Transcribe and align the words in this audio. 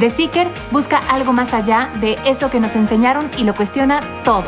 The 0.00 0.08
Seeker 0.08 0.48
busca 0.70 0.96
algo 0.96 1.34
más 1.34 1.52
allá 1.52 1.92
de 2.00 2.16
eso 2.24 2.50
que 2.50 2.58
nos 2.60 2.74
enseñaron 2.74 3.30
y 3.36 3.44
lo 3.44 3.54
cuestiona 3.54 4.00
todo. 4.24 4.44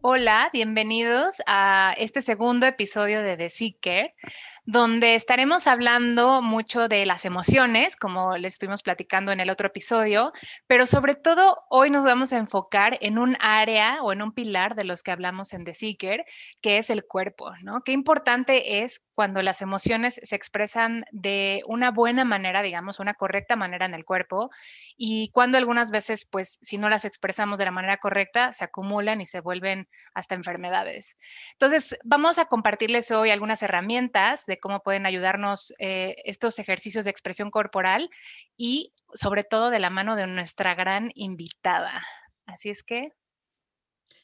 Hola, 0.00 0.48
bienvenidos 0.52 1.42
a 1.46 1.94
este 1.98 2.20
segundo 2.20 2.66
episodio 2.66 3.20
de 3.20 3.36
The 3.36 3.50
Seeker 3.50 4.14
donde 4.64 5.16
estaremos 5.16 5.66
hablando 5.66 6.40
mucho 6.40 6.86
de 6.86 7.04
las 7.04 7.24
emociones, 7.24 7.96
como 7.96 8.36
les 8.36 8.54
estuvimos 8.54 8.82
platicando 8.82 9.32
en 9.32 9.40
el 9.40 9.50
otro 9.50 9.66
episodio, 9.66 10.32
pero 10.66 10.86
sobre 10.86 11.14
todo 11.14 11.58
hoy 11.68 11.90
nos 11.90 12.04
vamos 12.04 12.32
a 12.32 12.38
enfocar 12.38 12.96
en 13.00 13.18
un 13.18 13.36
área 13.40 14.02
o 14.02 14.12
en 14.12 14.22
un 14.22 14.32
pilar 14.32 14.76
de 14.76 14.84
los 14.84 15.02
que 15.02 15.10
hablamos 15.10 15.52
en 15.52 15.64
The 15.64 15.74
Seeker, 15.74 16.24
que 16.60 16.78
es 16.78 16.90
el 16.90 17.04
cuerpo, 17.04 17.52
¿no? 17.62 17.82
Qué 17.82 17.92
importante 17.92 18.82
es 18.84 19.04
cuando 19.14 19.42
las 19.42 19.62
emociones 19.62 20.20
se 20.22 20.36
expresan 20.36 21.04
de 21.10 21.62
una 21.66 21.90
buena 21.90 22.24
manera, 22.24 22.62
digamos, 22.62 23.00
una 23.00 23.14
correcta 23.14 23.56
manera 23.56 23.84
en 23.84 23.94
el 23.94 24.04
cuerpo, 24.04 24.50
y 24.96 25.30
cuando 25.32 25.58
algunas 25.58 25.90
veces, 25.90 26.24
pues, 26.24 26.58
si 26.62 26.78
no 26.78 26.88
las 26.88 27.04
expresamos 27.04 27.58
de 27.58 27.64
la 27.64 27.70
manera 27.72 27.96
correcta, 27.98 28.52
se 28.52 28.64
acumulan 28.64 29.20
y 29.20 29.26
se 29.26 29.40
vuelven 29.40 29.88
hasta 30.14 30.34
enfermedades. 30.34 31.16
Entonces, 31.52 31.98
vamos 32.04 32.38
a 32.38 32.44
compartirles 32.46 33.10
hoy 33.10 33.30
algunas 33.30 33.62
herramientas 33.62 34.46
de 34.46 34.51
cómo 34.58 34.82
pueden 34.82 35.06
ayudarnos 35.06 35.74
eh, 35.78 36.16
estos 36.24 36.58
ejercicios 36.58 37.04
de 37.04 37.10
expresión 37.10 37.50
corporal 37.50 38.10
y 38.56 38.92
sobre 39.14 39.44
todo 39.44 39.70
de 39.70 39.78
la 39.78 39.90
mano 39.90 40.16
de 40.16 40.26
nuestra 40.26 40.74
gran 40.74 41.10
invitada. 41.14 42.02
Así 42.46 42.70
es 42.70 42.82
que, 42.82 43.12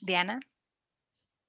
Diana. 0.00 0.40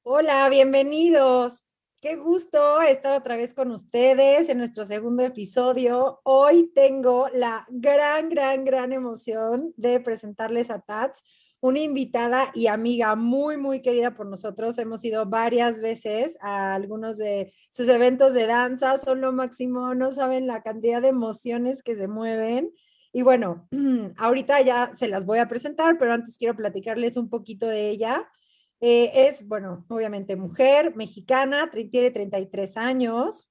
Hola, 0.03 0.49
bienvenidos. 0.49 1.63
Qué 2.01 2.15
gusto 2.15 2.81
estar 2.81 3.13
otra 3.13 3.35
vez 3.35 3.53
con 3.53 3.71
ustedes 3.71 4.47
en 4.47 4.57
nuestro 4.57 4.85
segundo 4.85 5.21
episodio. 5.21 6.21
Hoy 6.23 6.71
tengo 6.73 7.27
la 7.33 7.65
gran, 7.69 8.29
gran, 8.29 8.63
gran 8.63 8.93
emoción 8.93 9.73
de 9.75 9.99
presentarles 9.99 10.71
a 10.71 10.79
Tats 10.79 11.21
una 11.61 11.79
invitada 11.79 12.51
y 12.53 12.67
amiga 12.67 13.15
muy, 13.15 13.57
muy 13.57 13.81
querida 13.81 14.15
por 14.15 14.27
nosotros. 14.27 14.77
Hemos 14.77 15.03
ido 15.03 15.25
varias 15.25 15.81
veces 15.81 16.37
a 16.41 16.73
algunos 16.73 17.17
de 17.17 17.53
sus 17.69 17.87
eventos 17.89 18.33
de 18.33 18.47
danza, 18.47 18.97
son 18.99 19.21
lo 19.21 19.31
máximo, 19.33 19.93
no 19.95 20.11
saben 20.11 20.47
la 20.47 20.61
cantidad 20.61 21.01
de 21.01 21.09
emociones 21.09 21.83
que 21.83 21.95
se 21.95 22.07
mueven. 22.07 22.71
Y 23.11 23.23
bueno, 23.23 23.67
ahorita 24.17 24.61
ya 24.61 24.91
se 24.95 25.07
las 25.07 25.25
voy 25.25 25.39
a 25.39 25.47
presentar, 25.47 25.97
pero 25.97 26.13
antes 26.13 26.37
quiero 26.37 26.55
platicarles 26.55 27.17
un 27.17 27.29
poquito 27.29 27.67
de 27.67 27.89
ella. 27.89 28.29
Eh, 28.81 29.27
es, 29.27 29.45
bueno, 29.45 29.85
obviamente 29.89 30.37
mujer, 30.37 30.95
mexicana, 30.95 31.69
tiene 31.91 32.11
33 32.11 32.77
años, 32.77 33.49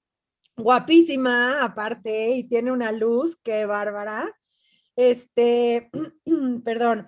guapísima 0.57 1.63
aparte 1.63 2.31
y 2.31 2.45
tiene 2.45 2.73
una 2.73 2.93
luz, 2.93 3.37
qué 3.43 3.67
bárbara. 3.67 4.33
Este, 4.97 5.91
perdón, 6.65 7.07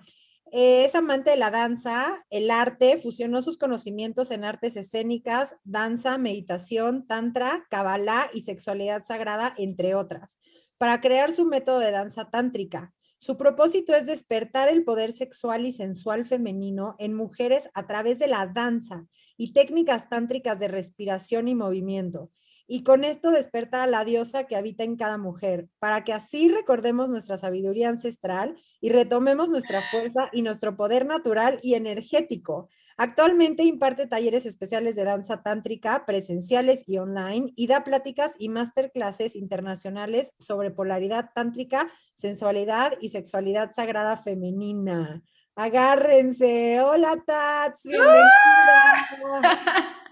es 0.51 0.95
amante 0.95 1.31
de 1.31 1.37
la 1.37 1.49
danza, 1.49 2.25
el 2.29 2.51
arte, 2.51 2.97
fusionó 2.97 3.41
sus 3.41 3.57
conocimientos 3.57 4.31
en 4.31 4.43
artes 4.43 4.75
escénicas, 4.75 5.55
danza, 5.63 6.17
meditación, 6.17 7.07
tantra, 7.07 7.65
kabbalah 7.69 8.29
y 8.33 8.41
sexualidad 8.41 9.03
sagrada, 9.03 9.53
entre 9.57 9.95
otras, 9.95 10.37
para 10.77 10.99
crear 10.99 11.31
su 11.31 11.45
método 11.45 11.79
de 11.79 11.91
danza 11.91 12.29
tántrica. 12.29 12.93
Su 13.17 13.37
propósito 13.37 13.95
es 13.95 14.07
despertar 14.07 14.67
el 14.67 14.83
poder 14.83 15.13
sexual 15.13 15.65
y 15.65 15.71
sensual 15.71 16.25
femenino 16.25 16.95
en 16.99 17.13
mujeres 17.13 17.69
a 17.73 17.87
través 17.87 18.19
de 18.19 18.27
la 18.27 18.45
danza 18.47 19.05
y 19.37 19.53
técnicas 19.53 20.09
tántricas 20.09 20.59
de 20.59 20.67
respiración 20.67 21.47
y 21.47 21.55
movimiento 21.55 22.29
y 22.73 22.83
con 22.83 23.03
esto 23.03 23.31
desperta 23.31 23.83
a 23.83 23.87
la 23.87 24.05
diosa 24.05 24.45
que 24.45 24.55
habita 24.55 24.85
en 24.85 24.95
cada 24.95 25.17
mujer, 25.17 25.67
para 25.79 26.05
que 26.05 26.13
así 26.13 26.47
recordemos 26.47 27.09
nuestra 27.09 27.35
sabiduría 27.35 27.89
ancestral 27.89 28.55
y 28.79 28.91
retomemos 28.91 29.49
nuestra 29.49 29.81
fuerza 29.91 30.29
y 30.31 30.41
nuestro 30.41 30.77
poder 30.77 31.05
natural 31.05 31.59
y 31.63 31.73
energético. 31.73 32.69
Actualmente 32.95 33.63
imparte 33.63 34.07
talleres 34.07 34.45
especiales 34.45 34.95
de 34.95 35.03
danza 35.03 35.43
tántrica, 35.43 36.05
presenciales 36.05 36.87
y 36.87 36.97
online, 36.97 37.51
y 37.57 37.67
da 37.67 37.83
pláticas 37.83 38.35
y 38.39 38.47
masterclasses 38.47 39.35
internacionales 39.35 40.31
sobre 40.39 40.71
polaridad 40.71 41.31
tántrica, 41.35 41.91
sensualidad 42.13 42.93
y 43.01 43.09
sexualidad 43.09 43.73
sagrada 43.73 44.15
femenina. 44.15 45.21
Agárrense. 45.55 46.79
Hola, 46.79 47.21
Tats. 47.27 47.81
Bienvenida. 47.83 48.29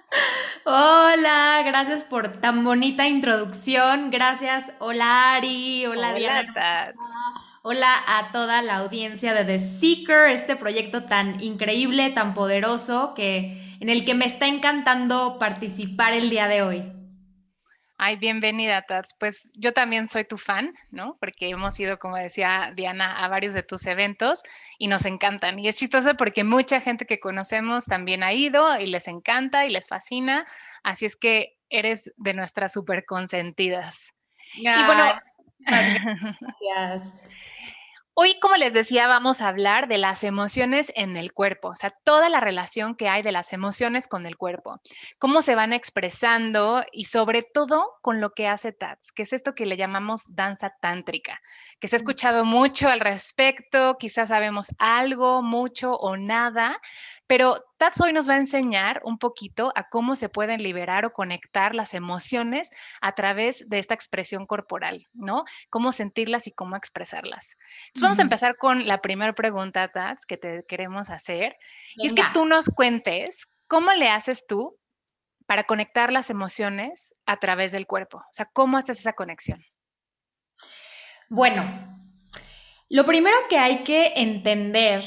Hola, 0.66 1.62
gracias 1.66 2.04
por 2.04 2.40
tan 2.42 2.64
bonita 2.64 3.08
introducción. 3.08 4.12
Gracias, 4.12 4.66
hola 4.80 5.36
Ari, 5.36 5.86
hola, 5.86 6.14
Diana. 6.14 6.94
Hola 7.62 7.94
a 8.08 8.32
toda 8.32 8.62
la 8.62 8.78
audiencia 8.78 9.34
de 9.34 9.46
The 9.46 9.60
Seeker, 9.60 10.28
este 10.28 10.56
proyecto 10.56 11.04
tan 11.04 11.42
increíble, 11.42 12.10
tan 12.10 12.34
poderoso, 12.34 13.14
que, 13.16 13.78
en 13.80 13.90
el 13.90 14.06
que 14.06 14.16
me 14.16 14.26
está 14.26 14.48
encantando 14.48 15.38
participar 15.40 16.14
el 16.14 16.30
día 16.30 16.48
de 16.48 16.62
hoy. 16.62 16.99
Ay, 18.02 18.16
bienvenida, 18.16 18.82
Tats. 18.84 19.14
Pues 19.20 19.52
yo 19.56 19.74
también 19.74 20.08
soy 20.08 20.24
tu 20.24 20.38
fan, 20.38 20.74
¿no? 20.90 21.18
Porque 21.20 21.50
hemos 21.50 21.78
ido, 21.82 22.00
como 22.00 22.16
decía 22.16 22.72
Diana, 22.74 23.26
a 23.26 23.28
varios 23.28 23.54
de 23.54 23.62
tus 23.62 23.86
eventos 23.88 24.44
y 24.78 24.88
nos 24.88 25.06
encantan. 25.06 25.60
Y 25.60 25.68
es 25.68 25.76
chistoso 25.76 26.16
porque 26.16 26.46
mucha 26.46 26.80
gente 26.80 27.06
que 27.06 27.20
conocemos 27.20 27.84
también 27.84 28.24
ha 28.24 28.32
ido 28.32 28.80
y 28.80 28.88
les 28.88 29.10
encanta 29.10 29.66
y 29.66 29.70
les 29.70 29.90
fascina. 29.90 30.48
Así 30.82 31.06
es 31.06 31.18
que 31.18 31.58
eres 31.70 32.14
de 32.16 32.34
nuestras 32.34 32.72
súper 32.72 33.04
consentidas. 33.04 34.14
y 34.54 34.64
bueno, 34.64 35.20
gracias. 35.60 37.14
Hoy, 38.22 38.38
como 38.42 38.58
les 38.58 38.74
decía, 38.74 39.08
vamos 39.08 39.40
a 39.40 39.48
hablar 39.48 39.88
de 39.88 39.98
las 39.98 40.26
emociones 40.26 40.92
en 40.98 41.16
el 41.16 41.32
cuerpo, 41.32 41.70
o 41.70 41.76
sea, 41.76 41.92
toda 42.04 42.28
la 42.28 42.42
relación 42.42 42.96
que 42.96 43.08
hay 43.08 43.22
de 43.22 43.32
las 43.32 43.54
emociones 43.54 44.08
con 44.08 44.26
el 44.26 44.36
cuerpo, 44.36 44.82
cómo 45.20 45.42
se 45.42 45.56
van 45.56 45.72
expresando 45.72 46.84
y 46.92 47.06
sobre 47.06 47.44
todo 47.44 47.94
con 48.02 48.20
lo 48.20 48.32
que 48.32 48.50
hace 48.50 48.74
TATS, 48.74 49.14
que 49.14 49.24
es 49.24 49.32
esto 49.32 49.56
que 49.56 49.66
le 49.66 49.78
llamamos 49.78 50.26
danza 50.36 50.74
tántrica, 50.82 51.40
que 51.80 51.88
se 51.88 51.96
ha 51.96 52.00
escuchado 52.00 52.44
mucho 52.44 52.90
al 52.90 53.00
respecto, 53.00 53.96
quizás 53.98 54.28
sabemos 54.28 54.76
algo, 54.80 55.42
mucho 55.42 55.96
o 55.96 56.18
nada, 56.18 56.82
pero 57.30 57.64
Tats 57.78 58.02
hoy 58.02 58.12
nos 58.12 58.28
va 58.28 58.34
a 58.34 58.38
enseñar 58.38 59.02
un 59.04 59.20
poquito 59.20 59.72
a 59.76 59.88
cómo 59.88 60.16
se 60.16 60.30
pueden 60.30 60.64
liberar 60.64 61.06
o 61.06 61.14
conectar 61.14 61.76
las 61.76 61.94
emociones 61.94 62.72
a 63.02 63.14
través 63.14 63.70
de 63.70 63.78
esta 63.78 63.94
expresión 63.94 64.48
corporal, 64.48 65.08
¿no? 65.14 65.46
Cómo 65.70 65.92
sentirlas 65.92 66.48
y 66.48 66.52
cómo 66.52 66.76
expresarlas. 66.76 67.56
Entonces 67.90 68.02
vamos 68.02 68.18
a 68.18 68.24
empezar 68.24 68.58
con 68.58 68.88
la 68.88 69.02
primera 69.02 69.34
pregunta, 69.34 69.90
Tats, 69.90 70.26
que 70.26 70.38
te 70.38 70.66
queremos 70.68 71.12
hacer. 71.12 71.56
Y 71.98 72.08
es 72.08 72.14
que 72.14 72.24
tú 72.34 72.46
nos 72.46 72.68
cuentes 72.76 73.48
cómo 73.68 73.94
le 73.94 74.10
haces 74.10 74.48
tú 74.48 74.80
para 75.46 75.66
conectar 75.66 76.12
las 76.12 76.32
emociones 76.32 77.14
a 77.28 77.38
través 77.38 77.72
del 77.72 77.86
cuerpo. 77.86 78.18
O 78.18 78.32
sea, 78.32 78.50
¿cómo 78.52 78.76
haces 78.76 79.02
esa 79.02 79.14
conexión? 79.14 79.60
Bueno, 81.30 81.64
lo 82.90 83.06
primero 83.06 83.38
que 83.48 83.60
hay 83.60 83.84
que 83.84 84.14
entender 84.16 85.04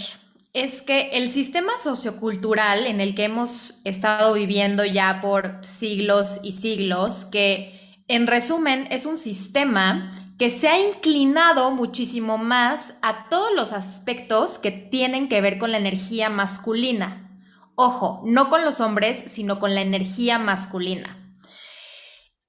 es 0.52 0.82
que 0.82 1.10
el 1.12 1.28
sistema 1.28 1.72
sociocultural 1.78 2.86
en 2.86 3.00
el 3.00 3.14
que 3.14 3.24
hemos 3.24 3.80
estado 3.84 4.34
viviendo 4.34 4.84
ya 4.84 5.20
por 5.22 5.58
siglos 5.62 6.40
y 6.42 6.52
siglos, 6.52 7.24
que 7.24 8.02
en 8.08 8.26
resumen 8.26 8.86
es 8.90 9.06
un 9.06 9.18
sistema 9.18 10.10
que 10.38 10.50
se 10.50 10.68
ha 10.68 10.78
inclinado 10.80 11.70
muchísimo 11.70 12.36
más 12.36 12.94
a 13.02 13.28
todos 13.28 13.50
los 13.54 13.72
aspectos 13.72 14.58
que 14.58 14.70
tienen 14.70 15.28
que 15.28 15.40
ver 15.40 15.58
con 15.58 15.72
la 15.72 15.78
energía 15.78 16.28
masculina 16.28 17.22
Ojo, 17.74 18.20
no 18.24 18.50
con 18.50 18.64
los 18.64 18.80
hombres, 18.80 19.24
sino 19.26 19.58
con 19.58 19.74
la 19.74 19.80
energía 19.80 20.38
masculina. 20.38 21.21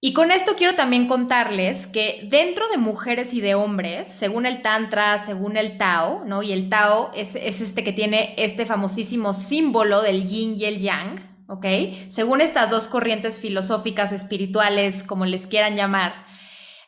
Y 0.06 0.12
con 0.12 0.32
esto 0.32 0.56
quiero 0.58 0.76
también 0.76 1.08
contarles 1.08 1.88
que 1.88 2.28
dentro 2.30 2.68
de 2.68 2.76
mujeres 2.76 3.34
y 3.34 3.40
de 3.40 3.56
hombres, 3.56 4.06
según 4.06 4.46
el 4.46 4.62
Tantra, 4.62 5.18
según 5.18 5.56
el 5.56 5.78
Tao, 5.78 6.26
¿no? 6.26 6.44
Y 6.44 6.52
el 6.52 6.68
Tao 6.68 7.10
es, 7.16 7.36
es 7.36 7.62
este 7.62 7.86
que 7.86 7.94
tiene 7.94 8.34
este 8.36 8.66
famosísimo 8.66 9.34
símbolo 9.34 10.02
del 10.02 10.28
yin 10.28 10.56
y 10.60 10.66
el 10.66 10.82
yang, 10.82 11.46
¿ok? 11.48 11.66
Según 12.10 12.42
estas 12.42 12.70
dos 12.70 12.90
corrientes 12.90 13.40
filosóficas, 13.40 14.12
espirituales, 14.12 15.04
como 15.04 15.26
les 15.26 15.48
quieran 15.48 15.78
llamar, 15.78 16.14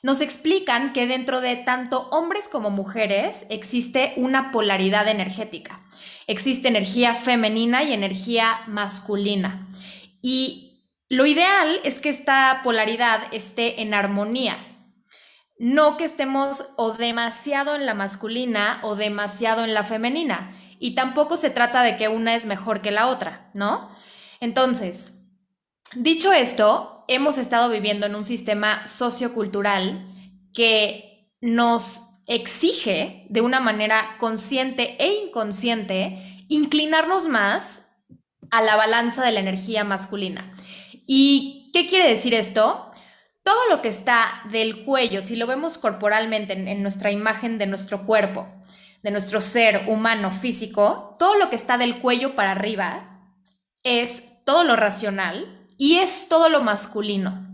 nos 0.03 0.19
explican 0.19 0.91
que 0.91 1.07
dentro 1.07 1.39
de 1.39 1.55
tanto 1.55 2.09
hombres 2.09 2.49
como 2.49 2.69
mujeres 2.69 3.45
existe 3.49 4.11
una 4.17 4.51
polaridad 4.51 5.07
energética. 5.07 5.79
Existe 6.27 6.67
energía 6.67 7.15
femenina 7.15 7.81
y 7.81 7.93
energía 7.93 8.59
masculina. 8.67 9.69
Y 10.21 10.64
lo 11.09 11.25
ideal 11.25 11.79
es 11.83 11.99
que 11.99 12.09
esta 12.09 12.61
polaridad 12.63 13.21
esté 13.31 13.81
en 13.81 13.93
armonía, 13.93 14.57
no 15.57 15.97
que 15.97 16.03
estemos 16.03 16.65
o 16.77 16.93
demasiado 16.93 17.75
en 17.75 17.85
la 17.85 17.93
masculina 17.93 18.79
o 18.83 18.95
demasiado 18.95 19.63
en 19.63 19.73
la 19.73 19.83
femenina. 19.83 20.55
Y 20.79 20.95
tampoco 20.95 21.37
se 21.37 21.49
trata 21.49 21.83
de 21.83 21.95
que 21.95 22.09
una 22.09 22.35
es 22.35 22.45
mejor 22.45 22.81
que 22.81 22.91
la 22.91 23.07
otra, 23.07 23.49
¿no? 23.53 23.89
Entonces, 24.41 25.29
dicho 25.93 26.33
esto, 26.33 27.05
hemos 27.07 27.37
estado 27.37 27.69
viviendo 27.69 28.05
en 28.05 28.15
un 28.15 28.25
sistema 28.25 28.85
sociocultural 28.85 30.11
que 30.53 31.31
nos 31.39 32.01
exige 32.27 33.27
de 33.29 33.41
una 33.41 33.59
manera 33.59 34.15
consciente 34.17 34.95
e 34.99 35.25
inconsciente 35.25 36.45
inclinarnos 36.49 37.27
más 37.27 37.83
a 38.51 38.61
la 38.61 38.75
balanza 38.75 39.23
de 39.23 39.31
la 39.31 39.39
energía 39.39 39.83
masculina. 39.83 40.53
¿Y 41.05 41.69
qué 41.73 41.87
quiere 41.87 42.09
decir 42.09 42.33
esto? 42.33 42.91
Todo 43.43 43.69
lo 43.69 43.81
que 43.81 43.89
está 43.89 44.41
del 44.49 44.83
cuello, 44.83 45.21
si 45.21 45.35
lo 45.35 45.45
vemos 45.45 45.77
corporalmente 45.77 46.53
en, 46.53 46.81
nuestra 46.81 47.11
imagen 47.11 47.57
de 47.57 47.67
nuestro 47.67 48.05
cuerpo, 48.05 48.47
de 49.03 49.11
nuestro 49.11 49.39
ser 49.39 49.85
humano 49.87 50.31
físico, 50.31 51.15
todo 51.19 51.37
lo 51.37 51.49
que 51.49 51.55
está 51.55 51.77
del 51.77 51.99
cuello 51.99 52.35
para 52.35 52.51
arriba 52.51 53.29
es 53.83 54.23
todo 54.45 54.63
lo 54.63 54.75
racional 54.75 55.67
y 55.77 55.97
es 55.97 56.27
todo 56.27 56.49
lo 56.49 56.61
masculino. 56.61 57.45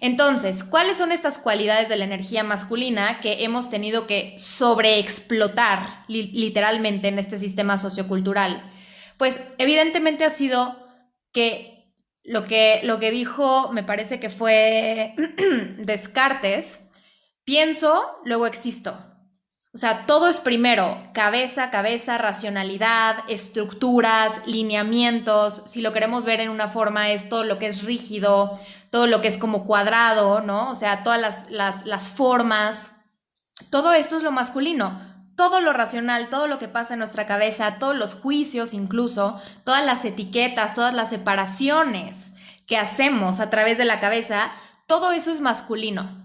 Entonces, 0.00 0.64
¿cuáles 0.64 0.96
son 0.96 1.12
estas 1.12 1.38
cualidades 1.38 1.88
de 1.88 1.96
la 1.96 2.04
energía 2.04 2.42
masculina 2.42 3.20
que 3.20 3.44
hemos 3.44 3.70
tenido 3.70 4.06
que 4.06 4.34
sobreexplotar 4.38 6.04
literalmente 6.08 7.08
en 7.08 7.18
este 7.18 7.38
sistema 7.38 7.78
sociocultural? 7.78 8.70
Pues 9.16 9.52
evidentemente 9.58 10.24
ha 10.24 10.30
sido 10.30 10.76
que 11.32 11.75
lo 12.26 12.46
que, 12.46 12.80
lo 12.82 12.98
que 12.98 13.10
dijo, 13.10 13.70
me 13.72 13.84
parece 13.84 14.18
que 14.18 14.30
fue 14.30 15.14
Descartes, 15.78 16.80
pienso, 17.44 18.18
luego 18.24 18.46
existo. 18.46 18.98
O 19.72 19.78
sea, 19.78 20.06
todo 20.06 20.28
es 20.28 20.38
primero, 20.38 20.98
cabeza, 21.12 21.70
cabeza, 21.70 22.18
racionalidad, 22.18 23.18
estructuras, 23.28 24.46
lineamientos. 24.46 25.62
Si 25.66 25.82
lo 25.82 25.92
queremos 25.92 26.24
ver 26.24 26.40
en 26.40 26.48
una 26.48 26.68
forma, 26.68 27.10
es 27.10 27.28
todo 27.28 27.44
lo 27.44 27.58
que 27.58 27.66
es 27.66 27.82
rígido, 27.82 28.58
todo 28.90 29.06
lo 29.06 29.20
que 29.20 29.28
es 29.28 29.36
como 29.36 29.64
cuadrado, 29.64 30.40
¿no? 30.40 30.70
O 30.70 30.74
sea, 30.74 31.04
todas 31.04 31.20
las, 31.20 31.50
las, 31.50 31.84
las 31.84 32.08
formas. 32.08 32.92
Todo 33.70 33.92
esto 33.92 34.16
es 34.16 34.22
lo 34.22 34.32
masculino 34.32 34.98
todo 35.36 35.60
lo 35.60 35.72
racional, 35.72 36.28
todo 36.30 36.46
lo 36.46 36.58
que 36.58 36.68
pasa 36.68 36.94
en 36.94 36.98
nuestra 36.98 37.26
cabeza, 37.26 37.76
todos 37.78 37.96
los 37.96 38.14
juicios 38.14 38.72
incluso, 38.72 39.40
todas 39.64 39.84
las 39.84 40.04
etiquetas, 40.04 40.74
todas 40.74 40.94
las 40.94 41.10
separaciones 41.10 42.32
que 42.66 42.78
hacemos 42.78 43.38
a 43.38 43.50
través 43.50 43.78
de 43.78 43.84
la 43.84 44.00
cabeza, 44.00 44.50
todo 44.86 45.12
eso 45.12 45.30
es 45.30 45.40
masculino. 45.40 46.24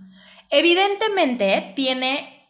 Evidentemente 0.49 1.73
tiene, 1.75 2.49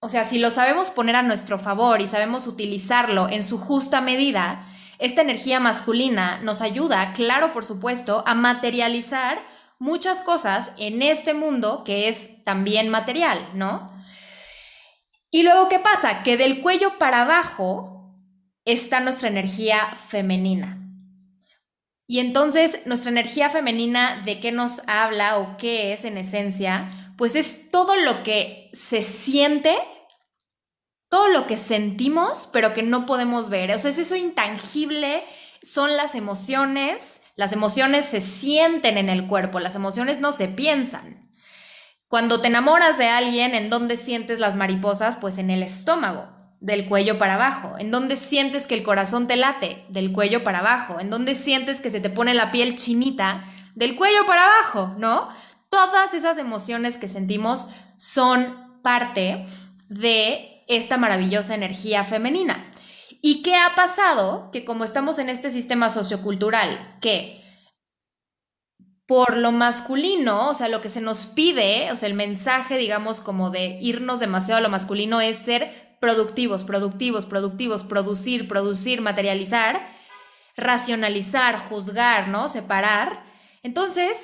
o 0.00 0.08
sea, 0.08 0.24
si 0.24 0.38
lo 0.38 0.50
sabemos 0.50 0.90
poner 0.90 1.16
a 1.16 1.22
nuestro 1.22 1.58
favor 1.58 2.00
y 2.00 2.06
sabemos 2.06 2.46
utilizarlo 2.46 3.28
en 3.28 3.42
su 3.42 3.58
justa 3.58 4.00
medida, 4.00 4.66
esta 4.98 5.22
energía 5.22 5.60
masculina 5.60 6.40
nos 6.42 6.60
ayuda, 6.60 7.12
claro, 7.14 7.52
por 7.52 7.64
supuesto, 7.64 8.22
a 8.26 8.34
materializar 8.34 9.40
muchas 9.78 10.20
cosas 10.20 10.72
en 10.76 11.02
este 11.02 11.34
mundo 11.34 11.84
que 11.84 12.08
es 12.08 12.44
también 12.44 12.90
material, 12.90 13.48
¿no? 13.54 13.99
Y 15.30 15.42
luego, 15.44 15.68
¿qué 15.68 15.78
pasa? 15.78 16.22
Que 16.22 16.36
del 16.36 16.60
cuello 16.60 16.98
para 16.98 17.22
abajo 17.22 18.16
está 18.64 19.00
nuestra 19.00 19.28
energía 19.28 19.94
femenina. 19.94 20.76
Y 22.06 22.18
entonces, 22.18 22.80
nuestra 22.86 23.12
energía 23.12 23.50
femenina, 23.50 24.22
¿de 24.24 24.40
qué 24.40 24.50
nos 24.50 24.82
habla 24.88 25.38
o 25.38 25.56
qué 25.56 25.92
es 25.92 26.04
en 26.04 26.18
esencia? 26.18 26.90
Pues 27.16 27.36
es 27.36 27.70
todo 27.70 27.94
lo 27.94 28.24
que 28.24 28.68
se 28.72 29.02
siente, 29.02 29.76
todo 31.08 31.28
lo 31.28 31.46
que 31.46 31.56
sentimos, 31.56 32.48
pero 32.52 32.74
que 32.74 32.82
no 32.82 33.06
podemos 33.06 33.48
ver. 33.48 33.70
O 33.70 33.78
sea, 33.78 33.92
es 33.92 33.98
eso 33.98 34.16
intangible, 34.16 35.22
son 35.62 35.96
las 35.96 36.16
emociones. 36.16 37.20
Las 37.36 37.52
emociones 37.52 38.06
se 38.06 38.20
sienten 38.20 38.98
en 38.98 39.08
el 39.08 39.28
cuerpo, 39.28 39.60
las 39.60 39.76
emociones 39.76 40.18
no 40.18 40.32
se 40.32 40.48
piensan. 40.48 41.29
Cuando 42.10 42.40
te 42.40 42.48
enamoras 42.48 42.98
de 42.98 43.08
alguien, 43.08 43.54
¿en 43.54 43.70
dónde 43.70 43.96
sientes 43.96 44.40
las 44.40 44.56
mariposas? 44.56 45.14
Pues 45.14 45.38
en 45.38 45.48
el 45.48 45.62
estómago, 45.62 46.26
del 46.58 46.88
cuello 46.88 47.18
para 47.18 47.34
abajo. 47.36 47.76
¿En 47.78 47.92
dónde 47.92 48.16
sientes 48.16 48.66
que 48.66 48.74
el 48.74 48.82
corazón 48.82 49.28
te 49.28 49.36
late? 49.36 49.84
Del 49.90 50.10
cuello 50.10 50.42
para 50.42 50.58
abajo. 50.58 50.98
¿En 50.98 51.08
dónde 51.08 51.36
sientes 51.36 51.80
que 51.80 51.88
se 51.88 52.00
te 52.00 52.10
pone 52.10 52.34
la 52.34 52.50
piel 52.50 52.74
chinita? 52.74 53.44
Del 53.76 53.94
cuello 53.94 54.26
para 54.26 54.44
abajo, 54.44 54.92
¿no? 54.98 55.28
Todas 55.68 56.12
esas 56.12 56.36
emociones 56.38 56.98
que 56.98 57.06
sentimos 57.06 57.68
son 57.96 58.80
parte 58.82 59.46
de 59.88 60.64
esta 60.66 60.96
maravillosa 60.96 61.54
energía 61.54 62.02
femenina. 62.02 62.72
¿Y 63.22 63.44
qué 63.44 63.54
ha 63.54 63.76
pasado? 63.76 64.50
Que 64.50 64.64
como 64.64 64.82
estamos 64.82 65.20
en 65.20 65.28
este 65.28 65.52
sistema 65.52 65.90
sociocultural, 65.90 66.96
que 67.00 67.39
por 69.10 69.36
lo 69.36 69.50
masculino, 69.50 70.50
o 70.50 70.54
sea, 70.54 70.68
lo 70.68 70.80
que 70.80 70.88
se 70.88 71.00
nos 71.00 71.26
pide, 71.26 71.90
o 71.90 71.96
sea, 71.96 72.08
el 72.08 72.14
mensaje, 72.14 72.78
digamos, 72.78 73.18
como 73.18 73.50
de 73.50 73.76
irnos 73.82 74.20
demasiado 74.20 74.58
a 74.58 74.60
lo 74.60 74.68
masculino 74.68 75.20
es 75.20 75.36
ser 75.36 75.96
productivos, 76.00 76.62
productivos, 76.62 77.26
productivos, 77.26 77.82
producir, 77.82 78.46
producir, 78.46 79.00
materializar, 79.00 79.84
racionalizar, 80.56 81.58
juzgar, 81.58 82.28
¿no? 82.28 82.48
Separar. 82.48 83.24
Entonces, 83.64 84.16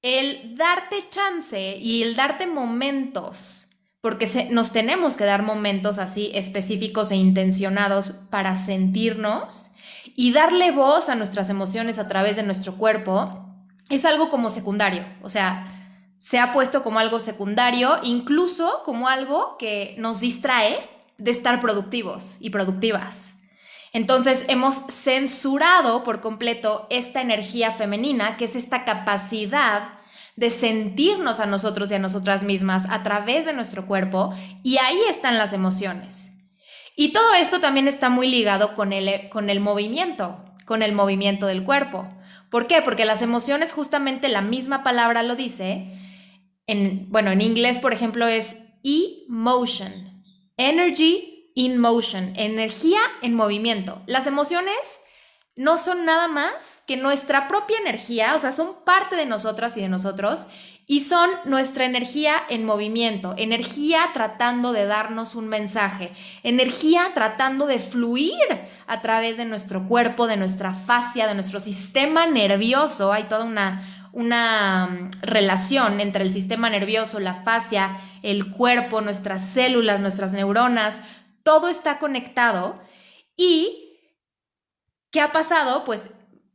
el 0.00 0.56
darte 0.56 1.08
chance 1.10 1.76
y 1.76 2.04
el 2.04 2.14
darte 2.14 2.46
momentos, 2.46 3.66
porque 4.00 4.28
nos 4.52 4.70
tenemos 4.70 5.16
que 5.16 5.24
dar 5.24 5.42
momentos 5.42 5.98
así 5.98 6.30
específicos 6.34 7.10
e 7.10 7.16
intencionados 7.16 8.12
para 8.30 8.54
sentirnos, 8.54 9.69
y 10.20 10.32
darle 10.32 10.70
voz 10.70 11.08
a 11.08 11.14
nuestras 11.14 11.48
emociones 11.48 11.98
a 11.98 12.06
través 12.06 12.36
de 12.36 12.42
nuestro 12.42 12.74
cuerpo 12.74 13.42
es 13.88 14.04
algo 14.04 14.28
como 14.28 14.50
secundario, 14.50 15.02
o 15.22 15.30
sea, 15.30 15.64
se 16.18 16.38
ha 16.38 16.52
puesto 16.52 16.82
como 16.82 16.98
algo 16.98 17.20
secundario, 17.20 17.98
incluso 18.02 18.82
como 18.84 19.08
algo 19.08 19.56
que 19.58 19.94
nos 19.96 20.20
distrae 20.20 20.78
de 21.16 21.30
estar 21.30 21.58
productivos 21.58 22.36
y 22.38 22.50
productivas. 22.50 23.36
Entonces 23.94 24.44
hemos 24.48 24.82
censurado 24.88 26.04
por 26.04 26.20
completo 26.20 26.86
esta 26.90 27.22
energía 27.22 27.72
femenina, 27.72 28.36
que 28.36 28.44
es 28.44 28.56
esta 28.56 28.84
capacidad 28.84 30.00
de 30.36 30.50
sentirnos 30.50 31.40
a 31.40 31.46
nosotros 31.46 31.90
y 31.90 31.94
a 31.94 31.98
nosotras 31.98 32.44
mismas 32.44 32.84
a 32.90 33.02
través 33.02 33.46
de 33.46 33.54
nuestro 33.54 33.86
cuerpo, 33.86 34.34
y 34.62 34.76
ahí 34.76 35.00
están 35.08 35.38
las 35.38 35.54
emociones. 35.54 36.29
Y 36.96 37.12
todo 37.12 37.34
esto 37.34 37.60
también 37.60 37.88
está 37.88 38.10
muy 38.10 38.28
ligado 38.28 38.74
con 38.74 38.92
el, 38.92 39.28
con 39.30 39.50
el 39.50 39.60
movimiento, 39.60 40.44
con 40.66 40.82
el 40.82 40.92
movimiento 40.92 41.46
del 41.46 41.64
cuerpo. 41.64 42.08
¿Por 42.50 42.66
qué? 42.66 42.82
Porque 42.82 43.04
las 43.04 43.22
emociones, 43.22 43.72
justamente 43.72 44.28
la 44.28 44.42
misma 44.42 44.82
palabra 44.82 45.22
lo 45.22 45.36
dice, 45.36 45.96
en, 46.66 47.06
bueno, 47.10 47.30
en 47.30 47.40
inglés, 47.40 47.78
por 47.78 47.92
ejemplo, 47.92 48.26
es 48.26 48.56
emotion, 48.82 50.24
energy 50.56 51.52
in 51.54 51.78
motion, 51.78 52.32
energía 52.36 53.00
en 53.22 53.34
movimiento. 53.34 54.02
Las 54.06 54.26
emociones 54.26 55.00
no 55.56 55.76
son 55.78 56.04
nada 56.04 56.28
más 56.28 56.82
que 56.86 56.96
nuestra 56.96 57.48
propia 57.48 57.78
energía, 57.78 58.34
o 58.34 58.40
sea, 58.40 58.52
son 58.52 58.84
parte 58.84 59.16
de 59.16 59.26
nosotras 59.26 59.76
y 59.76 59.80
de 59.80 59.88
nosotros, 59.88 60.46
y 60.90 61.02
son 61.02 61.30
nuestra 61.44 61.84
energía 61.84 62.34
en 62.48 62.64
movimiento, 62.64 63.34
energía 63.36 64.00
tratando 64.12 64.72
de 64.72 64.86
darnos 64.86 65.36
un 65.36 65.46
mensaje, 65.46 66.10
energía 66.42 67.12
tratando 67.14 67.66
de 67.66 67.78
fluir 67.78 68.34
a 68.88 69.00
través 69.00 69.36
de 69.36 69.44
nuestro 69.44 69.86
cuerpo, 69.86 70.26
de 70.26 70.36
nuestra 70.36 70.74
fascia, 70.74 71.28
de 71.28 71.34
nuestro 71.34 71.60
sistema 71.60 72.26
nervioso. 72.26 73.12
Hay 73.12 73.22
toda 73.28 73.44
una, 73.44 73.86
una 74.10 74.88
mm, 74.88 75.10
relación 75.22 76.00
entre 76.00 76.24
el 76.24 76.32
sistema 76.32 76.68
nervioso, 76.68 77.20
la 77.20 77.34
fascia, 77.34 77.96
el 78.24 78.50
cuerpo, 78.50 79.00
nuestras 79.00 79.48
células, 79.48 80.00
nuestras 80.00 80.32
neuronas, 80.32 81.02
todo 81.44 81.68
está 81.68 82.00
conectado 82.00 82.82
y 83.36 83.96
¿qué 85.12 85.20
ha 85.20 85.30
pasado? 85.30 85.84
Pues, 85.84 86.02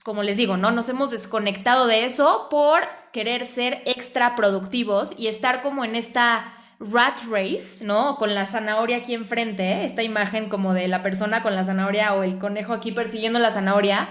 como 0.03 0.23
les 0.23 0.35
digo, 0.35 0.57
¿no? 0.57 0.71
Nos 0.71 0.89
hemos 0.89 1.09
desconectado 1.09 1.87
de 1.87 2.03
eso 2.03 2.49
por 2.51 2.81
querer 3.15 3.45
ser 3.45 3.81
extra 3.85 4.35
productivos 4.35 5.13
y 5.17 5.27
estar 5.27 5.61
como 5.61 5.85
en 5.85 5.95
esta 5.95 6.53
rat 6.81 7.17
race, 7.31 7.85
¿no? 7.85 8.17
Con 8.17 8.35
la 8.35 8.45
zanahoria 8.45 8.97
aquí 8.97 9.13
enfrente, 9.13 9.85
esta 9.85 10.03
imagen 10.03 10.49
como 10.49 10.73
de 10.73 10.89
la 10.89 11.01
persona 11.01 11.41
con 11.41 11.55
la 11.55 11.63
zanahoria 11.63 12.13
o 12.13 12.23
el 12.23 12.37
conejo 12.39 12.73
aquí 12.73 12.91
persiguiendo 12.91 13.39
la 13.39 13.51
zanahoria, 13.51 14.09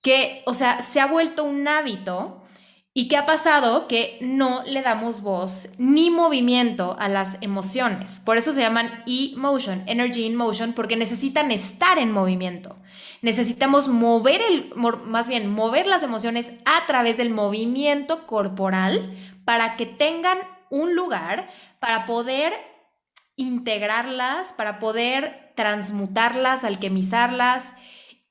que, 0.00 0.42
o 0.46 0.54
sea, 0.54 0.80
se 0.80 1.00
ha 1.00 1.06
vuelto 1.06 1.44
un 1.44 1.68
hábito 1.68 2.42
y 2.94 3.08
que 3.08 3.18
ha 3.18 3.26
pasado 3.26 3.88
que 3.88 4.16
no 4.22 4.62
le 4.64 4.80
damos 4.80 5.20
voz 5.20 5.68
ni 5.76 6.10
movimiento 6.10 6.96
a 6.98 7.10
las 7.10 7.36
emociones. 7.42 8.22
Por 8.24 8.38
eso 8.38 8.54
se 8.54 8.62
llaman 8.62 9.04
e-motion, 9.06 9.82
energy 9.84 10.24
in 10.24 10.34
motion, 10.34 10.72
porque 10.72 10.96
necesitan 10.96 11.50
estar 11.50 11.98
en 11.98 12.10
movimiento. 12.10 12.74
Necesitamos 13.22 13.88
mover 13.88 14.40
el, 14.40 14.72
más 14.76 15.28
bien, 15.28 15.50
mover 15.50 15.86
las 15.86 16.02
emociones 16.02 16.52
a 16.64 16.86
través 16.86 17.16
del 17.16 17.30
movimiento 17.30 18.26
corporal 18.26 19.16
para 19.44 19.76
que 19.76 19.86
tengan 19.86 20.38
un 20.70 20.94
lugar 20.94 21.48
para 21.80 22.06
poder 22.06 22.52
integrarlas, 23.36 24.52
para 24.52 24.78
poder 24.78 25.52
transmutarlas, 25.56 26.64
alquimizarlas. 26.64 27.74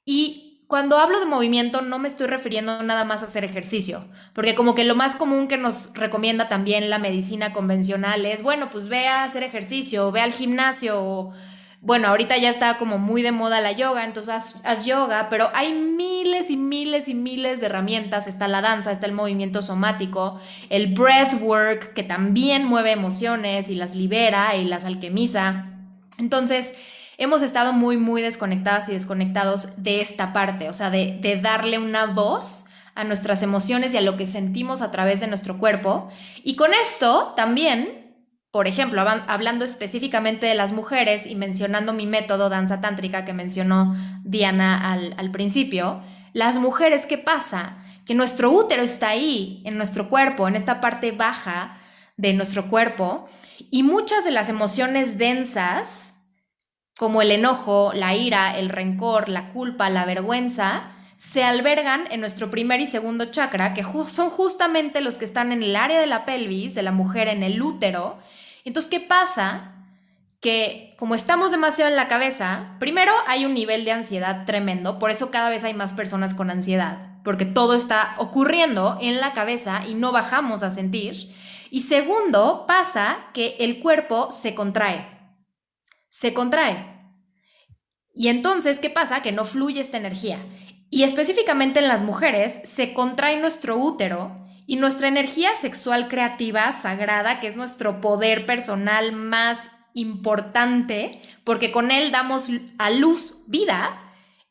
Y 0.06 0.64
cuando 0.68 1.00
hablo 1.00 1.20
de 1.20 1.26
movimiento 1.26 1.82
no 1.82 1.98
me 1.98 2.08
estoy 2.08 2.28
refiriendo 2.28 2.84
nada 2.84 3.06
más 3.06 3.24
a 3.24 3.26
hacer 3.26 3.44
ejercicio, 3.44 4.06
porque 4.34 4.54
como 4.54 4.76
que 4.76 4.84
lo 4.84 4.96
más 4.96 5.16
común 5.16 5.48
que 5.48 5.58
nos 5.58 5.94
recomienda 5.94 6.50
también 6.50 6.90
la 6.90 7.00
medicina 7.00 7.54
convencional 7.54 8.26
es, 8.26 8.44
bueno, 8.44 8.70
pues 8.70 8.90
ve 8.90 9.08
a 9.08 9.24
hacer 9.24 9.44
ejercicio, 9.44 10.12
ve 10.12 10.22
al 10.22 10.34
gimnasio 10.34 11.02
o 11.02 11.34
bueno, 11.80 12.08
ahorita 12.08 12.38
ya 12.38 12.50
está 12.50 12.78
como 12.78 12.98
muy 12.98 13.22
de 13.22 13.32
moda 13.32 13.62
la 13.62 13.72
yoga, 13.72 14.04
entonces 14.04 14.62
haz, 14.64 14.86
yoga, 14.86 15.30
pero 15.30 15.50
hay 15.54 15.74
miles 15.74 16.50
y 16.50 16.58
miles 16.58 17.08
y 17.08 17.14
miles 17.14 17.60
de 17.60 17.68
herramientas. 17.68 18.28
Está 18.28 18.48
la 18.48 18.62
danza, 18.62 18.92
está 18.92 19.06
el 19.06 19.14
movimiento 19.14 19.62
somático, 19.62 20.40
el 20.70 20.94
breathwork, 20.94 21.94
que 21.94 22.04
también 22.04 22.66
mueve 22.66 22.92
emociones 22.92 23.70
y 23.70 23.76
las 23.76 23.96
libera 23.96 24.56
y 24.56 24.66
las 24.66 24.86
alquimiza. 24.86 25.68
Entonces, 26.18 26.74
hemos 27.18 27.44
estado 27.44 27.74
muy, 27.74 27.98
muy 27.98 28.22
desconectadas 28.24 28.90
y 28.90 28.94
desconectados 28.94 29.82
de 29.82 30.02
esta 30.02 30.34
parte, 30.34 30.70
o 30.70 30.74
sea, 30.74 30.90
de 30.90 31.40
darle 31.42 31.78
una 31.78 32.08
voz 32.08 32.66
a 32.96 33.04
nuestras 33.04 33.44
emociones 33.44 33.94
y 33.94 33.98
a 33.98 34.02
lo 34.02 34.18
que 34.18 34.26
sentimos 34.26 34.82
a 34.82 34.90
través 34.90 35.20
de 35.20 35.28
nuestro 35.28 35.60
cuerpo. 35.60 36.10
Y 36.44 36.56
con 36.56 36.74
esto 36.74 37.34
también 37.38 37.97
por 38.58 38.68
ejemplo, 38.68 39.06
hablando 39.28 39.66
específicamente 39.66 40.48
de 40.48 40.56
las 40.56 40.72
mujeres 40.72 41.28
y 41.28 41.36
mencionando 41.36 41.94
mi 41.94 42.08
método 42.08 42.50
danza 42.50 42.82
tántrica 42.82 43.24
que 43.24 43.32
mencionó 43.32 43.96
Diana 44.24 44.94
al, 44.94 45.30
principio, 45.30 46.02
las 46.34 46.58
mujeres, 46.58 47.06
¿qué 47.06 47.20
pasa? 47.20 47.78
Que 48.04 48.16
nuestro 48.16 48.50
útero 48.50 48.82
está 48.82 49.10
ahí, 49.10 49.62
en 49.64 49.78
nuestro 49.78 50.10
cuerpo, 50.10 50.48
en 50.48 50.56
esta 50.56 50.82
parte 50.82 51.12
baja 51.12 51.78
de 52.16 52.34
nuestro 52.34 52.68
cuerpo, 52.68 53.30
y 53.70 53.84
muchas 53.84 54.26
de 54.26 54.32
las 54.32 54.50
emociones 54.50 55.20
densas, 55.20 56.24
como 56.98 57.22
el 57.22 57.30
enojo, 57.30 57.92
la 57.94 58.16
ira, 58.16 58.58
el 58.58 58.70
rencor, 58.70 59.30
la 59.30 59.50
culpa, 59.50 59.92
la 59.92 60.04
vergüenza, 60.04 60.96
se 61.18 61.44
albergan 61.44 62.06
en 62.10 62.22
nuestro 62.22 62.50
primer 62.50 62.82
y 62.82 62.88
segundo 62.88 63.26
chakra, 63.26 63.76
que 63.76 63.84
son 63.84 64.32
justamente 64.32 65.02
los 65.02 65.20
que 65.20 65.26
están 65.26 65.52
en 65.52 65.62
el 65.62 65.76
área 65.76 66.00
de 66.00 66.08
la 66.08 66.26
pelvis 66.26 66.74
de 66.74 66.82
la 66.82 66.92
mujer, 66.92 67.28
en 67.28 67.44
el 67.44 67.62
útero. 67.62 68.18
Entonces, 68.68 68.92
¿qué 68.92 69.00
pasa? 69.00 69.72
Que 70.42 70.94
como 71.00 71.16
estamos 71.16 71.52
demasiado 71.52 71.90
en 71.90 71.96
la 71.96 72.10
cabeza, 72.10 72.76
primero 72.80 73.14
hay 73.26 73.46
un 73.46 73.54
nivel 73.54 73.86
de 73.86 73.94
ansiedad 73.94 74.46
tremendo, 74.46 75.00
por 75.00 75.10
eso 75.10 75.32
cada 75.32 75.50
vez 75.50 75.64
hay 75.64 75.74
más 75.74 75.94
personas 75.94 76.34
con 76.34 76.50
ansiedad, 76.50 77.22
porque 77.24 77.46
todo 77.46 77.76
está 77.76 78.16
ocurriendo 78.18 78.98
en 79.00 79.22
la 79.22 79.32
cabeza 79.32 79.84
y 79.88 79.94
no 79.94 80.12
bajamos 80.12 80.64
a 80.64 80.70
sentir. 80.70 81.34
Y 81.72 81.84
segundo, 81.84 82.66
pasa 82.68 83.20
que 83.34 83.56
el 83.60 83.80
cuerpo 83.80 84.32
se 84.32 84.54
contrae, 84.54 85.08
se 86.10 86.34
contrae. 86.34 86.94
Y 88.14 88.28
entonces, 88.28 88.80
¿qué 88.80 88.90
pasa? 88.90 89.22
Que 89.22 89.32
no 89.32 89.46
fluye 89.46 89.80
esta 89.80 89.98
energía. 89.98 90.40
Y 90.90 91.04
específicamente 91.04 91.80
en 91.80 91.88
las 91.88 92.02
mujeres 92.02 92.60
se 92.66 92.94
contrae 92.94 93.40
nuestro 93.40 93.78
útero 93.78 94.47
y 94.68 94.76
nuestra 94.76 95.08
energía 95.08 95.56
sexual 95.56 96.10
creativa, 96.10 96.72
sagrada, 96.74 97.40
que 97.40 97.48
es 97.48 97.56
nuestro 97.56 98.02
poder 98.02 98.46
personal 98.46 99.14
más 99.14 99.72
importante, 99.94 101.22
porque 101.46 101.72
con 101.72 101.90
él 101.90 102.12
damos 102.12 102.50
a 102.78 102.90
luz 102.90 103.36
vida 103.48 103.98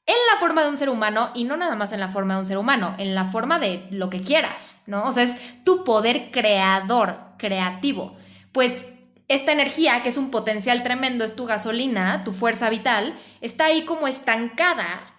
en 0.06 0.16
la 0.32 0.40
forma 0.40 0.62
de 0.62 0.70
un 0.70 0.78
ser 0.78 0.88
humano 0.88 1.30
y 1.34 1.44
no 1.44 1.56
nada 1.56 1.76
más 1.76 1.92
en 1.92 2.00
la 2.00 2.08
forma 2.08 2.34
de 2.34 2.40
un 2.40 2.46
ser 2.46 2.56
humano, 2.56 2.94
en 2.98 3.14
la 3.14 3.26
forma 3.26 3.58
de 3.58 3.86
lo 3.90 4.08
que 4.08 4.22
quieras, 4.22 4.84
¿no? 4.86 5.04
O 5.04 5.12
sea, 5.12 5.24
es 5.24 5.62
tu 5.64 5.84
poder 5.84 6.30
creador, 6.30 7.18
creativo. 7.36 8.16
Pues 8.52 8.88
esta 9.28 9.52
energía, 9.52 10.02
que 10.02 10.08
es 10.08 10.16
un 10.16 10.30
potencial 10.30 10.82
tremendo, 10.82 11.24
es 11.24 11.36
tu 11.36 11.44
gasolina, 11.44 12.24
tu 12.24 12.32
fuerza 12.32 12.70
vital, 12.70 13.14
está 13.42 13.66
ahí 13.66 13.84
como 13.84 14.08
estancada 14.08 15.12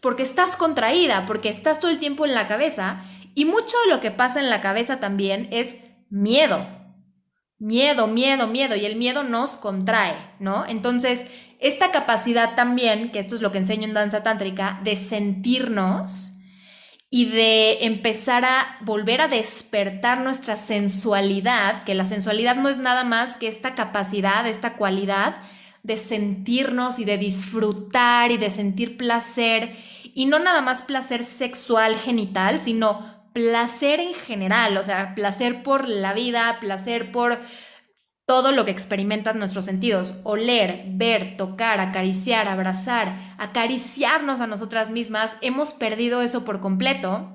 porque 0.00 0.22
estás 0.22 0.56
contraída, 0.56 1.26
porque 1.26 1.48
estás 1.48 1.80
todo 1.80 1.90
el 1.90 1.98
tiempo 1.98 2.24
en 2.24 2.34
la 2.34 2.48
cabeza 2.48 3.04
y 3.34 3.44
mucho 3.44 3.76
de 3.84 3.92
lo 3.92 4.00
que 4.00 4.10
pasa 4.10 4.40
en 4.40 4.50
la 4.50 4.60
cabeza 4.60 5.00
también 5.00 5.48
es 5.50 5.78
miedo. 6.10 6.66
Miedo, 7.58 8.06
miedo, 8.06 8.48
miedo 8.48 8.76
y 8.76 8.84
el 8.84 8.96
miedo 8.96 9.22
nos 9.22 9.52
contrae, 9.52 10.14
¿no? 10.40 10.66
Entonces, 10.66 11.26
esta 11.60 11.92
capacidad 11.92 12.56
también, 12.56 13.12
que 13.12 13.20
esto 13.20 13.36
es 13.36 13.40
lo 13.40 13.52
que 13.52 13.58
enseño 13.58 13.84
en 13.84 13.94
danza 13.94 14.22
tántrica, 14.24 14.80
de 14.82 14.96
sentirnos 14.96 16.32
y 17.08 17.26
de 17.26 17.84
empezar 17.84 18.44
a 18.44 18.78
volver 18.80 19.20
a 19.20 19.28
despertar 19.28 20.22
nuestra 20.22 20.56
sensualidad, 20.56 21.84
que 21.84 21.94
la 21.94 22.04
sensualidad 22.04 22.56
no 22.56 22.68
es 22.68 22.78
nada 22.78 23.04
más 23.04 23.36
que 23.36 23.48
esta 23.48 23.74
capacidad, 23.74 24.46
esta 24.46 24.74
cualidad 24.74 25.36
de 25.82 25.96
sentirnos 25.96 26.98
y 26.98 27.04
de 27.04 27.18
disfrutar 27.18 28.32
y 28.32 28.38
de 28.38 28.50
sentir 28.50 28.96
placer 28.96 29.76
y 30.14 30.26
no 30.26 30.38
nada 30.38 30.62
más 30.62 30.82
placer 30.82 31.22
sexual 31.22 31.96
genital, 31.96 32.60
sino 32.62 33.11
placer 33.32 34.00
en 34.00 34.14
general, 34.14 34.76
o 34.76 34.84
sea, 34.84 35.14
placer 35.14 35.62
por 35.62 35.88
la 35.88 36.14
vida, 36.14 36.58
placer 36.60 37.12
por 37.12 37.38
todo 38.26 38.52
lo 38.52 38.64
que 38.64 38.70
experimentan 38.70 39.38
nuestros 39.38 39.64
sentidos, 39.64 40.16
oler, 40.22 40.84
ver, 40.88 41.36
tocar, 41.36 41.80
acariciar, 41.80 42.48
abrazar, 42.48 43.16
acariciarnos 43.38 44.40
a 44.40 44.46
nosotras 44.46 44.90
mismas, 44.90 45.36
hemos 45.40 45.72
perdido 45.72 46.22
eso 46.22 46.44
por 46.44 46.60
completo 46.60 47.30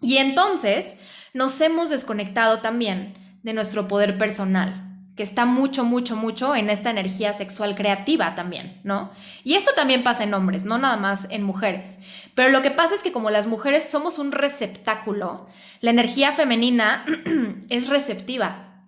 y 0.00 0.16
entonces 0.16 0.98
nos 1.34 1.60
hemos 1.60 1.90
desconectado 1.90 2.60
también 2.60 3.14
de 3.42 3.52
nuestro 3.52 3.86
poder 3.86 4.18
personal 4.18 4.90
que 5.20 5.24
está 5.24 5.44
mucho, 5.44 5.84
mucho, 5.84 6.16
mucho 6.16 6.56
en 6.56 6.70
esta 6.70 6.88
energía 6.88 7.34
sexual 7.34 7.76
creativa 7.76 8.34
también, 8.34 8.80
¿no? 8.84 9.10
Y 9.44 9.52
esto 9.52 9.72
también 9.76 10.02
pasa 10.02 10.24
en 10.24 10.32
hombres, 10.32 10.64
no 10.64 10.78
nada 10.78 10.96
más 10.96 11.26
en 11.28 11.42
mujeres. 11.42 11.98
Pero 12.34 12.50
lo 12.50 12.62
que 12.62 12.70
pasa 12.70 12.94
es 12.94 13.02
que 13.02 13.12
como 13.12 13.30
las 13.30 13.46
mujeres 13.46 13.88
somos 13.88 14.18
un 14.18 14.32
receptáculo, 14.32 15.48
la 15.80 15.90
energía 15.90 16.32
femenina 16.32 17.04
es 17.68 17.88
receptiva, 17.88 18.84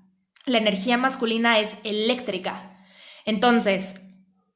la 0.46 0.58
energía 0.58 0.98
masculina 0.98 1.58
es 1.58 1.78
eléctrica. 1.84 2.78
Entonces, 3.24 4.02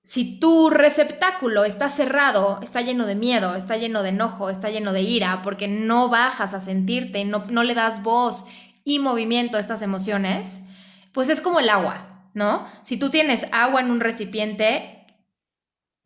si 0.02 0.38
tu 0.38 0.70
receptáculo 0.70 1.64
está 1.64 1.88
cerrado, 1.88 2.60
está 2.62 2.80
lleno 2.80 3.06
de 3.06 3.16
miedo, 3.16 3.56
está 3.56 3.76
lleno 3.76 4.02
de 4.02 4.10
enojo, 4.10 4.50
está 4.50 4.70
lleno 4.70 4.92
de 4.92 5.02
ira, 5.02 5.42
porque 5.42 5.66
no 5.66 6.08
bajas 6.08 6.54
a 6.54 6.60
sentirte, 6.60 7.24
no, 7.24 7.44
no 7.48 7.64
le 7.64 7.74
das 7.74 8.02
voz 8.02 8.44
y 8.84 9.00
movimiento 9.00 9.56
a 9.56 9.60
estas 9.60 9.82
emociones, 9.82 10.62
pues 11.12 11.28
es 11.28 11.40
como 11.40 11.58
el 11.58 11.68
agua, 11.68 12.30
¿no? 12.34 12.66
Si 12.84 12.98
tú 12.98 13.10
tienes 13.10 13.46
agua 13.52 13.80
en 13.80 13.90
un 13.90 13.98
recipiente 13.98 15.06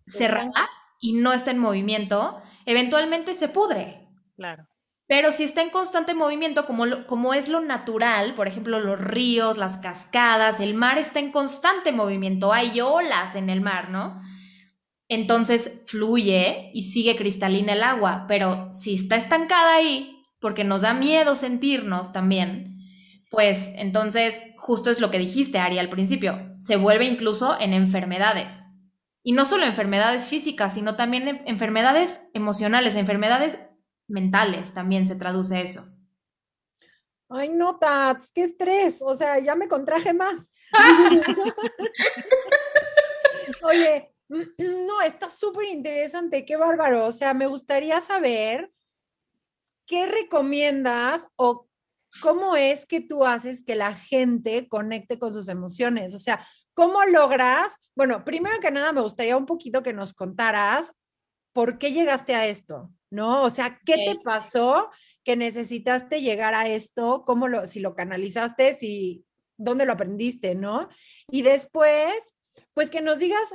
cerrada 0.07 0.69
y 0.99 1.13
no 1.13 1.35
está 1.35 1.51
en 1.51 1.59
movimiento, 1.59 2.41
eventualmente 2.67 3.35
se 3.35 3.49
pudre. 3.49 4.09
Claro. 4.37 4.67
Pero 5.07 5.33
si 5.33 5.43
está 5.43 5.61
en 5.63 5.71
constante 5.71 6.15
movimiento, 6.15 6.67
como, 6.67 6.85
como 7.09 7.35
es 7.35 7.49
lo 7.49 7.61
natural, 7.61 8.35
por 8.35 8.47
ejemplo, 8.47 8.79
los 8.79 9.01
ríos, 9.01 9.59
las 9.59 9.79
cascadas, 9.79 10.61
el 10.61 10.75
mar 10.75 10.99
está 10.99 11.19
en 11.19 11.33
constante 11.33 11.91
movimiento, 11.91 12.53
hay 12.53 12.81
olas 12.81 13.35
en 13.35 13.51
el 13.51 13.61
mar, 13.61 13.91
¿no? 13.91 14.21
Entonces 15.09 15.83
fluye 15.89 16.71
y 16.73 16.83
sigue 16.83 17.17
cristalina 17.17 17.73
el 17.73 17.83
agua, 17.83 18.27
pero 18.29 18.73
si 18.73 18.95
está 18.95 19.17
estancada 19.17 19.75
ahí, 19.75 20.23
porque 20.39 20.63
nos 20.63 20.83
da 20.83 20.95
miedo 20.95 21.35
sentirnos 21.35 22.13
también, 22.13 22.79
pues 23.33 23.73
entonces 23.75 24.41
justo 24.59 24.91
es 24.91 25.01
lo 25.01 25.11
que 25.11 25.19
dijiste, 25.19 25.59
Ari, 25.59 25.81
al 25.81 25.89
principio, 25.89 26.55
se 26.59 26.77
vuelve 26.77 27.07
incluso 27.07 27.59
en 27.61 27.75
enfermedades. 27.75 28.70
Y 29.23 29.33
no 29.33 29.45
solo 29.45 29.65
enfermedades 29.65 30.29
físicas, 30.29 30.75
sino 30.75 30.97
también 30.97 31.43
enfermedades 31.47 32.29
emocionales, 32.33 32.97
enfermedades 32.97 33.59
mentales, 34.09 34.75
también 34.75 35.07
se 35.07 35.17
traduce 35.17 35.61
eso. 35.61 35.85
Ay, 37.29 37.51
no, 37.51 37.79
Tats, 37.79 38.33
qué 38.35 38.43
estrés. 38.43 39.01
O 39.03 39.15
sea, 39.15 39.39
ya 39.39 39.55
me 39.55 39.69
contraje 39.69 40.13
más. 40.13 40.51
Oye, 43.63 44.13
No, 44.29 45.03
está 45.03 45.29
súper 45.29 45.67
interesante, 45.67 46.45
qué 46.45 46.57
bárbaro. 46.57 47.07
O 47.07 47.13
sea, 47.13 47.35
me 47.35 47.47
gustaría 47.47 48.01
saber 48.01 48.71
qué 49.87 50.07
recomiendas 50.07 51.27
o 51.37 51.69
cómo 52.23 52.57
es 52.57 52.87
que 52.87 53.01
tú 53.01 53.25
haces 53.25 53.65
que 53.65 53.75
la 53.75 53.95
gente 53.95 54.69
conecte 54.69 55.19
con 55.19 55.35
sus 55.35 55.49
emociones. 55.49 56.15
O 56.15 56.21
sea, 56.21 56.47
¿cómo 56.81 57.05
logras? 57.05 57.75
Bueno, 57.95 58.25
primero 58.25 58.59
que 58.59 58.71
nada, 58.71 58.91
me 58.93 59.03
gustaría 59.03 59.37
un 59.37 59.45
poquito 59.45 59.83
que 59.83 59.93
nos 59.93 60.15
contaras 60.15 60.95
por 61.53 61.77
qué 61.77 61.93
llegaste 61.93 62.35
a 62.35 62.47
esto, 62.47 62.91
¿no? 63.11 63.43
O 63.43 63.51
sea, 63.51 63.79
¿qué 63.85 63.97
te 63.97 64.17
pasó 64.25 64.89
que 65.23 65.37
necesitaste 65.37 66.23
llegar 66.23 66.55
a 66.55 66.69
esto? 66.69 67.23
¿Cómo 67.27 67.49
lo, 67.49 67.67
si 67.67 67.81
lo 67.81 67.95
canalizaste, 67.95 68.77
si, 68.77 69.27
dónde 69.59 69.85
lo 69.85 69.93
aprendiste, 69.93 70.55
¿no? 70.55 70.89
Y 71.31 71.43
después, 71.43 72.15
pues 72.73 72.89
que 72.89 73.03
nos 73.03 73.19
digas 73.19 73.55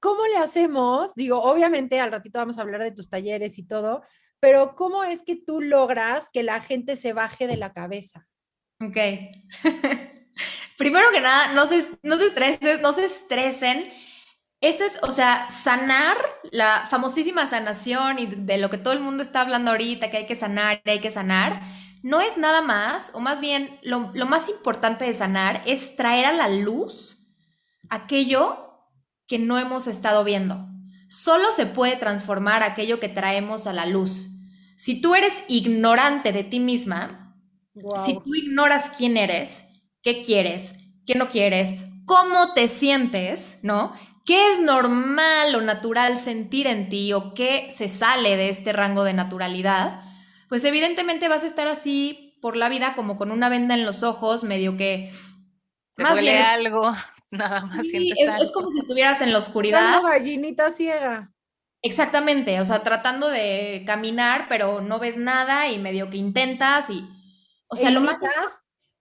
¿cómo 0.00 0.26
le 0.26 0.38
hacemos? 0.38 1.14
Digo, 1.14 1.40
obviamente 1.40 2.00
al 2.00 2.10
ratito 2.10 2.40
vamos 2.40 2.58
a 2.58 2.62
hablar 2.62 2.82
de 2.82 2.90
tus 2.90 3.08
talleres 3.08 3.56
y 3.56 3.62
todo, 3.62 4.02
pero 4.40 4.74
¿cómo 4.74 5.04
es 5.04 5.22
que 5.22 5.36
tú 5.36 5.60
logras 5.60 6.28
que 6.32 6.42
la 6.42 6.60
gente 6.60 6.96
se 6.96 7.12
baje 7.12 7.46
de 7.46 7.56
la 7.56 7.72
cabeza? 7.72 8.26
Ok. 8.80 8.96
Primero 10.76 11.10
que 11.12 11.20
nada, 11.20 11.52
no 11.52 11.66
se, 11.66 11.86
no 12.02 12.18
te 12.18 12.26
estreses, 12.26 12.80
no 12.80 12.92
se 12.92 13.06
estresen. 13.06 13.88
Esto 14.60 14.84
es, 14.84 14.98
o 15.02 15.12
sea, 15.12 15.48
sanar, 15.50 16.16
la 16.50 16.86
famosísima 16.90 17.46
sanación 17.46 18.18
y 18.18 18.26
de 18.26 18.58
lo 18.58 18.70
que 18.70 18.78
todo 18.78 18.92
el 18.92 19.00
mundo 19.00 19.22
está 19.22 19.42
hablando 19.42 19.70
ahorita, 19.70 20.10
que 20.10 20.18
hay 20.18 20.26
que 20.26 20.34
sanar, 20.34 20.82
que 20.82 20.92
hay 20.92 21.00
que 21.00 21.10
sanar, 21.10 21.62
no 22.02 22.20
es 22.20 22.36
nada 22.36 22.62
más, 22.62 23.10
o 23.14 23.20
más 23.20 23.40
bien, 23.40 23.78
lo, 23.82 24.10
lo 24.14 24.26
más 24.26 24.48
importante 24.48 25.04
de 25.04 25.14
sanar 25.14 25.62
es 25.66 25.96
traer 25.96 26.26
a 26.26 26.32
la 26.32 26.48
luz 26.48 27.18
aquello 27.90 28.66
que 29.26 29.38
no 29.38 29.58
hemos 29.58 29.86
estado 29.86 30.24
viendo. 30.24 30.68
Solo 31.08 31.52
se 31.52 31.66
puede 31.66 31.96
transformar 31.96 32.62
aquello 32.62 33.00
que 33.00 33.08
traemos 33.08 33.66
a 33.66 33.72
la 33.72 33.86
luz. 33.86 34.28
Si 34.76 35.00
tú 35.00 35.14
eres 35.14 35.44
ignorante 35.48 36.32
de 36.32 36.44
ti 36.44 36.60
misma, 36.60 37.36
si 38.04 38.14
tú 38.14 38.34
ignoras 38.34 38.90
quién 38.90 39.16
eres, 39.16 39.75
qué 40.06 40.22
quieres, 40.22 40.78
qué 41.04 41.16
no 41.16 41.30
quieres, 41.30 41.74
cómo 42.04 42.54
te 42.54 42.68
sientes, 42.68 43.58
¿no? 43.64 43.92
¿Qué 44.24 44.52
es 44.52 44.60
normal 44.60 45.52
o 45.56 45.60
natural 45.62 46.16
sentir 46.16 46.68
en 46.68 46.88
ti 46.88 47.12
o 47.12 47.34
qué 47.34 47.66
se 47.74 47.88
sale 47.88 48.36
de 48.36 48.48
este 48.50 48.72
rango 48.72 49.02
de 49.02 49.14
naturalidad? 49.14 50.02
Pues 50.48 50.64
evidentemente 50.64 51.26
vas 51.26 51.42
a 51.42 51.48
estar 51.48 51.66
así 51.66 52.38
por 52.40 52.56
la 52.56 52.68
vida 52.68 52.94
como 52.94 53.16
con 53.16 53.32
una 53.32 53.48
venda 53.48 53.74
en 53.74 53.84
los 53.84 54.04
ojos, 54.04 54.44
medio 54.44 54.76
que... 54.76 55.10
más 55.96 56.20
bien 56.20 56.38
algo. 56.38 56.94
nada 57.32 57.66
más 57.66 57.84
es, 57.92 58.52
como 58.52 58.68
si 58.70 58.78
estuvieras 58.78 59.20
en 59.22 59.32
la 59.32 59.38
oscuridad. 59.38 59.98
Una 59.98 60.10
gallinita 60.12 60.70
ciega. 60.70 61.32
Exactamente, 61.82 62.60
o 62.60 62.64
sea, 62.64 62.84
tratando 62.84 63.28
de 63.28 63.82
caminar, 63.84 64.46
pero 64.48 64.80
no 64.80 65.00
ves 65.00 65.16
nada 65.16 65.68
y 65.68 65.80
medio 65.80 66.10
que 66.10 66.16
intentas 66.16 66.90
y, 66.90 67.04
o 67.66 67.74
sea, 67.74 67.90
lo 67.90 68.02
más... 68.02 68.20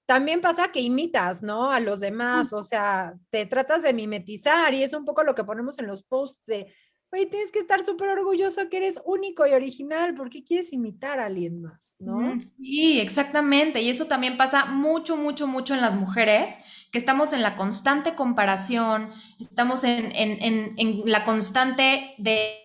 También 0.05 0.41
pasa 0.41 0.71
que 0.71 0.81
imitas, 0.81 1.41
¿no? 1.41 1.71
A 1.71 1.79
los 1.79 1.99
demás, 1.99 2.53
o 2.53 2.61
sea, 2.61 3.15
te 3.31 3.45
tratas 3.45 3.81
de 3.81 3.93
mimetizar 3.93 4.73
y 4.73 4.83
es 4.83 4.93
un 4.93 5.03
poco 5.03 5.23
lo 5.23 5.33
que 5.33 5.43
ponemos 5.43 5.79
en 5.79 5.87
los 5.87 6.03
posts 6.03 6.45
de, 6.45 6.71
oye, 7.11 7.25
tienes 7.25 7.51
que 7.51 7.59
estar 7.59 7.83
súper 7.83 8.09
orgulloso 8.09 8.69
que 8.69 8.77
eres 8.77 9.01
único 9.05 9.47
y 9.47 9.53
original, 9.53 10.13
¿por 10.13 10.29
qué 10.29 10.43
quieres 10.43 10.73
imitar 10.73 11.19
a 11.19 11.25
alguien 11.25 11.61
más, 11.61 11.95
no? 11.97 12.39
Sí, 12.57 12.99
exactamente, 12.99 13.81
y 13.81 13.89
eso 13.89 14.05
también 14.05 14.37
pasa 14.37 14.65
mucho, 14.65 15.17
mucho, 15.17 15.47
mucho 15.47 15.73
en 15.73 15.81
las 15.81 15.95
mujeres 15.95 16.53
que 16.91 16.99
estamos 16.99 17.33
en 17.33 17.41
la 17.41 17.55
constante 17.55 18.15
comparación, 18.15 19.11
estamos 19.39 19.83
en, 19.83 20.73
la 21.05 21.25
constante 21.25 22.13
de 22.17 22.61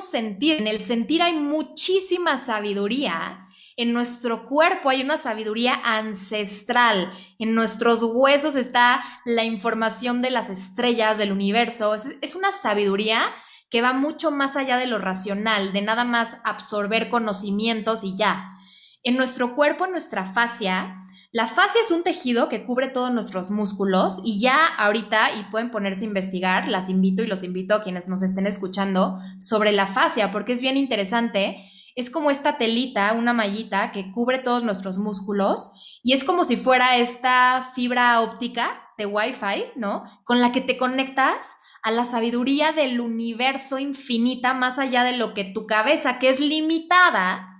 sentir. 0.00 0.58
En 0.58 0.66
el 0.66 0.80
sentir 0.80 1.22
hay 1.22 1.34
muchísima 1.34 2.38
sabiduría. 2.38 3.46
En 3.78 3.92
nuestro 3.92 4.46
cuerpo 4.46 4.88
hay 4.88 5.02
una 5.02 5.18
sabiduría 5.18 5.78
ancestral. 5.84 7.12
En 7.38 7.54
nuestros 7.54 8.02
huesos 8.02 8.56
está 8.56 9.04
la 9.26 9.44
información 9.44 10.22
de 10.22 10.30
las 10.30 10.48
estrellas, 10.48 11.18
del 11.18 11.30
universo. 11.30 11.94
Es, 11.94 12.34
una 12.34 12.52
sabiduría 12.52 13.20
que 13.68 13.82
va 13.82 13.92
mucho 13.92 14.30
más 14.30 14.56
allá 14.56 14.78
de 14.78 14.86
lo 14.86 14.98
racional, 14.98 15.74
de 15.74 15.82
nada 15.82 16.04
más 16.04 16.38
absorber 16.44 17.10
conocimientos 17.10 18.02
y 18.02 18.16
ya. 18.16 18.56
En 19.02 19.16
nuestro 19.16 19.54
cuerpo, 19.54 19.84
en 19.84 19.90
nuestra 19.90 20.24
fascia, 20.24 21.02
la 21.36 21.46
fascia 21.46 21.82
es 21.82 21.90
un 21.90 22.02
tejido 22.02 22.48
que 22.48 22.64
cubre 22.64 22.88
todos 22.88 23.12
nuestros 23.12 23.50
músculos 23.50 24.22
y 24.24 24.40
ya 24.40 24.56
ahorita, 24.78 25.34
y 25.38 25.42
pueden 25.50 25.70
ponerse 25.70 26.06
a 26.06 26.08
investigar, 26.08 26.66
las 26.66 26.88
invito 26.88 27.22
y 27.22 27.26
los 27.26 27.42
invito 27.42 27.74
a 27.74 27.82
quienes 27.82 28.08
nos 28.08 28.22
estén 28.22 28.46
escuchando 28.46 29.18
sobre 29.38 29.72
la 29.72 29.86
fascia, 29.86 30.32
porque 30.32 30.54
es 30.54 30.62
bien 30.62 30.78
interesante. 30.78 31.70
Es 31.94 32.08
como 32.08 32.30
esta 32.30 32.56
telita, 32.56 33.12
una 33.12 33.34
mallita 33.34 33.92
que 33.92 34.10
cubre 34.12 34.38
todos 34.38 34.64
nuestros 34.64 34.96
músculos 34.96 36.00
y 36.02 36.14
es 36.14 36.24
como 36.24 36.46
si 36.46 36.56
fuera 36.56 36.96
esta 36.96 37.70
fibra 37.74 38.22
óptica 38.22 38.80
de 38.96 39.04
Wi-Fi, 39.04 39.72
¿no? 39.76 40.04
Con 40.24 40.40
la 40.40 40.52
que 40.52 40.62
te 40.62 40.78
conectas 40.78 41.58
a 41.82 41.90
la 41.90 42.06
sabiduría 42.06 42.72
del 42.72 42.98
universo 42.98 43.78
infinita 43.78 44.54
más 44.54 44.78
allá 44.78 45.04
de 45.04 45.18
lo 45.18 45.34
que 45.34 45.44
tu 45.44 45.66
cabeza, 45.66 46.18
que 46.18 46.30
es 46.30 46.40
limitada, 46.40 47.55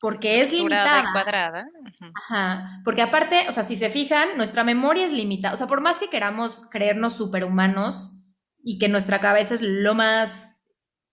porque 0.00 0.42
es 0.42 0.52
limitada. 0.52 1.10
cuadrada. 1.12 1.66
Ajá. 2.28 2.80
Porque 2.84 3.02
aparte, 3.02 3.46
o 3.48 3.52
sea, 3.52 3.62
si 3.62 3.76
se 3.76 3.90
fijan, 3.90 4.28
nuestra 4.36 4.64
memoria 4.64 5.06
es 5.06 5.12
limitada. 5.12 5.54
O 5.54 5.56
sea, 5.56 5.66
por 5.66 5.80
más 5.80 5.98
que 5.98 6.10
queramos 6.10 6.68
creernos 6.70 7.14
superhumanos 7.14 8.20
y 8.62 8.78
que 8.78 8.88
nuestra 8.88 9.20
cabeza 9.20 9.54
es 9.54 9.62
lo 9.62 9.94
más 9.94 10.64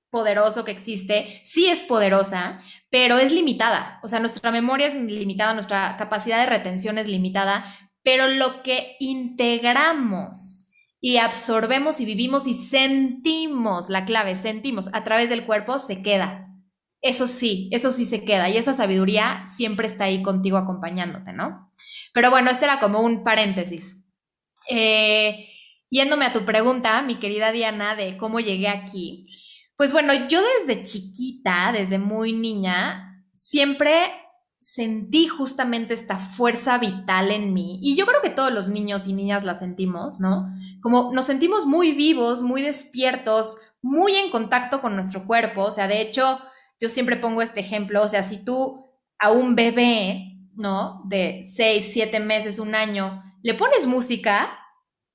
poderoso 0.09 0.63
que 0.63 0.71
existe, 0.71 1.41
sí 1.43 1.67
es 1.67 1.81
poderosa, 1.81 2.61
pero 2.91 3.17
es 3.17 3.31
limitada. 3.31 3.99
O 4.03 4.07
sea, 4.07 4.19
nuestra 4.19 4.51
memoria 4.51 4.87
es 4.87 4.93
limitada, 4.93 5.53
nuestra 5.53 5.97
capacidad 5.97 6.39
de 6.39 6.45
retención 6.45 6.97
es 6.99 7.07
limitada, 7.07 7.65
pero 8.03 8.27
lo 8.27 8.61
que 8.61 8.95
integramos 8.99 10.71
y 11.01 11.17
absorbemos 11.17 11.99
y 11.99 12.05
vivimos 12.05 12.45
y 12.45 12.53
sentimos, 12.53 13.89
la 13.89 14.05
clave, 14.05 14.35
sentimos 14.35 14.89
a 14.93 15.03
través 15.03 15.29
del 15.29 15.45
cuerpo, 15.45 15.79
se 15.79 16.03
queda 16.03 16.52
eso 17.03 17.27
sí, 17.27 17.69
eso 17.73 17.91
sí 17.91 18.05
se 18.05 18.23
queda 18.23 18.49
y 18.49 18.57
esa 18.57 18.73
sabiduría 18.73 19.43
siempre 19.45 19.87
está 19.87 20.05
ahí 20.05 20.23
contigo 20.23 20.57
acompañándote, 20.57 21.33
¿no? 21.33 21.69
Pero 22.13 22.29
bueno, 22.29 22.49
este 22.49 22.63
era 22.63 22.79
como 22.79 23.01
un 23.01 23.25
paréntesis. 23.25 24.07
Eh, 24.69 25.49
yéndome 25.89 26.25
a 26.25 26.31
tu 26.33 26.45
pregunta, 26.45 27.01
mi 27.01 27.15
querida 27.15 27.51
Diana, 27.51 27.97
de 27.97 28.15
cómo 28.15 28.39
llegué 28.39 28.69
aquí. 28.69 29.27
Pues 29.75 29.91
bueno, 29.91 30.13
yo 30.29 30.41
desde 30.59 30.83
chiquita, 30.83 31.73
desde 31.73 31.99
muy 31.99 32.31
niña, 32.31 33.21
siempre 33.33 34.05
sentí 34.57 35.27
justamente 35.27 35.93
esta 35.93 36.17
fuerza 36.17 36.77
vital 36.77 37.31
en 37.31 37.53
mí. 37.53 37.79
Y 37.81 37.97
yo 37.97 38.05
creo 38.05 38.21
que 38.21 38.29
todos 38.29 38.53
los 38.53 38.69
niños 38.69 39.07
y 39.07 39.13
niñas 39.13 39.43
la 39.43 39.55
sentimos, 39.55 40.21
¿no? 40.21 40.47
Como 40.81 41.11
nos 41.13 41.25
sentimos 41.25 41.65
muy 41.65 41.91
vivos, 41.91 42.41
muy 42.41 42.61
despiertos, 42.61 43.57
muy 43.81 44.15
en 44.15 44.31
contacto 44.31 44.79
con 44.79 44.95
nuestro 44.95 45.27
cuerpo. 45.27 45.63
O 45.63 45.71
sea, 45.71 45.89
de 45.89 45.99
hecho, 45.99 46.39
yo 46.83 46.89
siempre 46.89 47.15
pongo 47.15 47.41
este 47.41 47.61
ejemplo, 47.61 48.01
o 48.03 48.09
sea, 48.09 48.23
si 48.23 48.43
tú 48.43 48.91
a 49.17 49.31
un 49.31 49.55
bebé, 49.55 50.37
¿no? 50.53 51.01
De 51.05 51.43
seis, 51.45 51.91
siete 51.93 52.19
meses, 52.19 52.59
un 52.59 52.75
año, 52.75 53.23
le 53.41 53.53
pones 53.53 53.85
música, 53.85 54.59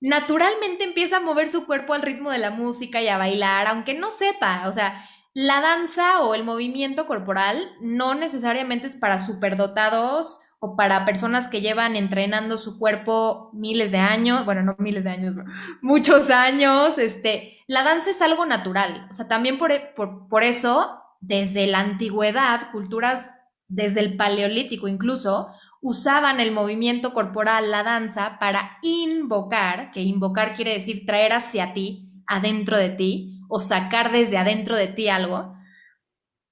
naturalmente 0.00 0.84
empieza 0.84 1.18
a 1.18 1.20
mover 1.20 1.46
su 1.46 1.66
cuerpo 1.66 1.92
al 1.92 2.00
ritmo 2.00 2.30
de 2.30 2.38
la 2.38 2.50
música 2.50 3.02
y 3.02 3.08
a 3.08 3.18
bailar, 3.18 3.66
aunque 3.66 3.92
no 3.92 4.10
sepa, 4.10 4.66
o 4.66 4.72
sea, 4.72 5.04
la 5.34 5.60
danza 5.60 6.22
o 6.22 6.34
el 6.34 6.42
movimiento 6.42 7.06
corporal 7.06 7.70
no 7.82 8.14
necesariamente 8.14 8.86
es 8.86 8.96
para 8.96 9.18
superdotados 9.18 10.40
o 10.60 10.74
para 10.74 11.04
personas 11.04 11.48
que 11.48 11.60
llevan 11.60 11.96
entrenando 11.96 12.56
su 12.56 12.78
cuerpo 12.78 13.50
miles 13.52 13.92
de 13.92 13.98
años, 13.98 14.46
bueno, 14.46 14.62
no 14.62 14.74
miles 14.78 15.04
de 15.04 15.10
años, 15.10 15.34
muchos 15.82 16.30
años, 16.30 16.96
este, 16.96 17.58
la 17.66 17.82
danza 17.82 18.08
es 18.10 18.22
algo 18.22 18.46
natural, 18.46 19.06
o 19.10 19.12
sea, 19.12 19.28
también 19.28 19.58
por, 19.58 19.70
por, 19.94 20.28
por 20.28 20.44
eso 20.44 21.04
desde 21.20 21.66
la 21.66 21.80
antigüedad, 21.80 22.70
culturas 22.70 23.34
desde 23.68 24.00
el 24.00 24.16
paleolítico 24.16 24.88
incluso, 24.88 25.48
usaban 25.82 26.40
el 26.40 26.52
movimiento 26.52 27.12
corporal, 27.12 27.70
la 27.70 27.82
danza, 27.82 28.38
para 28.38 28.78
invocar, 28.82 29.90
que 29.92 30.00
invocar 30.00 30.54
quiere 30.54 30.72
decir 30.72 31.04
traer 31.06 31.34
hacia 31.34 31.74
ti, 31.74 32.22
adentro 32.26 32.78
de 32.78 32.88
ti, 32.88 33.40
o 33.48 33.60
sacar 33.60 34.10
desde 34.10 34.38
adentro 34.38 34.74
de 34.74 34.88
ti 34.88 35.08
algo, 35.08 35.54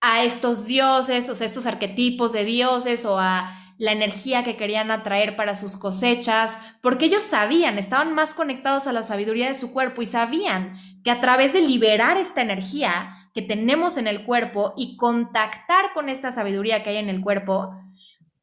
a 0.01 0.25
estos 0.25 0.67
dioses, 0.67 1.29
o 1.31 1.35
sea, 1.35 1.47
estos 1.47 1.67
arquetipos 1.67 2.33
de 2.33 2.45
dioses, 2.45 3.05
o 3.07 3.19
a 3.19 3.51
la 3.79 3.93
energía 3.93 4.43
que 4.43 4.57
querían 4.57 4.91
atraer 4.91 5.37
para 5.37 5.55
sus 5.55 5.77
cosechas, 5.77 6.59
porque 6.81 7.07
ellos 7.07 7.23
sabían, 7.23 7.79
estaban 7.79 8.15
más 8.15 8.35
conectados 8.35 8.87
a 8.87 8.93
la 8.93 9.03
sabiduría 9.03 9.49
de 9.49 9.55
su 9.55 9.73
cuerpo 9.73 10.03
y 10.03 10.07
sabían 10.07 10.79
que 11.05 11.11
a 11.11 11.21
través 11.21 11.53
de 11.53 11.61
liberar 11.61 12.17
esta 12.17 12.43
energía 12.43 13.15
que 13.35 13.43
tenemos 13.43 13.99
en 13.99 14.07
el 14.07 14.25
cuerpo 14.25 14.73
y 14.77 14.97
contactar 14.97 15.93
con 15.93 16.09
esta 16.09 16.33
sabiduría 16.33 16.83
que 16.83 16.91
hay 16.91 16.97
en 16.97 17.11
el 17.11 17.21
cuerpo, 17.21 17.77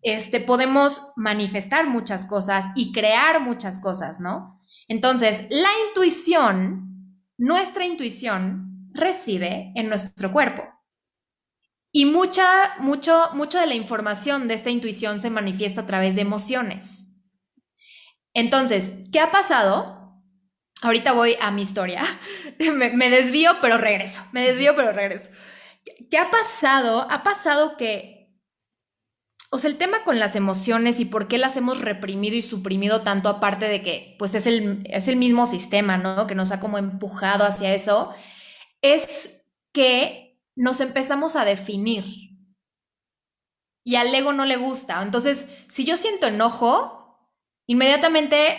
este, 0.03 0.39
podemos 0.39 1.13
manifestar 1.15 1.87
muchas 1.87 2.25
cosas 2.25 2.65
y 2.75 2.91
crear 2.91 3.41
muchas 3.41 3.79
cosas, 3.79 4.19
¿no? 4.19 4.59
Entonces, 4.87 5.47
la 5.49 5.69
intuición, 5.87 7.17
nuestra 7.37 7.85
intuición, 7.85 8.89
reside 8.93 9.71
en 9.75 9.89
nuestro 9.89 10.31
cuerpo. 10.31 10.72
Y 11.95 12.05
mucha, 12.05 12.73
mucho, 12.79 13.29
mucha 13.33 13.61
de 13.61 13.67
la 13.67 13.75
información 13.75 14.47
de 14.47 14.55
esta 14.55 14.71
intuición 14.71 15.21
se 15.21 15.29
manifiesta 15.29 15.81
a 15.81 15.85
través 15.85 16.15
de 16.15 16.21
emociones. 16.21 17.13
Entonces, 18.33 18.91
¿qué 19.11 19.19
ha 19.19 19.31
pasado? 19.31 20.19
Ahorita 20.81 21.13
voy 21.13 21.37
a 21.39 21.51
mi 21.51 21.61
historia. 21.61 22.03
me, 22.73 23.09
desvío, 23.11 23.51
pero 23.61 23.77
regreso. 23.77 24.23
Me 24.31 24.41
desvío, 24.41 24.75
pero 24.75 24.91
regreso. 24.91 25.29
¿Qué 26.09 26.17
ha 26.17 26.31
pasado? 26.31 27.07
Ha 27.11 27.23
pasado 27.23 27.77
que 27.77 28.11
o 29.51 29.59
sea, 29.59 29.69
el 29.69 29.77
tema 29.77 30.03
con 30.03 30.17
las 30.17 30.35
emociones 30.35 30.99
y 30.99 31.05
por 31.05 31.27
qué 31.27 31.37
las 31.37 31.57
hemos 31.57 31.79
reprimido 31.79 32.35
y 32.35 32.41
suprimido 32.41 33.03
tanto, 33.03 33.29
aparte 33.29 33.67
de 33.67 33.83
que, 33.83 34.15
pues, 34.17 34.33
es 34.33 34.47
el, 34.47 34.79
es 34.89 35.07
el 35.07 35.15
mismo 35.15 35.45
sistema, 35.45 35.95
¿no? 35.95 36.25
Que 36.25 36.33
nos 36.33 36.51
ha 36.51 36.59
como 36.59 36.79
empujado 36.79 37.45
hacia 37.45 37.71
eso, 37.71 38.11
es 38.81 39.45
que 39.71 40.22
nos 40.55 40.81
empezamos 40.81 41.35
a 41.35 41.45
definir. 41.45 42.05
Y 43.85 43.95
al 43.95 44.13
ego 44.13 44.33
no 44.33 44.45
le 44.45 44.57
gusta. 44.57 45.01
Entonces, 45.01 45.49
si 45.67 45.85
yo 45.85 45.97
siento 45.97 46.27
enojo, 46.27 47.29
inmediatamente 47.67 48.57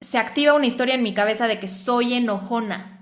se 0.00 0.18
activa 0.18 0.54
una 0.54 0.66
historia 0.66 0.94
en 0.94 1.02
mi 1.02 1.14
cabeza 1.14 1.46
de 1.46 1.60
que 1.60 1.68
soy 1.68 2.14
enojona. 2.14 2.92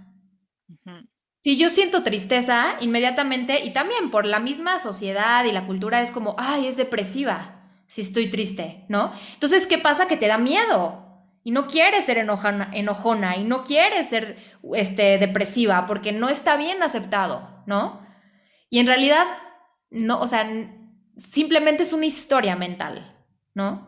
Si 1.42 1.58
yo 1.58 1.68
siento 1.68 2.02
tristeza, 2.02 2.76
inmediatamente, 2.80 3.64
y 3.64 3.74
también 3.74 4.10
por 4.10 4.24
la 4.24 4.40
misma 4.40 4.78
sociedad 4.78 5.44
y 5.44 5.52
la 5.52 5.66
cultura, 5.66 6.00
es 6.00 6.10
como, 6.10 6.34
ay, 6.38 6.66
es 6.66 6.78
depresiva 6.78 7.54
si 7.86 8.00
estoy 8.00 8.28
triste, 8.30 8.86
¿no? 8.88 9.12
Entonces, 9.34 9.66
¿qué 9.66 9.76
pasa? 9.78 10.08
Que 10.08 10.16
te 10.16 10.26
da 10.26 10.38
miedo 10.38 11.04
y 11.42 11.50
no 11.50 11.68
quieres 11.68 12.06
ser 12.06 12.16
enojona, 12.16 12.70
enojona 12.72 13.36
y 13.36 13.44
no 13.44 13.64
quieres 13.64 14.08
ser 14.08 14.38
este, 14.72 15.18
depresiva 15.18 15.84
porque 15.86 16.12
no 16.12 16.30
está 16.30 16.56
bien 16.56 16.82
aceptado, 16.82 17.62
¿no? 17.66 18.03
Y 18.74 18.80
en 18.80 18.88
realidad, 18.88 19.24
no, 19.90 20.18
o 20.18 20.26
sea, 20.26 20.50
simplemente 21.16 21.84
es 21.84 21.92
una 21.92 22.06
historia 22.06 22.56
mental, 22.56 23.14
¿no? 23.54 23.87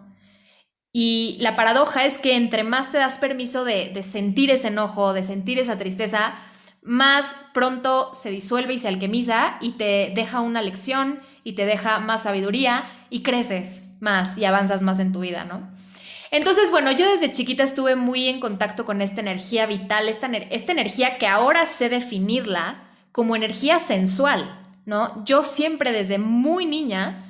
Y 0.93 1.39
la 1.41 1.57
paradoja 1.57 2.05
es 2.05 2.19
que 2.19 2.37
entre 2.37 2.63
más 2.63 2.93
te 2.93 2.99
das 2.99 3.19
permiso 3.19 3.65
de, 3.65 4.01
sentir 4.05 4.49
ese 4.49 4.69
enojo, 4.69 5.13
de 5.13 5.25
sentir 5.25 5.59
esa 5.59 5.77
tristeza, 5.77 6.35
más 6.83 7.35
pronto 7.53 8.15
se 8.15 8.31
disuelve 8.31 8.75
y 8.75 8.79
se 8.79 8.87
alquemiza 8.87 9.57
y 9.61 9.73
te 9.73 10.13
deja 10.15 10.41
una 10.41 10.63
lección 10.63 11.19
y 11.43 11.55
te 11.55 11.67
deja 11.67 11.99
más 11.99 12.23
sabiduría 12.23 12.89
y 13.11 13.25
creces 13.25 13.89
más 13.99 14.39
y 14.39 14.45
avanzas 14.45 14.83
más 14.83 15.01
en 15.01 15.13
tu 15.13 15.19
vida, 15.19 15.43
¿no? 15.43 15.69
Entonces, 16.31 16.71
bueno, 16.71 16.93
yo 16.93 17.11
desde 17.11 17.33
chiquita 17.33 17.65
estuve 17.65 17.97
muy 17.97 18.29
en 18.29 18.39
contacto 18.39 18.85
con 18.85 19.03
esta 19.03 19.21
energía 19.21 19.67
vital, 19.67 20.09
esta, 20.09 20.29
esta 20.29 20.71
energía 20.71 21.19
que 21.19 21.27
ahora 21.27 21.67
sé 21.67 21.89
definirla 21.89 22.85
como 23.11 23.35
energía 23.35 23.81
sensual, 23.81 24.63
¿no? 24.87 25.25
Yo 25.27 25.45
siempre 25.45 25.93
desde 25.93 26.17
muy 26.17 26.65
niña 26.65 27.25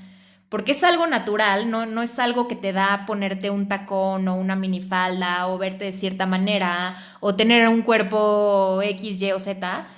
porque 0.48 0.72
es 0.72 0.84
algo 0.84 1.08
natural, 1.08 1.70
no, 1.70 1.86
no 1.86 2.02
es 2.02 2.20
algo 2.20 2.46
que 2.46 2.54
te 2.54 2.72
da 2.72 3.04
ponerte 3.04 3.50
un 3.50 3.66
tacón 3.66 4.28
o 4.28 4.36
una 4.36 4.54
minifalda 4.54 5.48
o 5.48 5.58
verte 5.58 5.86
de 5.86 5.92
cierta 5.92 6.26
manera 6.26 6.96
o 7.18 7.34
tener 7.34 7.66
un 7.68 7.82
cuerpo 7.82 8.80
X, 8.80 9.20
Y 9.20 9.32
o 9.32 9.40
Z. 9.40 9.88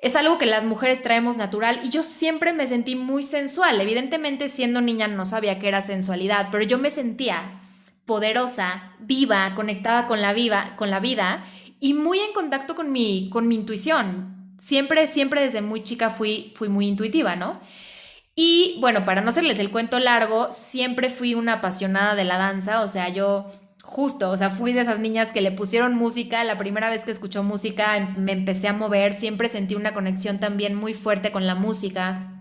Es 0.00 0.14
algo 0.14 0.36
que 0.36 0.46
las 0.46 0.64
mujeres 0.64 1.02
traemos 1.02 1.38
natural 1.38 1.80
y 1.82 1.88
yo 1.88 2.02
siempre 2.02 2.52
me 2.52 2.66
sentí 2.66 2.96
muy 2.96 3.22
sensual. 3.22 3.80
Evidentemente 3.80 4.50
siendo 4.50 4.82
niña 4.82 5.08
no 5.08 5.24
sabía 5.24 5.58
que 5.58 5.68
era 5.68 5.80
sensualidad, 5.80 6.48
pero 6.52 6.64
yo 6.64 6.78
me 6.78 6.90
sentía 6.90 7.60
poderosa, 8.04 8.92
viva, 9.00 9.54
conectada 9.54 10.06
con 10.06 10.20
la, 10.20 10.32
viva, 10.32 10.74
con 10.76 10.90
la 10.90 11.00
vida 11.00 11.44
y 11.80 11.94
muy 11.94 12.18
en 12.18 12.32
contacto 12.34 12.74
con 12.74 12.92
mi, 12.92 13.30
con 13.30 13.48
mi 13.48 13.54
intuición. 13.54 14.37
Siempre, 14.58 15.06
siempre 15.06 15.40
desde 15.40 15.62
muy 15.62 15.82
chica 15.82 16.10
fui, 16.10 16.52
fui 16.56 16.68
muy 16.68 16.86
intuitiva, 16.86 17.36
¿no? 17.36 17.60
Y 18.34 18.76
bueno, 18.80 19.04
para 19.04 19.20
no 19.20 19.30
hacerles 19.30 19.58
el 19.58 19.70
cuento 19.70 19.98
largo, 19.98 20.52
siempre 20.52 21.10
fui 21.10 21.34
una 21.34 21.54
apasionada 21.54 22.14
de 22.14 22.24
la 22.24 22.38
danza, 22.38 22.82
o 22.82 22.88
sea, 22.88 23.08
yo 23.08 23.50
justo, 23.82 24.30
o 24.30 24.36
sea, 24.36 24.50
fui 24.50 24.72
de 24.72 24.82
esas 24.82 25.00
niñas 25.00 25.32
que 25.32 25.40
le 25.40 25.50
pusieron 25.50 25.94
música, 25.94 26.44
la 26.44 26.58
primera 26.58 26.90
vez 26.90 27.04
que 27.04 27.10
escuchó 27.10 27.42
música 27.42 27.96
em, 27.96 28.14
me 28.18 28.32
empecé 28.32 28.68
a 28.68 28.74
mover, 28.74 29.14
siempre 29.14 29.48
sentí 29.48 29.74
una 29.74 29.94
conexión 29.94 30.38
también 30.38 30.74
muy 30.74 30.94
fuerte 30.94 31.32
con 31.32 31.46
la 31.46 31.54
música. 31.54 32.34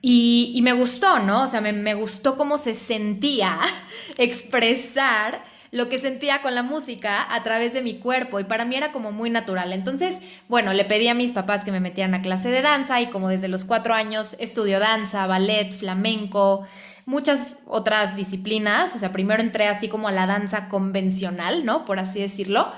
Y, 0.00 0.60
me 0.62 0.74
gustó, 0.74 1.18
¿no? 1.18 1.44
O 1.44 1.46
sea, 1.46 1.62
me, 1.62 1.72
me 1.72 1.94
gustó 1.94 2.36
cómo 2.36 2.58
se 2.58 2.74
sentía 2.74 3.58
expresar 4.18 5.42
lo 5.74 5.88
que 5.88 5.98
sentía 5.98 6.40
con 6.40 6.54
la 6.54 6.62
música 6.62 7.26
a 7.34 7.42
través 7.42 7.72
de 7.72 7.82
mi 7.82 7.98
cuerpo 7.98 8.38
y 8.38 8.44
para 8.44 8.64
mí 8.64 8.76
era 8.76 8.92
como 8.92 9.10
muy 9.10 9.28
natural. 9.28 9.72
Entonces, 9.72 10.20
bueno, 10.46 10.72
le 10.72 10.84
pedí 10.84 11.08
a 11.08 11.14
mis 11.14 11.32
papás 11.32 11.64
que 11.64 11.72
me 11.72 11.80
metieran 11.80 12.14
a 12.14 12.22
clase 12.22 12.48
de 12.50 12.62
danza 12.62 13.00
y 13.00 13.08
como 13.08 13.28
desde 13.28 13.48
los 13.48 13.64
cuatro 13.64 13.92
años 13.92 14.36
estudio 14.38 14.78
danza, 14.78 15.26
ballet, 15.26 15.72
flamenco, 15.72 16.64
muchas 17.06 17.58
otras 17.66 18.14
disciplinas. 18.14 18.94
O 18.94 19.00
sea, 19.00 19.10
primero 19.10 19.42
entré 19.42 19.66
así 19.66 19.88
como 19.88 20.06
a 20.06 20.12
la 20.12 20.28
danza 20.28 20.68
convencional, 20.68 21.64
¿no? 21.64 21.84
Por 21.86 21.98
así 21.98 22.20
decirlo. 22.20 22.70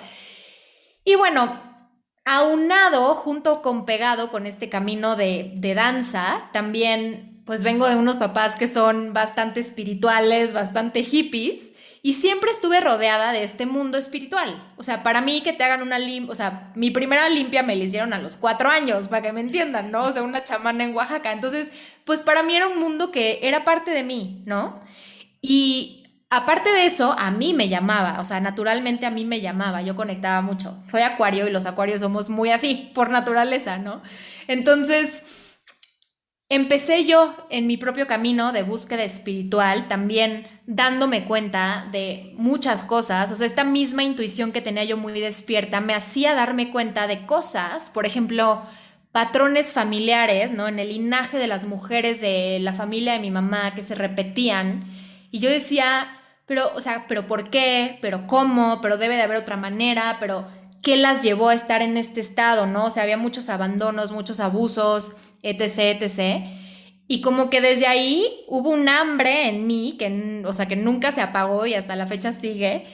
Y 1.04 1.16
bueno, 1.16 1.60
aunado, 2.24 3.14
junto 3.14 3.60
con 3.60 3.84
pegado 3.84 4.30
con 4.30 4.46
este 4.46 4.70
camino 4.70 5.16
de, 5.16 5.52
de 5.56 5.74
danza, 5.74 6.48
también 6.54 7.42
pues 7.44 7.62
vengo 7.62 7.86
de 7.86 7.96
unos 7.96 8.16
papás 8.16 8.56
que 8.56 8.68
son 8.68 9.12
bastante 9.12 9.60
espirituales, 9.60 10.54
bastante 10.54 11.02
hippies. 11.02 11.75
Y 12.06 12.12
siempre 12.12 12.52
estuve 12.52 12.78
rodeada 12.80 13.32
de 13.32 13.42
este 13.42 13.66
mundo 13.66 13.98
espiritual. 13.98 14.72
O 14.76 14.84
sea, 14.84 15.02
para 15.02 15.20
mí 15.22 15.40
que 15.40 15.52
te 15.52 15.64
hagan 15.64 15.82
una 15.82 15.98
limpia, 15.98 16.30
o 16.30 16.36
sea, 16.36 16.70
mi 16.76 16.92
primera 16.92 17.28
limpia 17.28 17.64
me 17.64 17.74
la 17.74 17.82
hicieron 17.82 18.12
a 18.12 18.20
los 18.20 18.36
cuatro 18.36 18.68
años, 18.68 19.08
para 19.08 19.22
que 19.22 19.32
me 19.32 19.40
entiendan, 19.40 19.90
¿no? 19.90 20.04
O 20.04 20.12
sea, 20.12 20.22
una 20.22 20.44
chamana 20.44 20.84
en 20.84 20.94
Oaxaca. 20.94 21.32
Entonces, 21.32 21.68
pues 22.04 22.20
para 22.20 22.44
mí 22.44 22.54
era 22.54 22.68
un 22.68 22.78
mundo 22.78 23.10
que 23.10 23.40
era 23.42 23.64
parte 23.64 23.90
de 23.90 24.04
mí, 24.04 24.44
¿no? 24.46 24.80
Y 25.42 26.06
aparte 26.30 26.70
de 26.70 26.86
eso, 26.86 27.12
a 27.18 27.32
mí 27.32 27.54
me 27.54 27.68
llamaba, 27.68 28.20
o 28.20 28.24
sea, 28.24 28.38
naturalmente 28.38 29.04
a 29.04 29.10
mí 29.10 29.24
me 29.24 29.40
llamaba, 29.40 29.82
yo 29.82 29.96
conectaba 29.96 30.42
mucho. 30.42 30.80
Soy 30.88 31.02
acuario 31.02 31.48
y 31.48 31.50
los 31.50 31.66
acuarios 31.66 32.02
somos 32.02 32.30
muy 32.30 32.52
así, 32.52 32.92
por 32.94 33.10
naturaleza, 33.10 33.78
¿no? 33.78 34.00
Entonces, 34.46 35.24
Empecé 36.48 37.04
yo 37.06 37.34
en 37.50 37.66
mi 37.66 37.76
propio 37.76 38.06
camino 38.06 38.52
de 38.52 38.62
búsqueda 38.62 39.02
espiritual, 39.02 39.88
también 39.88 40.46
dándome 40.66 41.24
cuenta 41.24 41.88
de 41.90 42.34
muchas 42.36 42.84
cosas, 42.84 43.32
o 43.32 43.34
sea, 43.34 43.48
esta 43.48 43.64
misma 43.64 44.04
intuición 44.04 44.52
que 44.52 44.60
tenía 44.60 44.84
yo 44.84 44.96
muy 44.96 45.18
despierta 45.18 45.80
me 45.80 45.92
hacía 45.92 46.34
darme 46.34 46.70
cuenta 46.70 47.08
de 47.08 47.26
cosas, 47.26 47.90
por 47.90 48.06
ejemplo, 48.06 48.62
patrones 49.10 49.72
familiares, 49.72 50.52
¿no? 50.52 50.68
En 50.68 50.78
el 50.78 50.90
linaje 50.90 51.36
de 51.36 51.48
las 51.48 51.64
mujeres 51.64 52.20
de 52.20 52.58
la 52.60 52.74
familia 52.74 53.14
de 53.14 53.20
mi 53.20 53.32
mamá 53.32 53.74
que 53.74 53.82
se 53.82 53.96
repetían, 53.96 54.84
y 55.32 55.40
yo 55.40 55.50
decía, 55.50 56.06
pero, 56.46 56.70
o 56.76 56.80
sea, 56.80 57.06
pero 57.08 57.26
¿por 57.26 57.50
qué? 57.50 57.98
¿Pero 58.00 58.28
cómo? 58.28 58.80
¿Pero 58.80 58.98
debe 58.98 59.16
de 59.16 59.22
haber 59.22 59.38
otra 59.38 59.56
manera? 59.56 60.18
¿Pero 60.20 60.46
qué 60.80 60.96
las 60.96 61.24
llevó 61.24 61.48
a 61.48 61.54
estar 61.54 61.82
en 61.82 61.96
este 61.96 62.20
estado, 62.20 62.66
¿no? 62.66 62.84
O 62.84 62.90
sea, 62.90 63.02
había 63.02 63.16
muchos 63.16 63.48
abandonos, 63.48 64.12
muchos 64.12 64.38
abusos 64.38 65.16
etc., 65.42 66.02
etc. 66.02 66.44
Y 67.08 67.20
como 67.20 67.50
que 67.50 67.60
desde 67.60 67.86
ahí 67.86 68.26
hubo 68.48 68.70
un 68.70 68.88
hambre 68.88 69.48
en 69.48 69.66
mí, 69.66 69.96
que, 69.98 70.42
o 70.44 70.54
sea, 70.54 70.66
que 70.66 70.76
nunca 70.76 71.12
se 71.12 71.20
apagó 71.20 71.66
y 71.66 71.74
hasta 71.74 71.96
la 71.96 72.06
fecha 72.06 72.32
sigue, 72.32 72.84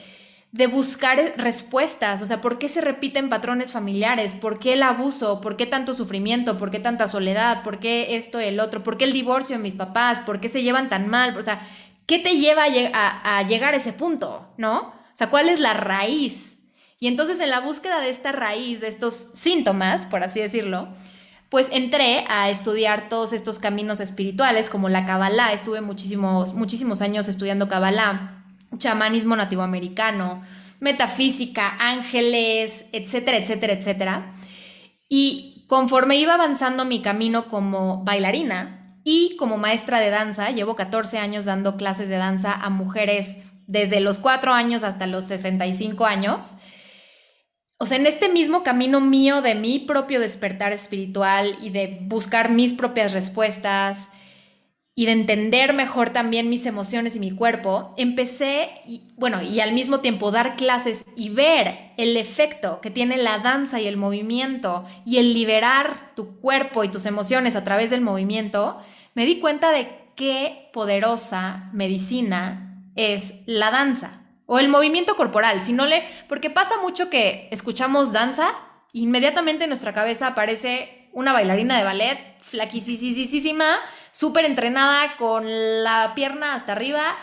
de 0.51 0.67
buscar 0.67 1.33
respuestas, 1.35 2.21
o 2.21 2.27
sea, 2.27 2.39
¿por 2.39 2.59
qué 2.59 2.69
se 2.69 2.79
repiten 2.79 3.27
patrones 3.27 3.71
familiares? 3.71 4.33
¿Por 4.33 4.59
qué 4.59 4.73
el 4.73 4.83
abuso? 4.83 5.41
¿Por 5.41 5.57
qué 5.57 5.65
tanto 5.65 5.95
sufrimiento? 5.95 6.59
¿Por 6.59 6.69
qué 6.69 6.79
tanta 6.79 7.07
soledad? 7.07 7.63
¿Por 7.63 7.79
qué 7.79 8.15
esto 8.15 8.39
el 8.39 8.59
otro? 8.59 8.83
¿Por 8.83 8.97
qué 8.97 9.05
el 9.05 9.13
divorcio 9.13 9.57
de 9.57 9.63
mis 9.63 9.73
papás? 9.73 10.19
¿Por 10.19 10.39
qué 10.39 10.49
se 10.49 10.61
llevan 10.61 10.89
tan 10.89 11.07
mal? 11.07 11.35
O 11.35 11.41
sea, 11.41 11.67
¿qué 12.05 12.19
te 12.19 12.37
lleva 12.37 12.65
a, 12.93 13.39
a 13.39 13.47
llegar 13.47 13.73
a 13.73 13.77
ese 13.77 13.93
punto? 13.93 14.47
¿No? 14.57 14.79
O 14.79 15.15
sea, 15.15 15.31
¿cuál 15.31 15.49
es 15.49 15.59
la 15.59 15.73
raíz? 15.73 16.59
Y 16.99 17.07
entonces 17.07 17.39
en 17.39 17.49
la 17.49 17.59
búsqueda 17.59 17.99
de 17.99 18.11
esta 18.11 18.31
raíz, 18.31 18.81
de 18.81 18.89
estos 18.89 19.31
síntomas, 19.33 20.05
por 20.05 20.21
así 20.21 20.39
decirlo, 20.39 20.87
pues 21.53 21.67
entré 21.71 22.25
a 22.29 22.49
estudiar 22.49 23.09
todos 23.09 23.31
estos 23.31 23.59
caminos 23.59 23.99
espirituales 23.99 24.69
como 24.69 24.89
la 24.89 25.05
Kabbalah. 25.05 25.53
Estuve 25.53 25.81
muchísimos, 25.81 26.55
muchísimos 26.55 26.99
años 27.03 27.27
estudiando 27.27 27.69
Kabbalah, 27.69 28.43
chamanismo 28.79 29.35
nativoamericano, 29.35 30.41
metafísica, 30.79 31.77
ángeles, 31.79 32.85
etcétera, 32.91 33.37
etcétera, 33.37 33.73
etcétera. 33.73 34.33
Y 35.07 35.67
conforme 35.67 36.15
iba 36.15 36.33
avanzando 36.33 36.85
mi 36.85 37.03
camino 37.03 37.45
como 37.49 38.03
bailarina, 38.03 38.97
y 39.03 39.35
como 39.37 39.57
maestra 39.57 39.99
de 39.99 40.09
danza, 40.09 40.49
llevo 40.49 40.75
14 40.75 41.19
años 41.19 41.45
dando 41.45 41.77
clases 41.77 42.09
de 42.09 42.17
danza 42.17 42.51
a 42.51 42.71
mujeres 42.71 43.37
desde 43.67 43.99
los 43.99 44.17
4 44.17 44.53
años 44.53 44.81
hasta 44.81 45.05
los 45.05 45.25
65 45.25 46.03
años. 46.07 46.55
O 47.77 47.85
sea, 47.85 47.97
en 47.97 48.07
este 48.07 48.29
mismo 48.29 48.63
camino 48.63 49.01
mío 49.01 49.41
de 49.41 49.55
mi 49.55 49.79
propio 49.79 50.19
despertar 50.19 50.71
espiritual 50.71 51.57
y 51.61 51.69
de 51.69 51.99
buscar 52.01 52.49
mis 52.49 52.73
propias 52.73 53.11
respuestas 53.11 54.09
y 54.95 55.07
de 55.07 55.11
entender 55.13 55.73
mejor 55.73 56.11
también 56.11 56.49
mis 56.49 56.67
emociones 56.67 57.15
y 57.15 57.19
mi 57.19 57.31
cuerpo, 57.31 57.95
empecé, 57.97 58.69
y, 58.87 59.01
bueno, 59.17 59.41
y 59.41 59.59
al 59.59 59.73
mismo 59.73 60.01
tiempo 60.01 60.29
dar 60.29 60.55
clases 60.55 61.03
y 61.15 61.29
ver 61.29 61.93
el 61.97 62.15
efecto 62.15 62.79
que 62.79 62.91
tiene 62.91 63.17
la 63.17 63.39
danza 63.39 63.81
y 63.81 63.87
el 63.87 63.97
movimiento 63.97 64.85
y 65.03 65.17
el 65.17 65.33
liberar 65.33 66.13
tu 66.15 66.39
cuerpo 66.39 66.83
y 66.83 66.89
tus 66.89 67.07
emociones 67.07 67.55
a 67.55 67.63
través 67.63 67.89
del 67.89 68.01
movimiento, 68.01 68.79
me 69.15 69.25
di 69.25 69.39
cuenta 69.39 69.71
de 69.71 69.87
qué 70.15 70.69
poderosa 70.73 71.71
medicina 71.73 72.85
es 72.95 73.41
la 73.47 73.71
danza 73.71 74.22
o 74.45 74.59
el 74.59 74.69
movimiento 74.69 75.15
corporal. 75.15 75.65
Si 75.65 75.73
no 75.73 75.85
le, 75.85 76.03
porque 76.27 76.49
pasa 76.49 76.81
mucho 76.81 77.09
que 77.09 77.47
escuchamos 77.51 78.11
danza, 78.11 78.53
inmediatamente 78.91 79.63
en 79.63 79.69
nuestra 79.69 79.93
cabeza 79.93 80.27
aparece 80.27 81.09
una 81.13 81.33
bailarina 81.33 81.77
de 81.77 81.83
ballet 81.83 82.41
flaquisísima, 82.41 83.79
súper 84.11 84.45
entrenada 84.45 85.15
con 85.17 85.45
la 85.83 86.13
pierna 86.15 86.55
hasta 86.55 86.73
arriba. 86.73 87.15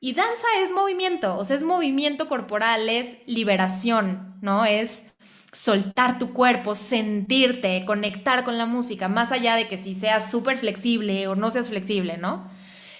Y 0.00 0.14
danza 0.14 0.46
es 0.58 0.70
movimiento, 0.70 1.36
o 1.36 1.44
sea, 1.44 1.56
es 1.56 1.62
movimiento 1.62 2.26
corporal, 2.28 2.88
es 2.88 3.18
liberación, 3.26 4.38
¿no? 4.40 4.64
Es 4.64 5.12
soltar 5.52 6.18
tu 6.18 6.32
cuerpo, 6.32 6.74
sentirte, 6.74 7.84
conectar 7.84 8.44
con 8.44 8.56
la 8.56 8.66
música, 8.66 9.08
más 9.08 9.32
allá 9.32 9.56
de 9.56 9.68
que 9.68 9.76
si 9.76 9.94
seas 9.94 10.30
súper 10.30 10.56
flexible 10.56 11.26
o 11.28 11.34
no 11.34 11.50
seas 11.50 11.68
flexible, 11.68 12.16
¿no? 12.16 12.48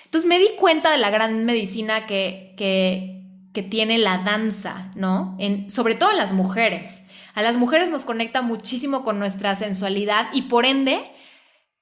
Entonces 0.04 0.28
me 0.28 0.40
di 0.40 0.48
cuenta 0.58 0.90
de 0.90 0.98
la 0.98 1.10
gran 1.10 1.44
medicina 1.44 2.06
que, 2.06 2.54
que, 2.56 3.19
que 3.52 3.62
tiene 3.62 3.98
la 3.98 4.18
danza, 4.18 4.90
¿no? 4.94 5.36
En, 5.38 5.70
sobre 5.70 5.94
todo 5.94 6.10
en 6.10 6.18
las 6.18 6.32
mujeres. 6.32 7.04
A 7.34 7.42
las 7.42 7.56
mujeres 7.56 7.90
nos 7.90 8.04
conecta 8.04 8.42
muchísimo 8.42 9.04
con 9.04 9.18
nuestra 9.18 9.54
sensualidad 9.54 10.28
y 10.32 10.42
por 10.42 10.66
ende 10.66 11.10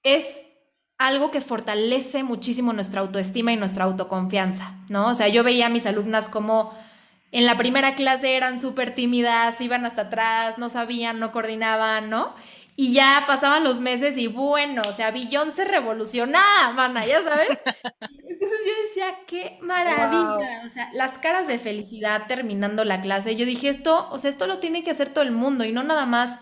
es 0.02 0.40
algo 0.98 1.30
que 1.30 1.40
fortalece 1.40 2.22
muchísimo 2.24 2.72
nuestra 2.72 3.00
autoestima 3.00 3.52
y 3.52 3.56
nuestra 3.56 3.84
autoconfianza, 3.84 4.74
¿no? 4.88 5.08
O 5.08 5.14
sea, 5.14 5.28
yo 5.28 5.44
veía 5.44 5.66
a 5.66 5.70
mis 5.70 5.86
alumnas 5.86 6.28
como 6.28 6.74
en 7.30 7.44
la 7.44 7.56
primera 7.56 7.94
clase 7.94 8.36
eran 8.36 8.58
súper 8.58 8.94
tímidas, 8.94 9.60
iban 9.60 9.84
hasta 9.84 10.02
atrás, 10.02 10.58
no 10.58 10.68
sabían, 10.68 11.20
no 11.20 11.30
coordinaban, 11.30 12.08
¿no? 12.08 12.34
Y 12.80 12.92
ya 12.92 13.24
pasaban 13.26 13.64
los 13.64 13.80
meses 13.80 14.16
y 14.16 14.28
bueno, 14.28 14.82
o 14.88 14.92
sea, 14.92 15.12
se 15.50 15.64
revolucionada, 15.64 16.70
mana, 16.74 17.04
ya 17.04 17.20
sabes. 17.24 17.48
Entonces 18.28 18.58
yo 18.64 18.72
decía, 18.86 19.06
qué 19.26 19.58
maravilla, 19.62 20.62
o 20.64 20.68
sea, 20.68 20.88
las 20.92 21.18
caras 21.18 21.48
de 21.48 21.58
felicidad 21.58 22.28
terminando 22.28 22.84
la 22.84 23.00
clase. 23.00 23.34
Yo 23.34 23.46
dije, 23.46 23.68
esto, 23.68 24.08
o 24.12 24.20
sea, 24.20 24.30
esto 24.30 24.46
lo 24.46 24.58
tiene 24.58 24.84
que 24.84 24.92
hacer 24.92 25.08
todo 25.08 25.24
el 25.24 25.32
mundo 25.32 25.64
y 25.64 25.72
no 25.72 25.82
nada 25.82 26.06
más 26.06 26.38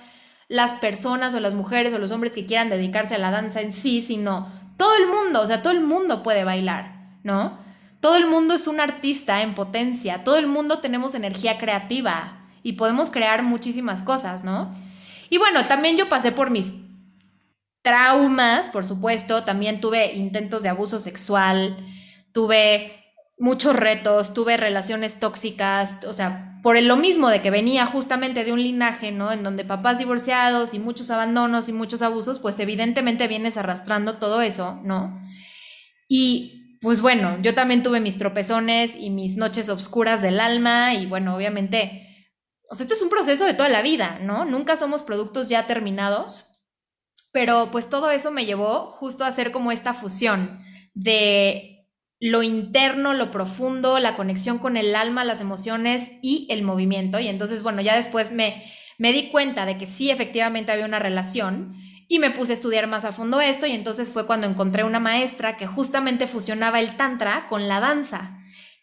las 0.49 0.73
personas 0.73 1.35
o 1.35 1.41
las 1.41 1.55
mujeres 1.55 1.95
o 1.95 1.99
los 1.99 2.11
hombres 2.11 2.35
que 2.35 2.45
quieran 2.45 2.69
dedicarse 2.69 3.15
a 3.15 3.19
la 3.19 3.31
danza 3.31 3.63
en 3.63 3.73
sí, 3.73 4.03
sino 4.03 4.53
todo 4.77 4.95
el 4.95 5.07
mundo, 5.07 5.41
o 5.41 5.47
sea, 5.47 5.63
todo 5.63 5.73
el 5.73 5.81
mundo 5.81 6.23
puede 6.23 6.45
bailar, 6.45 7.17
¿no? 7.23 7.59
Todo 8.01 8.17
el 8.17 8.27
mundo 8.27 8.53
es 8.53 8.67
un 8.67 8.81
artista 8.81 9.41
en 9.41 9.55
potencia, 9.55 10.23
todo 10.23 10.37
el 10.37 10.49
mundo 10.49 10.81
tenemos 10.81 11.15
energía 11.15 11.57
creativa 11.57 12.45
y 12.63 12.75
podemos 12.75 13.09
crear 13.09 13.43
muchísimas 13.43 14.03
cosas, 14.03 14.45
¿no? 14.45 14.85
Y 15.31 15.39
bueno, 15.39 15.67
también 15.67 15.97
yo 15.97 16.09
pasé 16.09 16.33
por 16.33 16.51
mis 16.51 16.75
traumas, 17.83 18.69
por 18.69 18.85
supuesto, 18.85 19.45
también 19.45 19.81
tuve 19.81 20.15
intentos 20.15 20.63
de 20.63 20.69
abuso 20.69 20.99
sexual, 20.99 21.77
tuve 22.33 22.93
muchos 23.39 23.77
retos, 23.77 24.35
tuve 24.35 24.57
relaciones 24.57 25.21
tóxicas, 25.21 26.05
o 26.05 26.13
sea, 26.13 26.59
por 26.63 26.81
lo 26.83 26.97
mismo 26.97 27.29
de 27.29 27.43
que 27.43 27.51
venía 27.51 27.87
justamente 27.87 28.45
de 28.45 28.53
un 28.53 28.61
linaje, 28.61 29.13
¿no? 29.13 29.31
En 29.31 29.43
donde 29.45 29.65
papás 29.65 29.99
divorciados 29.99 30.75
y 30.75 30.81
muchos 30.81 31.11
abandonos 31.11 31.69
y 31.69 31.73
muchos 31.73 32.03
abusos, 32.03 32.41
pues 32.41 32.59
evidentemente 32.59 33.29
vienes 33.29 33.57
arrastrando 33.57 34.15
todo 34.15 34.41
eso, 34.41 34.81
¿no? 34.83 35.21
Y 36.09 36.79
pues 36.81 37.01
bueno, 37.01 37.39
yo 37.43 37.55
también 37.55 37.83
tuve 37.83 38.01
mis 38.01 38.19
tropezones 38.19 38.97
y 38.97 39.11
mis 39.11 39.37
noches 39.37 39.69
oscuras 39.69 40.23
del 40.23 40.41
alma 40.41 40.95
y 40.95 41.07
bueno, 41.07 41.37
obviamente, 41.37 42.06
o 42.69 42.75
sea, 42.75 42.85
esto 42.85 42.95
es 42.95 43.03
un 43.03 43.09
proceso 43.09 43.45
de 43.45 43.55
toda 43.55 43.69
la 43.69 43.83
vida, 43.83 44.19
¿no? 44.23 44.45
Nunca 44.45 44.77
somos 44.77 45.03
productos 45.03 45.49
ya 45.49 45.67
terminados, 45.67 46.47
pero 47.33 47.71
pues 47.71 47.89
todo 47.89 48.11
eso 48.11 48.31
me 48.31 48.47
llevó 48.47 48.87
justo 48.87 49.25
a 49.25 49.29
hacer 49.29 49.53
como 49.53 49.73
esta 49.73 49.95
fusión 49.95 50.61
de 50.95 51.77
lo 52.19 52.43
interno, 52.43 53.13
lo 53.13 53.31
profundo, 53.31 53.99
la 53.99 54.17
conexión 54.17 54.59
con 54.59 54.77
el 54.77 54.97
alma, 54.97 55.25
las 55.25 55.41
emociones 55.41 56.13
y 56.23 56.47
el 56.51 56.63
movimiento. 56.63 57.19
Y 57.21 57.29
entonces, 57.29 57.63
bueno, 57.63 57.83
ya 57.83 57.95
después 57.95 58.33
me, 58.33 58.65
me 58.99 59.13
di 59.13 59.29
cuenta 59.31 59.67
de 59.67 59.77
que 59.77 59.87
sí, 59.87 60.11
efectivamente 60.11 60.73
había 60.73 60.87
una 60.87 60.99
relación 60.99 61.77
y 62.09 62.19
me 62.19 62.31
puse 62.31 62.53
a 62.53 62.55
estudiar 62.55 62.87
más 62.87 63.05
a 63.05 63.13
fondo 63.13 63.41
esto 63.41 63.67
y 63.67 63.73
entonces 63.73 64.09
fue 64.09 64.27
cuando 64.27 64.47
encontré 64.47 64.85
una 64.85 65.01
maestra 65.01 65.57
que 65.57 65.67
justamente 65.67 66.27
fusionaba 66.27 66.81
el 66.81 66.97
tantra 66.97 67.47
con 67.49 67.69
la 67.69 67.81
danza. 67.81 68.36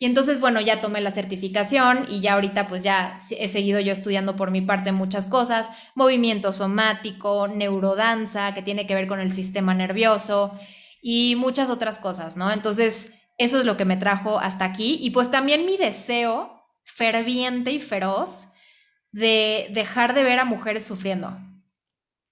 Y 0.04 0.06
entonces, 0.06 0.42
bueno, 0.42 0.60
ya 0.60 0.82
tomé 0.82 1.00
la 1.00 1.12
certificación 1.12 2.08
y 2.10 2.20
ya 2.20 2.34
ahorita 2.34 2.68
pues 2.68 2.84
ya 2.84 3.16
he 3.30 3.48
seguido 3.48 3.80
yo 3.80 3.94
estudiando 3.94 4.36
por 4.36 4.52
mi 4.52 4.60
parte 4.60 4.92
muchas 4.92 5.28
cosas, 5.28 5.70
movimiento 5.96 6.52
somático, 6.52 7.48
neurodanza, 7.48 8.54
que 8.54 8.62
tiene 8.62 8.86
que 8.86 8.96
ver 8.96 9.08
con 9.08 9.22
el 9.22 9.32
sistema 9.32 9.74
nervioso 9.74 10.60
y 11.02 11.38
muchas 11.38 11.70
otras 11.70 12.00
cosas, 12.00 12.36
¿no? 12.36 12.52
Entonces, 12.52 13.13
eso 13.38 13.62
es 13.62 13.66
lo 13.66 13.78
que 13.78 13.86
me 13.86 13.96
trajo 13.96 14.42
hasta 14.42 14.66
aquí 14.66 14.98
y 15.00 15.12
pues 15.12 15.32
también 15.32 15.66
mi 15.66 15.78
deseo 15.78 16.52
ferviente 16.84 17.72
y 17.72 17.80
feroz 17.80 18.50
de 19.13 19.70
dejar 19.72 20.16
de 20.16 20.24
ver 20.24 20.39
a 20.39 20.44
mujeres 20.44 20.84
sufriendo. 20.84 21.38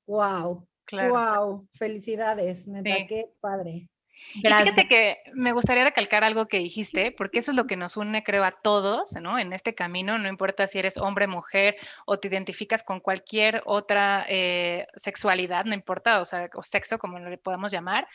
Wow, 0.08 0.68
Wow, 0.92 1.70
felicidades, 1.80 2.68
neta, 2.68 3.08
qué 3.08 3.32
padre. 3.40 3.88
Fíjate 4.34 4.88
que 4.88 5.17
me 5.34 5.52
gustaría 5.52 5.84
recalcar 5.84 6.24
algo 6.24 6.48
que 6.48 6.60
dijiste, 6.60 7.12
porque 7.12 7.39
eso 7.39 7.52
es 7.52 7.58
lo 7.58 7.67
que 7.67 7.76
nos 7.76 7.98
une, 7.98 8.24
creo, 8.24 8.44
a 8.44 8.52
todos, 8.52 9.13
¿no? 9.22 9.39
En 9.39 9.54
este 9.54 9.76
camino, 9.76 10.17
no 10.17 10.28
importa 10.28 10.67
si 10.67 10.80
eres 10.80 10.98
hombre, 10.98 11.28
mujer 11.28 11.78
o 12.06 12.17
te 12.17 12.28
identificas 12.28 12.84
con 12.84 13.00
cualquier 13.00 13.62
otra 13.65 14.26
eh, 14.30 14.88
sexualidad, 14.96 15.65
no 15.65 15.74
importa, 15.74 16.22
o 16.22 16.26
sea, 16.26 16.50
o 16.54 16.63
sexo, 16.63 17.00
como 17.00 17.20
lo 17.20 17.30
le 17.30 17.38
podamos 17.38 17.72
llamar. 17.72 18.08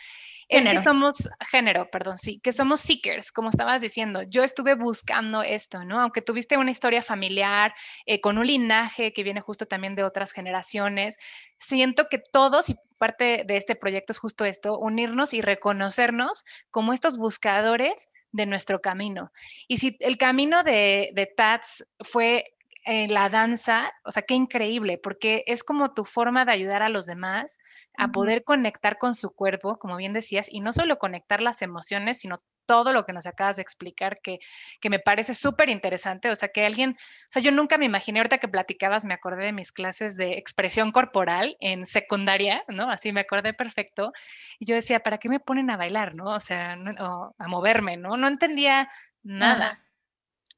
Es 0.48 0.64
que 0.64 0.82
somos, 0.82 1.28
género, 1.50 1.90
perdón, 1.90 2.18
sí, 2.18 2.38
que 2.38 2.52
somos 2.52 2.80
seekers, 2.80 3.32
como 3.32 3.48
estabas 3.48 3.80
diciendo. 3.80 4.22
Yo 4.22 4.44
estuve 4.44 4.74
buscando 4.74 5.42
esto, 5.42 5.84
¿no? 5.84 6.00
Aunque 6.00 6.22
tuviste 6.22 6.56
una 6.56 6.70
historia 6.70 7.02
familiar, 7.02 7.74
eh, 8.06 8.20
con 8.20 8.38
un 8.38 8.46
linaje 8.46 9.12
que 9.12 9.24
viene 9.24 9.40
justo 9.40 9.66
también 9.66 9.96
de 9.96 10.04
otras 10.04 10.30
generaciones, 10.30 11.18
siento 11.58 12.08
que 12.08 12.18
todos, 12.18 12.68
y 12.68 12.76
parte 12.96 13.42
de 13.46 13.56
este 13.56 13.74
proyecto 13.74 14.12
es 14.12 14.18
justo 14.18 14.44
esto, 14.44 14.78
unirnos 14.78 15.34
y 15.34 15.40
reconocernos 15.40 16.44
como 16.70 16.92
estos 16.92 17.16
buscadores 17.16 18.08
de 18.30 18.46
nuestro 18.46 18.80
camino. 18.80 19.32
Y 19.66 19.78
si 19.78 19.96
el 20.00 20.16
camino 20.16 20.62
de, 20.62 21.10
de 21.14 21.26
Tats 21.26 21.84
fue 22.00 22.55
eh, 22.86 23.08
la 23.08 23.28
danza, 23.28 23.92
o 24.04 24.12
sea, 24.12 24.22
qué 24.22 24.34
increíble, 24.34 24.96
porque 24.96 25.42
es 25.46 25.64
como 25.64 25.92
tu 25.92 26.04
forma 26.04 26.44
de 26.44 26.52
ayudar 26.52 26.82
a 26.82 26.88
los 26.88 27.04
demás 27.04 27.58
a 27.98 28.08
poder 28.08 28.44
conectar 28.44 28.96
con 28.98 29.14
su 29.14 29.34
cuerpo, 29.34 29.78
como 29.78 29.96
bien 29.96 30.12
decías, 30.12 30.46
y 30.48 30.60
no 30.60 30.72
solo 30.72 30.98
conectar 30.98 31.42
las 31.42 31.62
emociones, 31.62 32.18
sino 32.18 32.42
todo 32.66 32.92
lo 32.92 33.04
que 33.04 33.12
nos 33.12 33.26
acabas 33.26 33.56
de 33.56 33.62
explicar, 33.62 34.20
que, 34.22 34.38
que 34.80 34.90
me 34.90 35.00
parece 35.00 35.34
súper 35.34 35.68
interesante. 35.68 36.30
O 36.30 36.34
sea, 36.36 36.48
que 36.50 36.64
alguien, 36.64 36.90
o 36.90 37.30
sea, 37.30 37.42
yo 37.42 37.50
nunca 37.50 37.76
me 37.76 37.86
imaginé, 37.86 38.20
ahorita 38.20 38.38
que 38.38 38.48
platicabas, 38.48 39.04
me 39.04 39.14
acordé 39.14 39.46
de 39.46 39.52
mis 39.52 39.72
clases 39.72 40.16
de 40.16 40.32
expresión 40.34 40.92
corporal 40.92 41.56
en 41.58 41.86
secundaria, 41.86 42.62
¿no? 42.68 42.90
Así 42.90 43.12
me 43.12 43.20
acordé 43.20 43.52
perfecto. 43.52 44.12
Y 44.60 44.66
yo 44.66 44.76
decía, 44.76 45.00
¿para 45.00 45.18
qué 45.18 45.28
me 45.28 45.40
ponen 45.40 45.70
a 45.70 45.76
bailar, 45.76 46.14
no? 46.14 46.26
O 46.26 46.40
sea, 46.40 46.76
a 46.76 47.48
moverme, 47.48 47.96
¿no? 47.96 48.16
No 48.16 48.28
entendía 48.28 48.88
nada. 49.22 49.85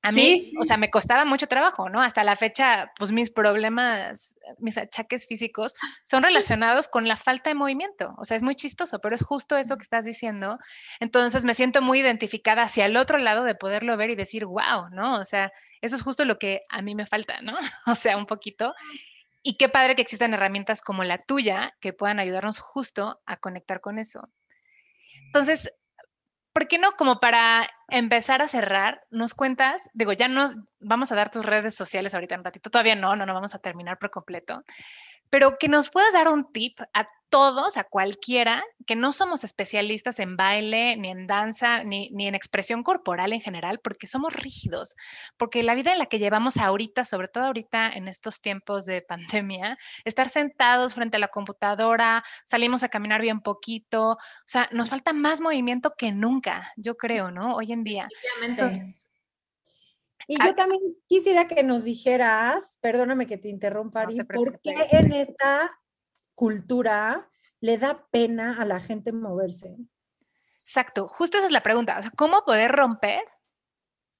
A 0.02 0.12
mí, 0.12 0.52
o 0.60 0.64
sea, 0.64 0.76
me 0.76 0.90
costaba 0.90 1.24
mucho 1.24 1.48
trabajo, 1.48 1.88
¿no? 1.88 2.00
Hasta 2.00 2.22
la 2.22 2.36
fecha, 2.36 2.92
pues 2.96 3.10
mis 3.10 3.30
problemas, 3.30 4.36
mis 4.58 4.78
achaques 4.78 5.26
físicos 5.26 5.74
son 6.08 6.22
relacionados 6.22 6.86
con 6.86 7.08
la 7.08 7.16
falta 7.16 7.50
de 7.50 7.54
movimiento. 7.54 8.14
O 8.16 8.24
sea, 8.24 8.36
es 8.36 8.44
muy 8.44 8.54
chistoso, 8.54 9.00
pero 9.00 9.16
es 9.16 9.22
justo 9.22 9.56
eso 9.56 9.76
que 9.76 9.82
estás 9.82 10.04
diciendo. 10.04 10.58
Entonces 11.00 11.44
me 11.44 11.54
siento 11.54 11.82
muy 11.82 12.00
identificada 12.00 12.62
hacia 12.62 12.86
el 12.86 12.96
otro 12.96 13.18
lado 13.18 13.42
de 13.42 13.56
poderlo 13.56 13.96
ver 13.96 14.10
y 14.10 14.14
decir, 14.14 14.46
wow, 14.46 14.88
¿no? 14.92 15.20
O 15.20 15.24
sea, 15.24 15.52
eso 15.80 15.96
es 15.96 16.02
justo 16.02 16.24
lo 16.24 16.38
que 16.38 16.62
a 16.68 16.80
mí 16.80 16.94
me 16.94 17.06
falta, 17.06 17.40
¿no? 17.40 17.56
O 17.86 17.94
sea, 17.96 18.16
un 18.16 18.26
poquito. 18.26 18.74
Y 19.42 19.56
qué 19.56 19.68
padre 19.68 19.96
que 19.96 20.02
existan 20.02 20.32
herramientas 20.32 20.80
como 20.80 21.02
la 21.02 21.18
tuya 21.18 21.74
que 21.80 21.92
puedan 21.92 22.20
ayudarnos 22.20 22.60
justo 22.60 23.20
a 23.26 23.36
conectar 23.36 23.80
con 23.80 23.98
eso. 23.98 24.22
Entonces, 25.26 25.72
¿por 26.58 26.66
qué 26.66 26.78
no, 26.78 26.90
como 26.96 27.20
para 27.20 27.70
empezar 27.86 28.42
a 28.42 28.48
cerrar, 28.48 29.00
nos 29.12 29.32
cuentas, 29.32 29.88
digo, 29.94 30.12
ya 30.12 30.26
nos 30.26 30.56
vamos 30.80 31.12
a 31.12 31.14
dar 31.14 31.30
tus 31.30 31.46
redes 31.46 31.76
sociales 31.76 32.14
ahorita 32.14 32.34
en 32.34 32.40
un 32.40 32.46
ratito, 32.46 32.68
todavía 32.68 32.96
no, 32.96 33.14
no, 33.14 33.26
no 33.26 33.32
vamos 33.32 33.54
a 33.54 33.60
terminar 33.60 33.96
por 33.96 34.10
completo, 34.10 34.64
pero 35.30 35.58
que 35.58 35.68
nos 35.68 35.90
puedas 35.90 36.12
dar 36.12 36.28
un 36.28 36.50
tip 36.52 36.80
a 36.94 37.08
todos, 37.28 37.76
a 37.76 37.84
cualquiera, 37.84 38.64
que 38.86 38.96
no 38.96 39.12
somos 39.12 39.44
especialistas 39.44 40.18
en 40.18 40.36
baile, 40.36 40.96
ni 40.96 41.10
en 41.10 41.26
danza, 41.26 41.84
ni, 41.84 42.10
ni, 42.10 42.26
en 42.26 42.34
expresión 42.34 42.82
corporal 42.82 43.32
en 43.32 43.40
general, 43.40 43.80
porque 43.82 44.06
somos 44.06 44.32
rígidos, 44.32 44.96
porque 45.36 45.62
la 45.62 45.74
vida 45.74 45.92
en 45.92 45.98
la 45.98 46.06
que 46.06 46.18
llevamos 46.18 46.56
ahorita, 46.56 47.04
sobre 47.04 47.28
todo 47.28 47.44
ahorita 47.44 47.90
en 47.90 48.08
estos 48.08 48.40
tiempos 48.40 48.86
de 48.86 49.02
pandemia, 49.02 49.78
estar 50.04 50.28
sentados 50.28 50.94
frente 50.94 51.16
a 51.16 51.20
la 51.20 51.28
computadora, 51.28 52.24
salimos 52.44 52.82
a 52.82 52.88
caminar 52.88 53.20
bien 53.20 53.40
poquito, 53.40 54.12
o 54.12 54.18
sea, 54.46 54.68
nos 54.72 54.88
falta 54.88 55.12
más 55.12 55.40
movimiento 55.40 55.94
que 55.96 56.12
nunca, 56.12 56.72
yo 56.76 56.96
creo, 56.96 57.30
¿no? 57.30 57.56
Hoy 57.56 57.72
en 57.72 57.84
día. 57.84 58.08
Entonces, 58.42 59.07
y 60.30 60.36
yo 60.44 60.54
también 60.54 60.82
quisiera 61.06 61.48
que 61.48 61.62
nos 61.62 61.84
dijeras, 61.84 62.76
perdóname 62.82 63.26
que 63.26 63.38
te 63.38 63.48
interrumpa, 63.48 64.02
Ari, 64.02 64.22
¿por 64.24 64.60
qué 64.60 64.74
en 64.90 65.12
esta 65.12 65.80
cultura 66.34 67.30
le 67.60 67.78
da 67.78 68.06
pena 68.10 68.60
a 68.60 68.66
la 68.66 68.78
gente 68.78 69.10
moverse? 69.10 69.78
Exacto, 70.60 71.08
justo 71.08 71.38
esa 71.38 71.46
es 71.46 71.52
la 71.52 71.62
pregunta. 71.62 71.98
O 71.98 72.02
sea, 72.02 72.10
¿cómo 72.10 72.44
poder 72.44 72.70
romper 72.70 73.22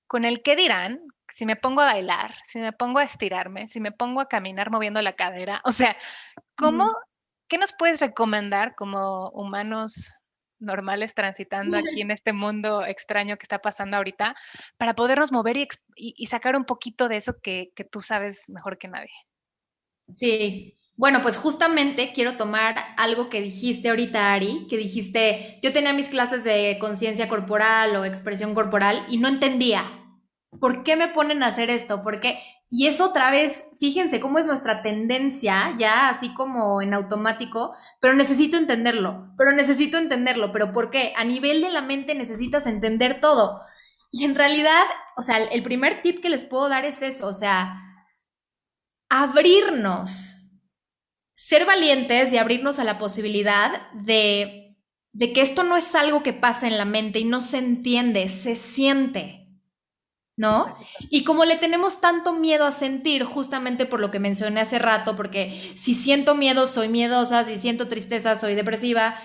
con 0.07 0.25
el 0.25 0.43
qué 0.43 0.57
dirán 0.57 0.99
si 1.29 1.45
me 1.45 1.57
pongo 1.57 1.83
a 1.83 1.93
bailar, 1.93 2.35
si 2.43 2.59
me 2.59 2.73
pongo 2.73 3.01
a 3.01 3.05
estirarme, 3.05 3.67
si 3.67 3.79
me 3.79 3.93
pongo 3.93 4.23
a 4.23 4.29
caminar 4.29 4.71
moviendo 4.71 5.03
la 5.03 5.15
cadera? 5.15 5.61
O 5.67 5.73
sea, 5.73 5.95
¿cómo, 6.57 6.91
qué 7.49 7.59
nos 7.59 7.75
puedes 7.75 8.01
recomendar 8.01 8.75
como 8.77 9.29
humanos 9.33 10.18
normales 10.59 11.15
transitando 11.15 11.77
aquí 11.79 12.01
en 12.01 12.11
este 12.11 12.33
mundo 12.33 12.85
extraño 12.85 13.37
que 13.37 13.45
está 13.45 13.61
pasando 13.61 13.97
ahorita, 13.97 14.35
para 14.77 14.95
podernos 14.95 15.33
mover 15.33 15.57
y, 15.97 16.27
sacar 16.27 16.57
un 16.57 16.65
poquito 16.65 17.09
de 17.09 17.17
eso 17.17 17.35
que, 17.43 17.73
tú 17.91 18.01
sabes 18.01 18.49
mejor 18.49 18.79
que 18.79 18.89
nadie. 18.89 19.13
Sí, 20.13 20.75
bueno, 20.97 21.21
pues 21.23 21.37
justamente 21.37 22.13
quiero 22.15 22.37
tomar 22.37 22.77
algo 22.97 23.29
que 23.29 23.41
dijiste 23.41 23.89
ahorita, 23.89 24.33
Ari, 24.33 24.67
que 24.69 24.77
dijiste, 24.77 25.59
yo 25.63 25.73
tenía 25.73 25.93
mis 25.93 26.09
clases 26.09 26.45
de 26.45 26.77
conciencia 26.81 27.29
corporal 27.29 27.95
o 27.97 28.05
expresión 28.05 28.55
corporal 28.55 29.05
y 29.09 29.19
no 29.19 29.29
entendía. 29.29 29.85
¿Por 30.61 30.83
qué 30.83 30.97
me 30.97 31.09
ponen 31.09 31.43
a 31.43 31.49
hacer 31.49 31.71
esto? 31.71 32.03
Porque 32.03 32.41
y 32.71 32.87
es 32.87 33.01
otra 33.01 33.31
vez, 33.31 33.65
fíjense 33.81 34.21
cómo 34.21 34.39
es 34.39 34.45
nuestra 34.45 34.83
tendencia, 34.83 35.75
ya 35.79 36.11
así 36.11 36.35
como 36.35 36.83
en 36.83 36.93
automático, 36.93 37.75
pero 37.99 38.13
necesito 38.13 38.59
entenderlo, 38.59 39.33
pero 39.39 39.53
necesito 39.53 39.97
entenderlo, 39.97 40.53
pero 40.53 40.73
¿por 40.73 40.91
qué? 40.91 41.15
A 41.17 41.25
nivel 41.25 41.63
de 41.63 41.71
la 41.71 41.81
mente 41.81 42.15
necesitas 42.15 42.67
entender 42.67 43.21
todo. 43.21 43.63
Y 44.11 44.25
en 44.25 44.35
realidad, 44.35 44.85
o 45.17 45.23
sea, 45.23 45.39
el 45.39 45.63
primer 45.63 46.03
tip 46.03 46.21
que 46.21 46.29
les 46.29 46.45
puedo 46.45 46.69
dar 46.69 46.85
es 46.85 47.01
eso, 47.01 47.27
o 47.27 47.35
sea, 47.35 47.75
abrirnos, 49.09 50.35
ser 51.37 51.65
valientes 51.65 52.33
y 52.35 52.37
abrirnos 52.37 52.79
a 52.79 52.85
la 52.85 52.99
posibilidad 52.99 53.91
de, 53.93 54.77
de 55.13 55.33
que 55.33 55.41
esto 55.41 55.63
no 55.63 55.75
es 55.77 55.95
algo 55.95 56.23
que 56.23 56.35
pasa 56.35 56.67
en 56.67 56.77
la 56.77 56.85
mente 56.85 57.19
y 57.19 57.25
no 57.25 57.41
se 57.41 57.59
entiende, 57.59 58.29
se 58.29 58.57
siente. 58.57 59.48
¿No? 60.39 60.77
Y 61.11 61.25
como 61.25 61.45
le 61.45 61.57
tenemos 61.57 62.01
tanto 62.01 62.33
miedo 62.33 62.65
a 62.65 62.73
sentir, 62.73 63.25
justamente 63.25 63.85
por 63.85 64.01
lo 64.01 64.11
que 64.11 64.21
mencioné 64.21 64.61
hace 64.61 64.79
rato, 64.79 65.17
porque 65.17 65.75
si 65.75 65.95
siento 65.95 66.35
miedo, 66.37 66.67
soy 66.67 66.89
miedosa, 66.89 67.45
si 67.45 67.59
siento 67.59 67.89
tristeza, 67.89 68.37
soy 68.37 68.55
depresiva, 68.55 69.17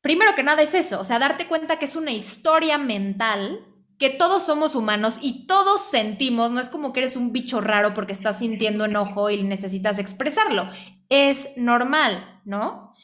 primero 0.00 0.34
que 0.36 0.44
nada 0.44 0.62
es 0.62 0.74
eso, 0.74 1.00
o 1.00 1.04
sea, 1.04 1.18
darte 1.18 1.48
cuenta 1.48 1.80
que 1.80 1.86
es 1.86 1.96
una 1.96 2.12
historia 2.12 2.78
mental, 2.78 3.66
que 3.98 4.10
todos 4.10 4.46
somos 4.46 4.76
humanos 4.76 5.18
y 5.20 5.46
todos 5.46 5.82
sentimos, 5.82 6.52
no 6.52 6.60
es 6.60 6.68
como 6.68 6.92
que 6.92 7.00
eres 7.00 7.16
un 7.16 7.32
bicho 7.32 7.60
raro 7.60 7.92
porque 7.92 8.12
estás 8.12 8.38
sintiendo 8.38 8.84
enojo 8.84 9.28
y 9.30 9.42
necesitas 9.42 9.98
expresarlo, 9.98 10.70
es 11.08 11.48
normal, 11.56 12.40
¿no? 12.44 12.94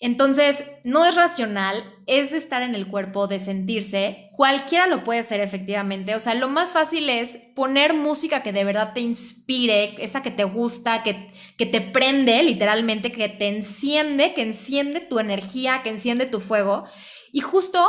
Entonces, 0.00 0.64
no 0.84 1.04
es 1.04 1.16
racional, 1.16 1.82
es 2.06 2.30
de 2.30 2.38
estar 2.38 2.62
en 2.62 2.76
el 2.76 2.86
cuerpo, 2.86 3.26
de 3.26 3.40
sentirse. 3.40 4.30
Cualquiera 4.32 4.86
lo 4.86 5.02
puede 5.02 5.18
hacer 5.18 5.40
efectivamente. 5.40 6.14
O 6.14 6.20
sea, 6.20 6.34
lo 6.34 6.48
más 6.48 6.72
fácil 6.72 7.08
es 7.08 7.38
poner 7.56 7.94
música 7.94 8.44
que 8.44 8.52
de 8.52 8.62
verdad 8.62 8.92
te 8.94 9.00
inspire, 9.00 9.96
esa 9.98 10.22
que 10.22 10.30
te 10.30 10.44
gusta, 10.44 11.02
que, 11.02 11.32
que 11.56 11.66
te 11.66 11.80
prende 11.80 12.40
literalmente, 12.44 13.10
que 13.10 13.28
te 13.28 13.48
enciende, 13.48 14.34
que 14.34 14.42
enciende 14.42 15.00
tu 15.00 15.18
energía, 15.18 15.82
que 15.82 15.90
enciende 15.90 16.26
tu 16.26 16.38
fuego. 16.38 16.84
Y 17.32 17.40
justo, 17.40 17.84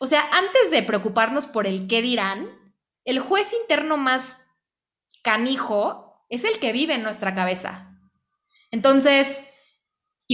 o 0.00 0.06
sea, 0.06 0.28
antes 0.32 0.72
de 0.72 0.82
preocuparnos 0.82 1.46
por 1.46 1.68
el 1.68 1.86
qué 1.86 2.02
dirán, 2.02 2.48
el 3.04 3.20
juez 3.20 3.52
interno 3.62 3.96
más 3.96 4.40
canijo 5.22 6.26
es 6.28 6.42
el 6.42 6.58
que 6.58 6.72
vive 6.72 6.94
en 6.94 7.04
nuestra 7.04 7.34
cabeza. 7.36 7.96
Entonces, 8.72 9.44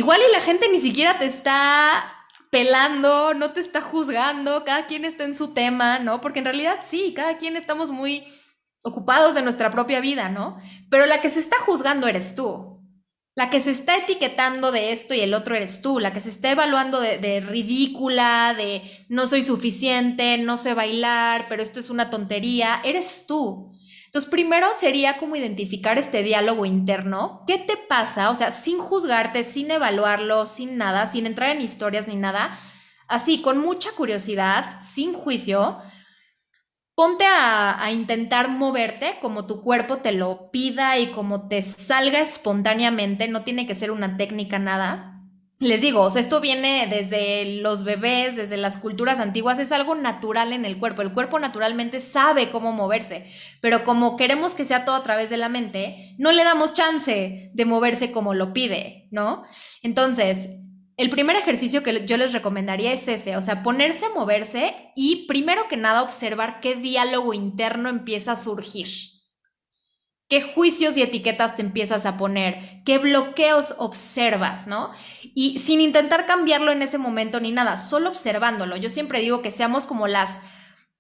Igual 0.01 0.19
y 0.27 0.33
la 0.33 0.41
gente 0.41 0.67
ni 0.71 0.79
siquiera 0.79 1.19
te 1.19 1.27
está 1.27 2.11
pelando, 2.49 3.35
no 3.35 3.51
te 3.51 3.61
está 3.61 3.83
juzgando, 3.83 4.65
cada 4.65 4.87
quien 4.87 5.05
está 5.05 5.25
en 5.25 5.37
su 5.37 5.53
tema, 5.53 5.99
¿no? 5.99 6.23
Porque 6.23 6.39
en 6.39 6.47
realidad 6.47 6.81
sí, 6.89 7.13
cada 7.15 7.37
quien 7.37 7.55
estamos 7.55 7.91
muy 7.91 8.25
ocupados 8.81 9.35
de 9.35 9.43
nuestra 9.43 9.71
propia 9.71 10.01
vida, 10.01 10.31
¿no? 10.31 10.57
Pero 10.89 11.05
la 11.05 11.21
que 11.21 11.29
se 11.29 11.41
está 11.41 11.59
juzgando 11.59 12.07
eres 12.07 12.35
tú. 12.35 12.81
La 13.35 13.51
que 13.51 13.61
se 13.61 13.73
está 13.73 13.99
etiquetando 13.99 14.73
de 14.73 14.93
esto 14.93 15.13
y 15.13 15.21
el 15.21 15.35
otro 15.35 15.55
eres 15.55 15.83
tú. 15.83 16.01
La 16.01 16.15
que 16.15 16.21
se 16.21 16.31
está 16.31 16.51
evaluando 16.51 16.99
de, 16.99 17.19
de 17.19 17.41
ridícula, 17.41 18.55
de 18.57 19.05
no 19.11 19.27
soy 19.27 19.43
suficiente, 19.43 20.39
no 20.39 20.57
sé 20.57 20.73
bailar, 20.73 21.45
pero 21.51 21.63
esto 21.63 21.79
es 21.79 21.91
una 21.91 22.09
tontería, 22.09 22.81
eres 22.85 23.27
tú. 23.27 23.71
Entonces, 24.11 24.29
primero 24.29 24.67
sería 24.77 25.19
como 25.19 25.37
identificar 25.37 25.97
este 25.97 26.25
diálogo 26.25 26.67
interno. 26.67 27.45
¿Qué 27.47 27.59
te 27.59 27.77
pasa? 27.77 28.31
O 28.31 28.35
sea, 28.35 28.51
sin 28.51 28.81
juzgarte, 28.81 29.45
sin 29.45 29.71
evaluarlo, 29.71 30.49
sin 30.49 30.77
nada, 30.77 31.07
sin 31.07 31.27
entrar 31.27 31.55
en 31.55 31.63
historias 31.63 32.09
ni 32.09 32.17
nada. 32.17 32.59
Así, 33.07 33.41
con 33.41 33.59
mucha 33.59 33.93
curiosidad, 33.93 34.81
sin 34.81 35.13
juicio, 35.13 35.81
ponte 36.97 37.25
a, 37.25 37.81
a, 37.85 37.93
intentar 37.93 38.49
moverte 38.49 39.19
como 39.23 39.47
tu 39.47 39.63
cuerpo 39.63 39.99
te 39.99 40.11
lo 40.11 40.51
pida 40.51 40.99
y 40.99 41.13
como 41.13 41.47
te 41.47 41.63
salga 41.63 42.19
espontáneamente. 42.19 43.29
No 43.29 43.45
tiene 43.45 43.65
que 43.69 43.77
ser 43.77 43.93
una 43.93 44.17
técnica, 44.17 44.59
nada 44.59 45.20
les 45.61 45.83
digo, 45.83 46.01
o 46.01 46.11
sea, 46.11 46.23
esto 46.23 46.41
viene 46.41 46.87
desde 46.89 47.61
los 47.61 47.85
bebés, 47.85 48.35
desde 48.35 48.57
las 48.57 48.79
culturas 48.79 49.21
antiguas, 49.21 49.59
es 49.59 49.73
algo 49.73 49.95
natural 49.95 50.55
en 50.55 50.65
el 50.65 50.79
cuerpo. 50.79 51.03
El 51.03 51.13
cuerpo 51.13 51.39
naturalmente 51.39 52.01
sabe 52.01 52.51
cómo 52.51 52.73
moverse, 52.73 53.31
pero 53.61 53.85
como 53.85 54.17
queremos 54.17 54.55
que 54.55 54.65
sea 54.65 54.87
todo 54.87 54.97
a 54.97 55.03
través 55.03 55.29
de 55.29 55.37
la 55.37 55.51
mente, 55.51 56.15
no 56.17 56.33
le 56.33 56.45
damos 56.45 56.73
chance 56.73 57.51
de 57.53 57.65
moverse 57.67 58.11
como 58.11 58.33
lo 58.33 58.55
pide, 58.55 59.07
¿no? 59.11 59.45
Entonces, 59.83 60.49
el 60.97 61.11
primer 61.11 61.37
ejercicio 61.37 61.83
que 61.83 62.07
yo 62.07 62.17
les 62.17 62.33
recomendaría 62.33 62.93
es 62.95 63.07
ese, 63.07 63.37
o 63.37 63.43
sea, 63.43 63.63
ponerse 63.63 64.07
a 64.07 64.15
moverse 64.15 64.75
y 64.97 65.27
primero 65.27 65.69
que 65.69 65.77
nada 65.77 66.03
observar 66.03 66.61
qué 66.61 66.77
diálogo 66.77 67.35
interno 67.35 67.91
empieza 67.91 68.33
a 68.33 68.37
surgir. 68.37 69.20
¿Qué 70.31 70.43
juicios 70.43 70.97
y 70.97 71.03
etiquetas 71.03 71.57
te 71.57 71.63
empiezas 71.63 72.07
a 72.07 72.17
poner? 72.17 72.85
¿Qué 72.85 72.99
bloqueos 72.99 73.75
observas, 73.79 74.69
no? 74.69 74.93
Y 75.35 75.59
sin 75.59 75.81
intentar 75.81 76.25
cambiarlo 76.25 76.71
en 76.71 76.83
ese 76.83 76.99
momento 76.99 77.41
ni 77.41 77.51
nada, 77.51 77.77
solo 77.77 78.11
observándolo. 78.11 78.77
Yo 78.77 78.91
siempre 78.91 79.19
digo 79.19 79.43
que 79.43 79.51
seamos 79.51 79.87
como 79.87 80.07
las 80.07 80.41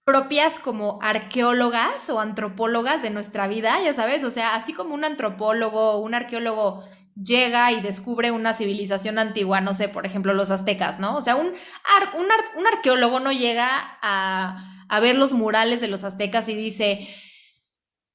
propias 0.04 0.58
como 0.58 0.98
arqueólogas 1.00 2.10
o 2.10 2.18
antropólogas 2.18 3.02
de 3.02 3.10
nuestra 3.10 3.46
vida, 3.46 3.80
ya 3.84 3.94
sabes, 3.94 4.24
o 4.24 4.32
sea, 4.32 4.56
así 4.56 4.72
como 4.72 4.94
un 4.94 5.04
antropólogo 5.04 5.92
o 5.92 5.98
un 6.00 6.14
arqueólogo 6.14 6.82
llega 7.14 7.70
y 7.70 7.80
descubre 7.82 8.32
una 8.32 8.52
civilización 8.52 9.20
antigua, 9.20 9.60
no 9.60 9.74
sé, 9.74 9.88
por 9.88 10.06
ejemplo, 10.06 10.34
los 10.34 10.50
aztecas, 10.50 10.98
¿no? 10.98 11.16
O 11.16 11.22
sea, 11.22 11.36
un, 11.36 11.46
un, 11.46 12.66
arqueólogo 12.66 13.20
no 13.20 13.30
llega 13.30 13.68
a, 14.02 14.84
a 14.88 14.98
ver 15.00 15.16
los 15.16 15.34
murales 15.34 15.80
de 15.80 15.86
los 15.86 16.02
aztecas 16.02 16.48
y 16.48 16.54
dice, 16.54 17.08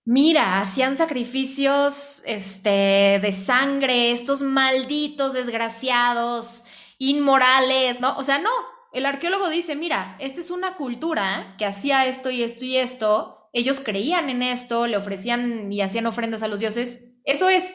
Mira, 0.08 0.62
hacían 0.62 0.96
sacrificios 0.96 2.22
este, 2.28 3.20
de 3.20 3.34
sangre, 3.34 4.12
estos 4.12 4.44
malditos 4.44 5.34
desgraciados, 5.34 6.66
inmorales, 7.00 8.00
¿no? 8.00 8.16
O 8.18 8.24
sea, 8.24 8.38
no, 8.38 8.52
el 8.94 9.08
arqueólogo 9.08 9.50
dice, 9.50 9.76
mira, 9.76 10.16
esta 10.20 10.42
es 10.42 10.52
una 10.52 10.76
cultura 10.76 11.56
que 11.58 11.66
hacía 11.66 12.06
esto 12.06 12.30
y 12.30 12.44
esto 12.44 12.66
y 12.66 12.78
esto, 12.78 13.50
ellos 13.52 13.82
creían 13.84 14.30
en 14.30 14.44
esto, 14.44 14.86
le 14.86 14.98
ofrecían 14.98 15.74
y 15.74 15.82
hacían 15.82 16.06
ofrendas 16.06 16.44
a 16.44 16.48
los 16.48 16.60
dioses, 16.60 17.18
eso 17.24 17.50
es, 17.50 17.66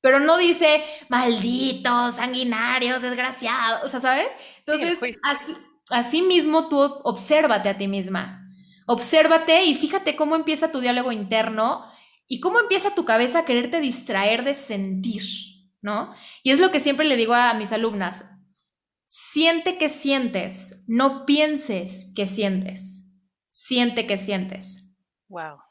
pero 0.00 0.20
no 0.20 0.36
dice, 0.36 0.84
malditos, 1.08 2.14
sanguinarios, 2.14 3.02
desgraciados, 3.02 3.82
o 3.82 3.88
sea, 3.88 4.00
¿sabes? 4.00 4.28
Entonces, 4.58 5.00
así, 5.24 5.56
así 5.90 6.22
mismo 6.22 6.68
tú 6.68 6.78
obsérvate 7.02 7.68
a 7.68 7.76
ti 7.76 7.88
misma. 7.88 8.45
Obsérvate 8.86 9.64
y 9.64 9.74
fíjate 9.74 10.16
cómo 10.16 10.36
empieza 10.36 10.70
tu 10.70 10.80
diálogo 10.80 11.12
interno 11.12 11.84
y 12.28 12.40
cómo 12.40 12.60
empieza 12.60 12.94
tu 12.94 13.04
cabeza 13.04 13.40
a 13.40 13.44
quererte 13.44 13.80
distraer 13.80 14.44
de 14.44 14.54
sentir, 14.54 15.24
¿no? 15.82 16.14
Y 16.42 16.50
es 16.52 16.60
lo 16.60 16.70
que 16.70 16.80
siempre 16.80 17.06
le 17.06 17.16
digo 17.16 17.34
a 17.34 17.54
mis 17.54 17.72
alumnas. 17.72 18.24
Siente 19.04 19.78
que 19.78 19.88
sientes, 19.88 20.84
no 20.88 21.26
pienses 21.26 22.12
que 22.14 22.26
sientes. 22.26 23.12
Siente 23.48 24.06
que 24.06 24.18
sientes. 24.18 24.98
Wow. 25.28 25.65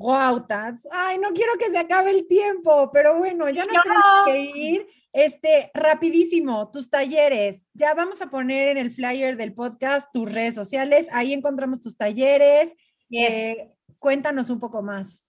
Wow, 0.00 0.46
Tats. 0.46 0.88
Ay, 0.90 1.18
no 1.18 1.28
quiero 1.34 1.52
que 1.58 1.70
se 1.70 1.76
acabe 1.76 2.10
el 2.10 2.26
tiempo, 2.26 2.90
pero 2.90 3.18
bueno, 3.18 3.50
ya 3.50 3.66
nos 3.66 3.82
tenemos 3.82 4.04
que 4.24 4.40
ir. 4.58 4.86
Este, 5.12 5.70
rapidísimo, 5.74 6.70
tus 6.70 6.88
talleres. 6.88 7.66
Ya 7.74 7.92
vamos 7.92 8.22
a 8.22 8.30
poner 8.30 8.68
en 8.68 8.78
el 8.78 8.92
flyer 8.92 9.36
del 9.36 9.52
podcast 9.52 10.10
tus 10.10 10.32
redes 10.32 10.54
sociales. 10.54 11.08
Ahí 11.12 11.34
encontramos 11.34 11.82
tus 11.82 11.98
talleres. 11.98 12.74
Eh, 13.10 13.72
cuéntanos 13.98 14.48
un 14.48 14.58
poco 14.58 14.80
más. 14.80 15.26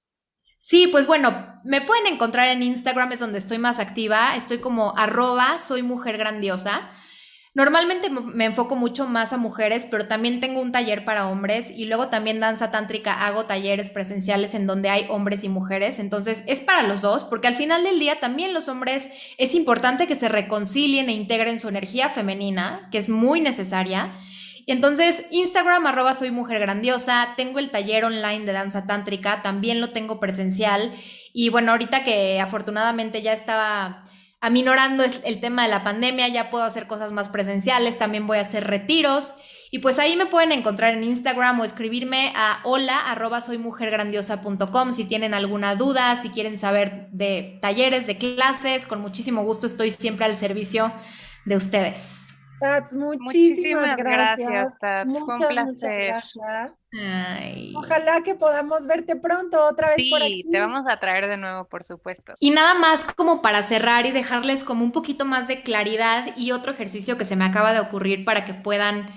Sí, 0.57 0.87
pues 0.87 1.05
bueno, 1.05 1.59
me 1.65 1.81
pueden 1.81 2.07
encontrar 2.07 2.47
en 2.47 2.63
Instagram, 2.63 3.11
es 3.11 3.19
donde 3.19 3.39
estoy 3.39 3.57
más 3.57 3.77
activa. 3.77 4.37
Estoy 4.37 4.59
como 4.59 4.97
arroba, 4.97 5.59
soy 5.59 5.83
mujer 5.83 6.17
grandiosa. 6.17 6.89
Normalmente 7.53 8.09
me 8.09 8.45
enfoco 8.45 8.77
mucho 8.77 9.07
más 9.07 9.33
a 9.33 9.37
mujeres, 9.37 9.85
pero 9.91 10.07
también 10.07 10.39
tengo 10.39 10.61
un 10.61 10.71
taller 10.71 11.03
para 11.03 11.27
hombres 11.27 11.69
y 11.69 11.83
luego 11.83 12.07
también 12.07 12.39
danza 12.39 12.71
tántrica 12.71 13.25
hago 13.25 13.43
talleres 13.43 13.89
presenciales 13.89 14.53
en 14.53 14.67
donde 14.67 14.87
hay 14.87 15.05
hombres 15.09 15.43
y 15.43 15.49
mujeres. 15.49 15.99
Entonces 15.99 16.45
es 16.47 16.61
para 16.61 16.83
los 16.83 17.01
dos, 17.01 17.25
porque 17.25 17.49
al 17.49 17.55
final 17.55 17.83
del 17.83 17.99
día 17.99 18.21
también 18.21 18.53
los 18.53 18.69
hombres 18.69 19.09
es 19.37 19.53
importante 19.53 20.07
que 20.07 20.15
se 20.15 20.29
reconcilien 20.29 21.09
e 21.09 21.13
integren 21.13 21.59
su 21.59 21.67
energía 21.67 22.07
femenina, 22.07 22.87
que 22.89 22.99
es 22.99 23.09
muy 23.09 23.41
necesaria. 23.41 24.13
Entonces, 24.65 25.25
Instagram 25.31 25.85
arroba 25.87 26.13
soy 26.13 26.31
mujer 26.31 26.59
grandiosa, 26.59 27.33
tengo 27.35 27.59
el 27.59 27.71
taller 27.71 28.05
online 28.05 28.45
de 28.45 28.53
danza 28.53 28.87
tántrica, 28.87 29.41
también 29.41 29.81
lo 29.81 29.89
tengo 29.89 30.21
presencial. 30.21 30.93
Y 31.33 31.49
bueno, 31.49 31.71
ahorita 31.71 32.05
que 32.05 32.39
afortunadamente 32.39 33.21
ya 33.21 33.33
estaba 33.33 34.03
aminorando 34.41 35.03
el 35.03 35.39
tema 35.39 35.63
de 35.63 35.69
la 35.69 35.83
pandemia, 35.83 36.27
ya 36.27 36.49
puedo 36.49 36.63
hacer 36.63 36.87
cosas 36.87 37.11
más 37.11 37.29
presenciales, 37.29 37.97
también 37.97 38.27
voy 38.27 38.39
a 38.39 38.41
hacer 38.41 38.65
retiros. 38.67 39.35
Y 39.73 39.79
pues 39.79 39.99
ahí 39.99 40.17
me 40.17 40.25
pueden 40.25 40.51
encontrar 40.51 40.93
en 40.93 41.03
Instagram 41.03 41.61
o 41.61 41.63
escribirme 41.63 42.33
a 42.35 42.59
hola 42.65 42.99
arroba 42.99 43.39
soymujergrandiosa.com 43.39 44.91
si 44.91 45.05
tienen 45.05 45.33
alguna 45.33 45.75
duda, 45.75 46.17
si 46.17 46.29
quieren 46.29 46.59
saber 46.59 47.07
de 47.11 47.57
talleres, 47.61 48.05
de 48.05 48.17
clases, 48.17 48.85
con 48.85 48.99
muchísimo 48.99 49.43
gusto 49.43 49.67
estoy 49.67 49.91
siempre 49.91 50.25
al 50.25 50.35
servicio 50.35 50.91
de 51.45 51.55
ustedes. 51.55 52.30
Tats, 52.61 52.93
muchísimas, 52.93 53.97
gracias. 53.97 54.73
Muchas, 55.07 55.51
muchas 55.65 55.97
gracias. 55.97 56.35
Ojalá 57.75 58.21
que 58.23 58.35
podamos 58.35 58.85
verte 58.85 59.15
pronto 59.15 59.65
otra 59.65 59.89
vez 59.89 60.07
por 60.11 60.21
aquí. 60.21 60.45
te 60.49 60.59
vamos 60.59 60.85
a 60.87 60.99
traer 60.99 61.27
de 61.27 61.37
nuevo, 61.37 61.65
por 61.65 61.83
supuesto. 61.83 62.33
Y 62.39 62.51
nada 62.51 62.75
más 62.75 63.03
como 63.03 63.41
para 63.41 63.63
cerrar 63.63 64.05
y 64.05 64.11
dejarles 64.11 64.63
como 64.63 64.83
un 64.83 64.91
poquito 64.91 65.25
más 65.25 65.47
de 65.47 65.63
claridad 65.63 66.37
y 66.37 66.51
otro 66.51 66.71
ejercicio 66.71 67.17
que 67.17 67.25
se 67.25 67.35
me 67.35 67.45
acaba 67.45 67.73
de 67.73 67.79
ocurrir 67.79 68.25
para 68.25 68.45
que 68.45 68.53
puedan 68.53 69.09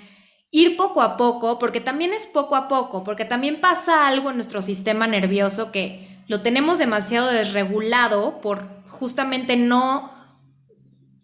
ir 0.50 0.76
poco 0.78 1.02
a 1.02 1.18
poco, 1.18 1.58
porque 1.58 1.80
también 1.80 2.14
es 2.14 2.26
poco 2.26 2.56
a 2.56 2.68
poco, 2.68 3.04
porque 3.04 3.26
también 3.26 3.60
pasa 3.60 4.06
algo 4.06 4.30
en 4.30 4.36
nuestro 4.36 4.62
sistema 4.62 5.06
nervioso 5.06 5.70
que 5.70 6.22
lo 6.28 6.40
tenemos 6.40 6.78
demasiado 6.78 7.28
desregulado 7.28 8.40
por 8.40 8.66
justamente 8.88 9.56
no 9.56 10.13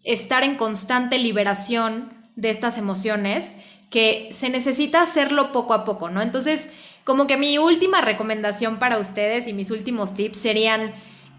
estar 0.03 0.43
en 0.43 0.55
constante 0.55 1.17
liberación 1.17 2.11
de 2.35 2.49
estas 2.49 2.77
emociones, 2.77 3.55
que 3.89 4.29
se 4.31 4.49
necesita 4.49 5.01
hacerlo 5.01 5.51
poco 5.51 5.73
a 5.73 5.83
poco, 5.83 6.09
¿no? 6.09 6.21
Entonces, 6.21 6.71
como 7.03 7.27
que 7.27 7.37
mi 7.37 7.57
última 7.57 8.01
recomendación 8.01 8.79
para 8.79 8.97
ustedes 8.97 9.47
y 9.47 9.53
mis 9.53 9.69
últimos 9.69 10.13
tips 10.13 10.37
serían 10.37 10.93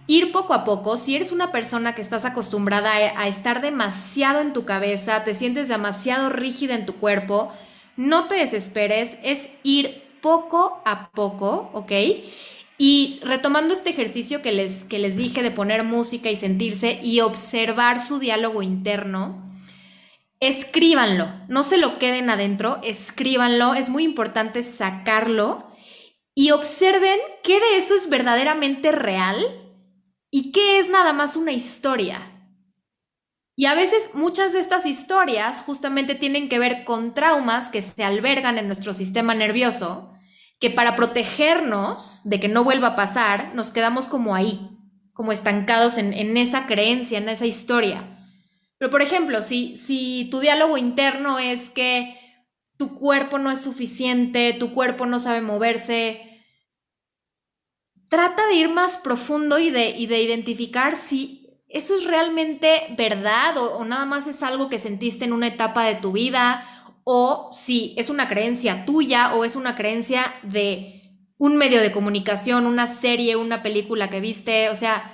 ir 0.06 0.32
poco 0.32 0.54
a 0.54 0.64
poco. 0.64 0.96
Si 0.98 1.16
eres 1.16 1.32
una 1.32 1.52
persona 1.52 1.94
que 1.94 2.02
estás 2.02 2.24
acostumbrada 2.24 2.90
a, 2.92 3.28
estar 3.28 3.62
demasiado 3.62 4.40
en 4.40 4.52
tu 4.52 4.64
cabeza, 4.64 5.24
te 5.24 5.34
sientes 5.34 5.68
demasiado 5.68 6.28
rígida 6.28 6.74
en 6.74 6.86
tu 6.86 6.96
cuerpo, 6.96 7.52
no 7.96 8.26
te 8.26 8.34
desesperes, 8.34 9.18
es 9.22 9.50
ir 9.62 10.02
poco 10.20 10.82
a 10.84 11.10
poco, 11.10 11.70
¿ok? 11.72 11.92
Y 12.78 13.20
retomando 13.22 13.74
este 13.74 13.90
ejercicio 13.90 14.42
que 14.42 14.52
les, 14.52 14.84
que 14.84 14.98
les 14.98 15.16
dije 15.16 15.42
de 15.42 15.50
poner 15.50 15.84
música 15.84 16.30
y 16.30 16.36
sentirse 16.36 17.00
y 17.02 17.20
observar 17.20 18.00
su 18.00 18.18
diálogo 18.18 18.62
interno, 18.62 19.52
escríbanlo, 20.40 21.28
no 21.48 21.62
se 21.62 21.78
lo 21.78 21.98
queden 21.98 22.28
adentro, 22.28 22.80
escríbanlo, 22.82 23.74
es 23.74 23.88
muy 23.88 24.02
importante 24.02 24.64
sacarlo 24.64 25.70
y 26.34 26.50
observen 26.50 27.18
qué 27.44 27.60
de 27.60 27.76
eso 27.76 27.94
es 27.94 28.08
verdaderamente 28.08 28.90
real 28.90 29.38
y 30.30 30.50
qué 30.50 30.78
es 30.78 30.88
nada 30.88 31.12
más 31.12 31.36
una 31.36 31.52
historia. 31.52 32.32
Y 33.54 33.66
a 33.66 33.74
veces 33.74 34.10
muchas 34.14 34.54
de 34.54 34.60
estas 34.60 34.86
historias 34.86 35.60
justamente 35.60 36.14
tienen 36.14 36.48
que 36.48 36.58
ver 36.58 36.84
con 36.84 37.12
traumas 37.12 37.68
que 37.68 37.82
se 37.82 38.02
albergan 38.02 38.58
en 38.58 38.66
nuestro 38.66 38.94
sistema 38.94 39.34
nervioso 39.34 40.11
que 40.62 40.70
para 40.70 40.94
protegernos 40.94 42.20
de 42.22 42.38
que 42.38 42.46
no 42.46 42.62
vuelva 42.62 42.88
a 42.88 42.96
pasar, 42.96 43.52
nos 43.52 43.72
quedamos 43.72 44.06
como 44.06 44.32
ahí, 44.32 44.60
como 45.12 45.32
estancados 45.32 45.98
en, 45.98 46.36
esa 46.36 46.68
creencia, 46.68 47.18
en 47.18 47.28
esa 47.28 47.46
historia. 47.46 48.16
Pero, 48.78 48.88
por 48.88 49.02
ejemplo, 49.02 49.42
si, 49.42 49.76
si 49.76 50.28
tu 50.30 50.38
diálogo 50.38 50.78
interno 50.78 51.40
es 51.40 51.68
que 51.68 52.16
tu 52.76 52.94
cuerpo 52.94 53.38
no 53.38 53.50
es 53.50 53.60
suficiente, 53.60 54.52
tu 54.52 54.72
cuerpo 54.72 55.04
no 55.04 55.18
sabe 55.18 55.40
moverse, 55.40 56.44
trata 58.08 58.46
de 58.46 58.54
ir 58.54 58.68
más 58.68 58.98
profundo 58.98 59.58
y 59.58 59.72
de, 59.72 59.90
y 59.90 60.06
de 60.06 60.22
identificar 60.22 60.94
si 60.94 61.60
eso 61.66 61.98
es 61.98 62.04
realmente 62.04 62.94
verdad 62.96 63.58
o, 63.58 63.78
o, 63.78 63.84
nada 63.84 64.04
más 64.04 64.28
es 64.28 64.44
algo 64.44 64.68
que 64.68 64.78
sentiste 64.78 65.24
en 65.24 65.32
una 65.32 65.48
etapa 65.48 65.86
de 65.86 65.96
tu 65.96 66.12
vida 66.12 66.64
o 67.04 67.50
si 67.52 67.94
es 67.96 68.10
una 68.10 68.28
creencia 68.28 68.84
tuya 68.84 69.34
o 69.34 69.44
es 69.44 69.56
una 69.56 69.74
creencia 69.74 70.34
de 70.42 71.02
un 71.38 71.56
medio 71.56 71.80
de 71.80 71.92
comunicación, 71.92 72.66
una 72.66 72.86
serie, 72.86 73.36
una 73.36 73.62
película 73.62 74.08
que 74.08 74.20
viste, 74.20 74.70
o 74.70 74.76
sea, 74.76 75.10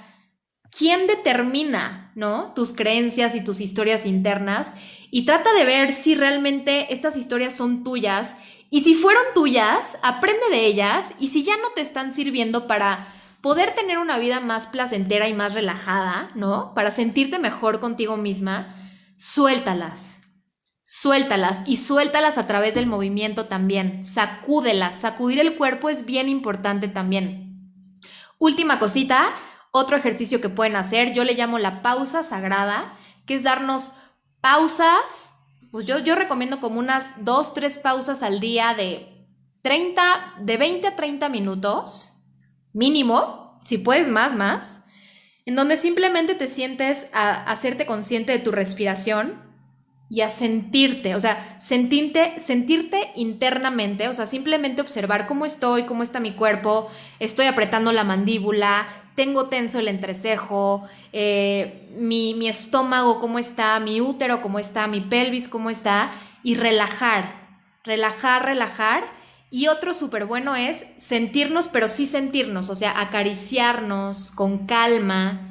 ¿quién 0.70 1.06
determina, 1.06 2.12
¿no? 2.14 2.52
tus 2.54 2.72
creencias 2.72 3.34
y 3.34 3.42
tus 3.42 3.60
historias 3.60 4.04
internas? 4.04 4.74
Y 5.10 5.24
trata 5.24 5.52
de 5.54 5.64
ver 5.64 5.92
si 5.92 6.14
realmente 6.14 6.92
estas 6.92 7.16
historias 7.16 7.56
son 7.56 7.82
tuyas 7.82 8.36
y 8.68 8.82
si 8.82 8.92
fueron 8.92 9.22
tuyas, 9.34 9.96
aprende 10.02 10.50
de 10.50 10.66
ellas 10.66 11.14
y 11.18 11.28
si 11.28 11.42
ya 11.42 11.56
no 11.56 11.70
te 11.74 11.80
están 11.80 12.14
sirviendo 12.14 12.66
para 12.66 13.14
poder 13.40 13.74
tener 13.74 13.96
una 13.96 14.18
vida 14.18 14.40
más 14.40 14.66
placentera 14.66 15.28
y 15.28 15.32
más 15.32 15.54
relajada, 15.54 16.30
¿no? 16.34 16.74
Para 16.74 16.90
sentirte 16.90 17.38
mejor 17.38 17.80
contigo 17.80 18.18
misma, 18.18 18.76
suéltalas 19.16 20.17
suéltalas 20.90 21.60
y 21.66 21.76
suéltalas 21.76 22.38
a 22.38 22.46
través 22.46 22.74
del 22.74 22.86
movimiento 22.86 23.44
también. 23.44 24.06
Sacúdelas. 24.06 24.94
Sacudir 24.94 25.38
el 25.38 25.56
cuerpo 25.58 25.90
es 25.90 26.06
bien 26.06 26.30
importante 26.30 26.88
también. 26.88 27.70
Última 28.38 28.78
cosita, 28.78 29.34
otro 29.70 29.98
ejercicio 29.98 30.40
que 30.40 30.48
pueden 30.48 30.76
hacer, 30.76 31.12
yo 31.12 31.24
le 31.24 31.34
llamo 31.34 31.58
la 31.58 31.82
pausa 31.82 32.22
sagrada, 32.22 32.94
que 33.26 33.34
es 33.34 33.42
darnos 33.42 33.92
pausas. 34.40 35.34
Pues 35.70 35.84
yo, 35.84 35.98
yo 35.98 36.14
recomiendo 36.14 36.58
como 36.58 36.78
unas 36.78 37.22
dos, 37.22 37.52
tres 37.52 37.76
pausas 37.76 38.22
al 38.22 38.40
día 38.40 38.72
de 38.72 39.28
30, 39.60 40.36
de 40.40 40.56
20 40.56 40.86
a 40.86 40.96
30 40.96 41.28
minutos, 41.28 42.24
mínimo, 42.72 43.60
si 43.62 43.76
puedes 43.76 44.08
más, 44.08 44.34
más, 44.34 44.84
en 45.44 45.54
donde 45.54 45.76
simplemente 45.76 46.34
te 46.34 46.48
sientes 46.48 47.10
a 47.12 47.44
hacerte 47.44 47.84
consciente 47.84 48.32
de 48.32 48.38
tu 48.38 48.52
respiración, 48.52 49.47
y 50.10 50.22
a 50.22 50.28
sentirte, 50.30 51.14
o 51.14 51.20
sea, 51.20 51.56
sentirte, 51.58 52.40
sentirte 52.40 53.10
internamente, 53.14 54.08
o 54.08 54.14
sea, 54.14 54.26
simplemente 54.26 54.80
observar 54.80 55.26
cómo 55.26 55.44
estoy, 55.44 55.84
cómo 55.84 56.02
está 56.02 56.18
mi 56.18 56.32
cuerpo, 56.32 56.90
estoy 57.18 57.46
apretando 57.46 57.92
la 57.92 58.04
mandíbula, 58.04 58.86
tengo 59.14 59.48
tenso 59.48 59.80
el 59.80 59.88
entrecejo, 59.88 60.88
eh, 61.12 61.88
mi, 61.94 62.34
mi 62.34 62.48
estómago 62.48 63.20
cómo 63.20 63.38
está, 63.38 63.78
mi 63.80 64.00
útero 64.00 64.40
cómo 64.40 64.58
está, 64.58 64.86
mi 64.86 65.00
pelvis 65.00 65.48
cómo 65.48 65.68
está, 65.68 66.10
y 66.42 66.54
relajar, 66.54 67.32
relajar, 67.84 68.44
relajar. 68.44 69.04
Y 69.50 69.68
otro 69.68 69.94
súper 69.94 70.26
bueno 70.26 70.56
es 70.56 70.84
sentirnos, 70.98 71.68
pero 71.68 71.88
sí 71.88 72.06
sentirnos, 72.06 72.70
o 72.70 72.76
sea, 72.76 73.00
acariciarnos 73.00 74.30
con 74.30 74.66
calma, 74.66 75.47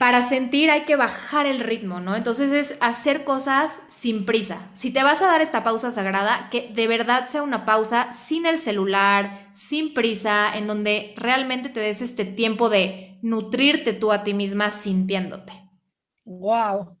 para 0.00 0.22
sentir 0.22 0.70
hay 0.70 0.86
que 0.86 0.96
bajar 0.96 1.44
el 1.44 1.60
ritmo, 1.60 2.00
¿no? 2.00 2.16
Entonces 2.16 2.50
es 2.52 2.78
hacer 2.80 3.22
cosas 3.22 3.82
sin 3.88 4.24
prisa. 4.24 4.70
Si 4.72 4.94
te 4.94 5.02
vas 5.02 5.20
a 5.20 5.26
dar 5.26 5.42
esta 5.42 5.62
pausa 5.62 5.90
sagrada, 5.90 6.48
que 6.50 6.70
de 6.72 6.86
verdad 6.86 7.26
sea 7.28 7.42
una 7.42 7.66
pausa 7.66 8.10
sin 8.10 8.46
el 8.46 8.56
celular, 8.56 9.50
sin 9.52 9.92
prisa, 9.92 10.56
en 10.56 10.66
donde 10.66 11.12
realmente 11.18 11.68
te 11.68 11.80
des 11.80 12.00
este 12.00 12.24
tiempo 12.24 12.70
de 12.70 13.18
nutrirte 13.20 13.92
tú 13.92 14.10
a 14.10 14.24
ti 14.24 14.32
misma 14.32 14.70
sintiéndote. 14.70 15.52
Wow. 16.24 16.96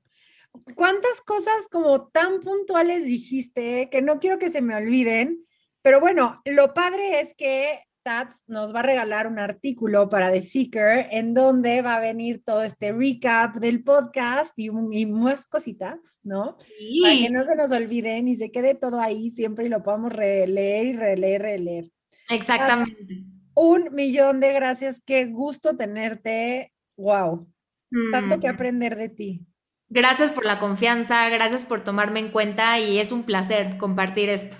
¿Cuántas 0.74 1.22
cosas 1.22 1.68
como 1.70 2.08
tan 2.08 2.40
puntuales 2.40 3.06
dijiste 3.06 3.88
que 3.90 4.02
no 4.02 4.18
quiero 4.18 4.38
que 4.38 4.50
se 4.50 4.60
me 4.60 4.76
olviden? 4.76 5.46
Pero 5.80 6.00
bueno, 6.00 6.42
lo 6.44 6.74
padre 6.74 7.22
es 7.22 7.32
que 7.34 7.80
Tats 8.02 8.42
nos 8.46 8.74
va 8.74 8.80
a 8.80 8.84
regalar 8.84 9.26
un 9.26 9.38
artículo 9.38 10.08
para 10.08 10.30
The 10.30 10.42
Seeker 10.42 11.06
en 11.10 11.34
donde 11.34 11.82
va 11.82 11.96
a 11.96 12.00
venir 12.00 12.42
todo 12.44 12.62
este 12.62 12.92
recap 12.92 13.56
del 13.56 13.82
podcast 13.82 14.58
y, 14.58 14.70
más 14.70 15.46
cositas, 15.46 15.98
¿no? 16.22 16.56
Sí. 16.78 17.00
Para 17.02 17.16
que 17.16 17.30
no 17.30 17.44
se 17.44 17.56
nos 17.56 17.72
olviden 17.72 18.28
y 18.28 18.36
se 18.36 18.50
quede 18.50 18.74
todo 18.74 19.00
ahí 19.00 19.30
siempre 19.30 19.66
y 19.66 19.68
lo 19.68 19.82
podamos 19.82 20.12
releer 20.12 20.86
y 20.86 20.92
releer, 20.94 21.42
releer. 21.42 21.90
Exactamente. 22.28 23.24
un 23.54 23.94
millón 23.94 24.40
de 24.40 24.52
gracias. 24.52 25.00
Qué 25.04 25.26
gusto 25.26 25.76
tenerte. 25.76 26.72
Wow. 26.96 27.48
Tanto 28.12 28.40
que 28.40 28.48
mm. 28.48 28.54
aprender 28.54 28.96
de 28.96 29.08
ti. 29.08 29.46
Gracias 29.88 30.30
por 30.30 30.46
la 30.46 30.60
confianza, 30.60 31.28
gracias 31.30 31.64
por 31.64 31.80
tomarme 31.80 32.20
en 32.20 32.30
cuenta 32.30 32.78
y 32.78 32.98
es 32.98 33.10
un 33.10 33.24
placer 33.24 33.76
compartir 33.76 34.28
esto. 34.28 34.56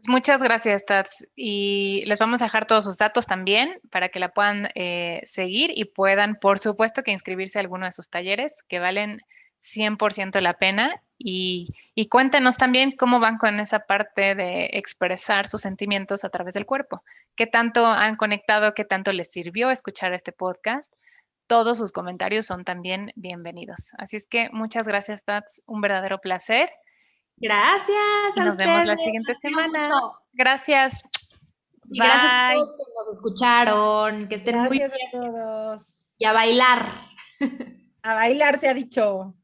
Pues 0.00 0.08
muchas 0.08 0.42
gracias, 0.42 0.86
Tats. 0.86 1.26
Y 1.36 2.04
les 2.06 2.18
vamos 2.18 2.40
a 2.40 2.46
dejar 2.46 2.64
todos 2.64 2.84
sus 2.84 2.96
datos 2.96 3.26
también 3.26 3.82
para 3.90 4.08
que 4.08 4.18
la 4.18 4.32
puedan 4.32 4.70
eh, 4.74 5.20
seguir 5.24 5.72
y 5.74 5.84
puedan, 5.84 6.36
por 6.36 6.58
supuesto, 6.58 7.02
que 7.02 7.10
inscribirse 7.10 7.58
a 7.58 7.60
alguno 7.60 7.84
de 7.84 7.92
sus 7.92 8.08
talleres 8.08 8.54
que 8.66 8.78
valen 8.78 9.20
100% 9.60 10.40
la 10.40 10.54
pena. 10.54 11.02
Y, 11.18 11.74
y 11.94 12.08
cuéntenos 12.08 12.56
también 12.56 12.92
cómo 12.92 13.20
van 13.20 13.36
con 13.36 13.60
esa 13.60 13.80
parte 13.80 14.34
de 14.34 14.70
expresar 14.72 15.46
sus 15.46 15.60
sentimientos 15.60 16.24
a 16.24 16.30
través 16.30 16.54
del 16.54 16.64
cuerpo. 16.64 17.02
¿Qué 17.36 17.46
tanto 17.46 17.84
han 17.84 18.16
conectado? 18.16 18.72
¿Qué 18.72 18.86
tanto 18.86 19.12
les 19.12 19.30
sirvió 19.30 19.70
escuchar 19.70 20.14
este 20.14 20.32
podcast? 20.32 20.94
todos 21.46 21.78
sus 21.78 21.90
comentarios 21.90 22.46
son 22.46 22.64
también 22.64 23.10
bienvenidos. 23.16 23.90
Así 23.98 24.16
es 24.16 24.28
que 24.28 24.50
muchas 24.50 24.86
gracias, 24.86 25.24
Tats. 25.24 25.60
Un 25.66 25.80
verdadero 25.80 26.20
placer. 26.20 26.70
Gracias. 27.40 28.36
nos 28.36 28.56
vemos 28.56 28.86
la 28.86 28.96
siguiente 28.96 29.34
semana. 29.40 29.88
Gracias. 30.32 31.02
Y 31.90 31.98
gracias 31.98 32.32
a 32.32 32.54
todos 32.54 32.72
que 32.72 32.82
nos 32.96 33.16
escucharon. 33.16 34.28
Que 34.28 34.34
estén 34.36 34.58
muy 34.58 34.78
bien. 34.78 34.90
a 34.90 35.10
todos. 35.10 35.94
Y 36.18 36.24
a 36.26 36.32
bailar. 36.32 36.86
A 38.02 38.14
bailar 38.14 38.58
se 38.58 38.66
ha 38.66 38.72
dicho. 38.72 39.34